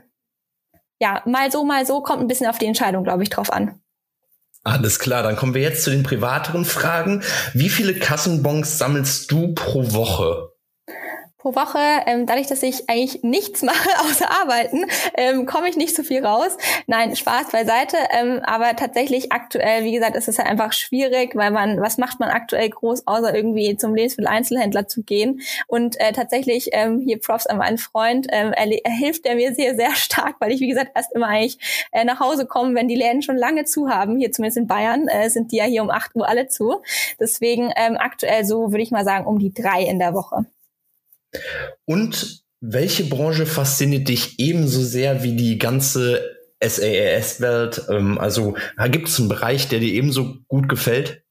ja, 1.00 1.22
mal 1.26 1.50
so, 1.50 1.64
mal 1.64 1.86
so 1.86 2.02
kommt 2.02 2.20
ein 2.20 2.28
bisschen 2.28 2.48
auf 2.48 2.58
die 2.58 2.66
Entscheidung, 2.66 3.06
glaube 3.06 3.24
ich, 3.24 3.30
drauf 3.30 3.50
an. 3.50 3.81
Alles 4.64 5.00
klar, 5.00 5.24
dann 5.24 5.36
kommen 5.36 5.56
wir 5.56 5.62
jetzt 5.62 5.84
zu 5.84 5.90
den 5.90 6.04
privateren 6.04 6.66
Fragen. 6.66 7.24
Wie 7.54 7.70
viele 7.70 7.96
Kassenbons 7.96 8.78
sammelst 8.78 9.32
du 9.32 9.54
pro 9.56 9.92
Woche? 9.94 10.51
Pro 11.42 11.56
Woche. 11.56 11.80
Ähm, 12.06 12.26
dadurch, 12.26 12.48
dass 12.48 12.64
ich 12.64 12.90
eigentlich 12.90 13.24
nichts 13.24 13.64
mache 13.64 13.90
außer 14.02 14.30
arbeiten, 14.30 14.86
ähm, 15.16 15.46
komme 15.46 15.70
ich 15.70 15.76
nicht 15.76 15.96
so 15.96 16.04
viel 16.04 16.24
raus. 16.24 16.58
Nein, 16.88 17.16
Spaß 17.16 17.52
beiseite. 17.52 17.98
Ähm, 18.12 18.42
aber 18.44 18.76
tatsächlich 18.76 19.32
aktuell, 19.32 19.84
wie 19.84 19.92
gesagt, 19.92 20.16
ist 20.16 20.28
es 20.28 20.38
halt 20.38 20.48
einfach 20.48 20.74
schwierig, 20.74 21.36
weil 21.36 21.52
man, 21.52 21.82
was 21.82 21.98
macht 21.98 22.20
man 22.20 22.30
aktuell 22.30 22.70
groß, 22.70 23.08
außer 23.08 23.34
irgendwie 23.36 23.76
zum 23.76 23.96
Lebensmitteleinzelhändler 23.96 24.88
zu 24.88 25.04
gehen? 25.04 25.42
Und 25.68 26.00
äh, 26.00 26.14
tatsächlich, 26.14 26.70
ähm, 26.74 27.02
hier 27.02 27.20
Props 27.20 27.48
an 27.48 27.58
meinen 27.58 27.78
Freund, 27.78 28.28
ähm, 28.32 28.54
er, 28.54 28.68
er 28.86 28.92
hilft 28.92 29.26
er 29.26 29.36
mir 29.36 29.54
sehr, 29.56 29.76
sehr 29.76 29.96
stark, 29.96 30.36
weil 30.40 30.52
ich, 30.52 30.60
wie 30.60 30.70
gesagt, 30.70 30.92
erst 30.96 31.14
immer 31.14 31.28
eigentlich 31.28 31.58
äh, 31.92 32.06
nach 32.06 32.20
Hause 32.20 32.46
komme, 32.46 32.76
wenn 32.76 32.88
die 32.88 32.96
Läden 32.96 33.22
schon 33.22 33.38
lange 33.38 33.66
zu 33.66 33.90
haben. 33.90 34.18
Hier 34.18 34.32
zumindest 34.32 34.58
in 34.58 34.68
Bayern 34.68 35.08
äh, 35.08 35.30
sind 35.30 35.52
die 35.52 35.58
ja 35.58 35.66
hier 35.66 35.82
um 35.82 35.90
8 35.90 36.16
Uhr 36.16 36.28
alle 36.28 36.48
zu. 36.48 36.82
Deswegen 37.20 37.72
ähm, 37.76 37.98
aktuell 37.98 38.46
so, 38.46 38.72
würde 38.72 38.84
ich 38.84 38.92
mal 38.92 39.06
sagen, 39.06 39.26
um 39.26 39.40
die 39.40 39.54
drei 39.54 39.84
in 39.84 40.00
der 40.00 40.14
Woche. 40.14 40.46
Und 41.86 42.44
welche 42.62 43.06
Branche 43.06 43.46
fasziniert 43.46 44.08
dich 44.08 44.40
ebenso 44.40 44.82
sehr 44.82 45.24
wie 45.24 45.36
die 45.36 45.58
ganze 45.58 46.38
SaaS-Welt? 46.64 47.84
Ähm, 47.90 48.18
also 48.20 48.56
gibt 48.90 49.08
es 49.08 49.20
einen 49.20 49.30
Bereich, 49.30 49.68
der 49.68 49.80
dir 49.80 49.94
ebenso 49.94 50.38
gut 50.48 50.70
gefällt? 50.70 51.24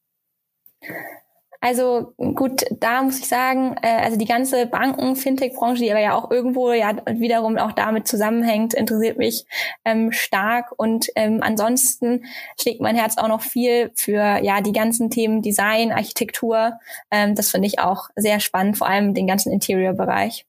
Also 1.61 2.15
gut, 2.17 2.65
da 2.71 3.03
muss 3.03 3.19
ich 3.19 3.29
sagen, 3.29 3.77
äh, 3.83 4.03
also 4.03 4.17
die 4.17 4.25
ganze 4.25 4.67
Banken-Fintech-Branche, 4.67 5.83
die 5.83 5.91
aber 5.91 6.01
ja 6.01 6.15
auch 6.15 6.31
irgendwo 6.31 6.73
ja 6.73 6.97
wiederum 7.07 7.59
auch 7.59 7.73
damit 7.73 8.09
zusammenhängt, 8.09 8.73
interessiert 8.73 9.19
mich 9.19 9.45
ähm, 9.85 10.11
stark. 10.11 10.73
Und 10.79 11.09
ähm, 11.17 11.41
ansonsten 11.43 12.25
schlägt 12.59 12.81
mein 12.81 12.97
Herz 12.97 13.19
auch 13.19 13.29
noch 13.29 13.43
viel 13.43 13.91
für 13.95 14.39
ja 14.43 14.63
die 14.63 14.73
ganzen 14.73 15.11
Themen 15.11 15.43
Design, 15.43 15.93
Architektur. 15.93 16.79
Ähm, 17.11 17.35
das 17.35 17.51
finde 17.51 17.69
ich 17.69 17.79
auch 17.79 18.09
sehr 18.17 18.41
spannend, 18.41 18.79
vor 18.79 18.89
allem 18.89 19.13
den 19.13 19.27
ganzen 19.27 19.53
Interior-Bereich. 19.53 20.47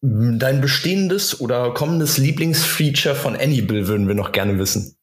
Dein 0.00 0.60
bestehendes 0.60 1.40
oder 1.40 1.74
kommendes 1.74 2.16
Lieblingsfeature 2.16 3.14
von 3.14 3.36
Anybill 3.36 3.88
würden 3.88 4.08
wir 4.08 4.14
noch 4.14 4.32
gerne 4.32 4.58
wissen. 4.58 4.95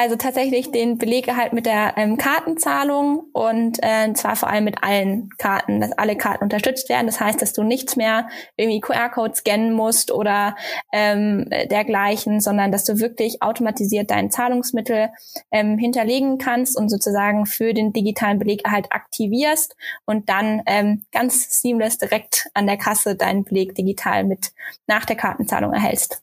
Also 0.00 0.16
tatsächlich 0.16 0.70
den 0.70 0.96
Belegerhalt 0.96 1.52
mit 1.52 1.66
der 1.66 1.92
ähm, 1.98 2.16
Kartenzahlung 2.16 3.26
und 3.34 3.80
äh, 3.82 4.14
zwar 4.14 4.34
vor 4.34 4.48
allem 4.48 4.64
mit 4.64 4.82
allen 4.82 5.28
Karten, 5.36 5.78
dass 5.82 5.92
alle 5.92 6.16
Karten 6.16 6.42
unterstützt 6.42 6.88
werden. 6.88 7.04
Das 7.04 7.20
heißt, 7.20 7.42
dass 7.42 7.52
du 7.52 7.62
nichts 7.62 7.96
mehr 7.96 8.30
irgendwie 8.56 8.80
QR-Code 8.80 9.34
scannen 9.34 9.74
musst 9.74 10.10
oder 10.10 10.56
ähm, 10.90 11.50
dergleichen, 11.70 12.40
sondern 12.40 12.72
dass 12.72 12.84
du 12.84 12.98
wirklich 12.98 13.42
automatisiert 13.42 14.10
dein 14.10 14.30
Zahlungsmittel 14.30 15.10
ähm, 15.50 15.76
hinterlegen 15.76 16.38
kannst 16.38 16.78
und 16.78 16.88
sozusagen 16.88 17.44
für 17.44 17.74
den 17.74 17.92
digitalen 17.92 18.38
Belegerhalt 18.38 18.86
aktivierst 18.88 19.76
und 20.06 20.30
dann 20.30 20.62
ähm, 20.64 21.04
ganz 21.12 21.60
seamless 21.60 21.98
direkt 21.98 22.48
an 22.54 22.66
der 22.66 22.78
Kasse 22.78 23.16
deinen 23.16 23.44
Beleg 23.44 23.74
digital 23.74 24.24
mit 24.24 24.52
nach 24.86 25.04
der 25.04 25.16
Kartenzahlung 25.16 25.74
erhältst. 25.74 26.22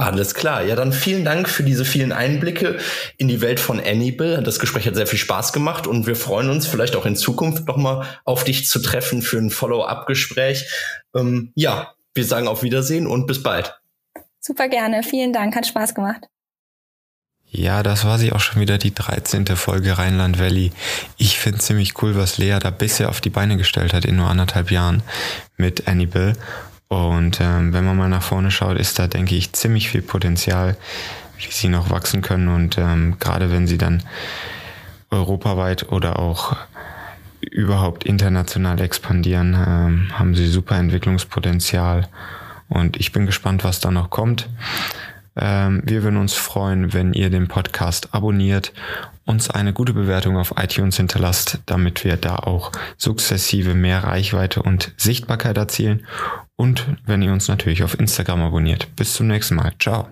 Alles 0.00 0.32
klar. 0.32 0.62
Ja, 0.64 0.76
dann 0.76 0.94
vielen 0.94 1.26
Dank 1.26 1.46
für 1.46 1.62
diese 1.62 1.84
vielen 1.84 2.10
Einblicke 2.10 2.78
in 3.18 3.28
die 3.28 3.42
Welt 3.42 3.60
von 3.60 3.78
Annibal. 3.78 4.42
Das 4.42 4.58
Gespräch 4.58 4.86
hat 4.86 4.94
sehr 4.94 5.06
viel 5.06 5.18
Spaß 5.18 5.52
gemacht 5.52 5.86
und 5.86 6.06
wir 6.06 6.16
freuen 6.16 6.48
uns 6.48 6.66
vielleicht 6.66 6.96
auch 6.96 7.04
in 7.04 7.16
Zukunft 7.16 7.68
nochmal 7.68 8.06
auf 8.24 8.44
dich 8.44 8.66
zu 8.66 8.78
treffen 8.78 9.20
für 9.20 9.36
ein 9.36 9.50
Follow-up-Gespräch. 9.50 10.64
Ähm, 11.14 11.52
ja, 11.54 11.92
wir 12.14 12.24
sagen 12.24 12.48
auf 12.48 12.62
Wiedersehen 12.62 13.06
und 13.06 13.26
bis 13.26 13.42
bald. 13.42 13.78
Super 14.40 14.68
gerne. 14.68 15.02
Vielen 15.02 15.34
Dank. 15.34 15.54
Hat 15.54 15.66
Spaß 15.66 15.94
gemacht. 15.94 16.28
Ja, 17.50 17.82
das 17.82 18.06
war 18.06 18.18
sie 18.18 18.32
auch 18.32 18.40
schon 18.40 18.62
wieder 18.62 18.78
die 18.78 18.94
13. 18.94 19.44
Folge 19.48 19.98
Rheinland 19.98 20.38
Valley. 20.38 20.72
Ich 21.18 21.38
finde 21.38 21.58
ziemlich 21.58 22.00
cool, 22.02 22.16
was 22.16 22.38
Lea 22.38 22.56
da 22.58 22.70
bisher 22.70 23.10
auf 23.10 23.20
die 23.20 23.28
Beine 23.28 23.58
gestellt 23.58 23.92
hat 23.92 24.06
in 24.06 24.16
nur 24.16 24.30
anderthalb 24.30 24.70
Jahren 24.70 25.02
mit 25.58 25.88
Annibal. 25.88 26.32
Und 26.90 27.40
ähm, 27.40 27.72
wenn 27.72 27.84
man 27.84 27.96
mal 27.96 28.08
nach 28.08 28.22
vorne 28.22 28.50
schaut, 28.50 28.76
ist 28.76 28.98
da, 28.98 29.06
denke 29.06 29.36
ich, 29.36 29.52
ziemlich 29.52 29.88
viel 29.88 30.02
Potenzial, 30.02 30.76
wie 31.38 31.46
sie 31.48 31.68
noch 31.68 31.88
wachsen 31.88 32.20
können. 32.20 32.48
Und 32.48 32.78
ähm, 32.78 33.16
gerade 33.20 33.52
wenn 33.52 33.68
sie 33.68 33.78
dann 33.78 34.02
europaweit 35.08 35.92
oder 35.92 36.18
auch 36.18 36.56
überhaupt 37.40 38.02
international 38.02 38.80
expandieren, 38.80 39.54
ähm, 39.54 40.18
haben 40.18 40.34
sie 40.34 40.48
super 40.48 40.76
Entwicklungspotenzial. 40.78 42.08
Und 42.68 42.96
ich 42.96 43.12
bin 43.12 43.24
gespannt, 43.24 43.62
was 43.62 43.78
da 43.78 43.92
noch 43.92 44.10
kommt. 44.10 44.48
Ähm, 45.36 45.82
wir 45.84 46.02
würden 46.02 46.16
uns 46.16 46.34
freuen, 46.34 46.92
wenn 46.92 47.12
ihr 47.12 47.30
den 47.30 47.48
Podcast 47.48 48.14
abonniert, 48.14 48.72
uns 49.26 49.48
eine 49.48 49.72
gute 49.72 49.92
Bewertung 49.92 50.36
auf 50.36 50.54
iTunes 50.56 50.96
hinterlasst, 50.96 51.60
damit 51.66 52.04
wir 52.04 52.16
da 52.16 52.36
auch 52.36 52.72
sukzessive 52.96 53.74
mehr 53.74 54.02
Reichweite 54.04 54.62
und 54.62 54.92
Sichtbarkeit 54.96 55.56
erzielen. 55.56 56.06
Und 56.56 56.86
wenn 57.06 57.22
ihr 57.22 57.32
uns 57.32 57.48
natürlich 57.48 57.82
auf 57.84 57.98
Instagram 57.98 58.42
abonniert. 58.42 58.94
Bis 58.96 59.14
zum 59.14 59.28
nächsten 59.28 59.54
Mal. 59.54 59.72
Ciao. 59.78 60.08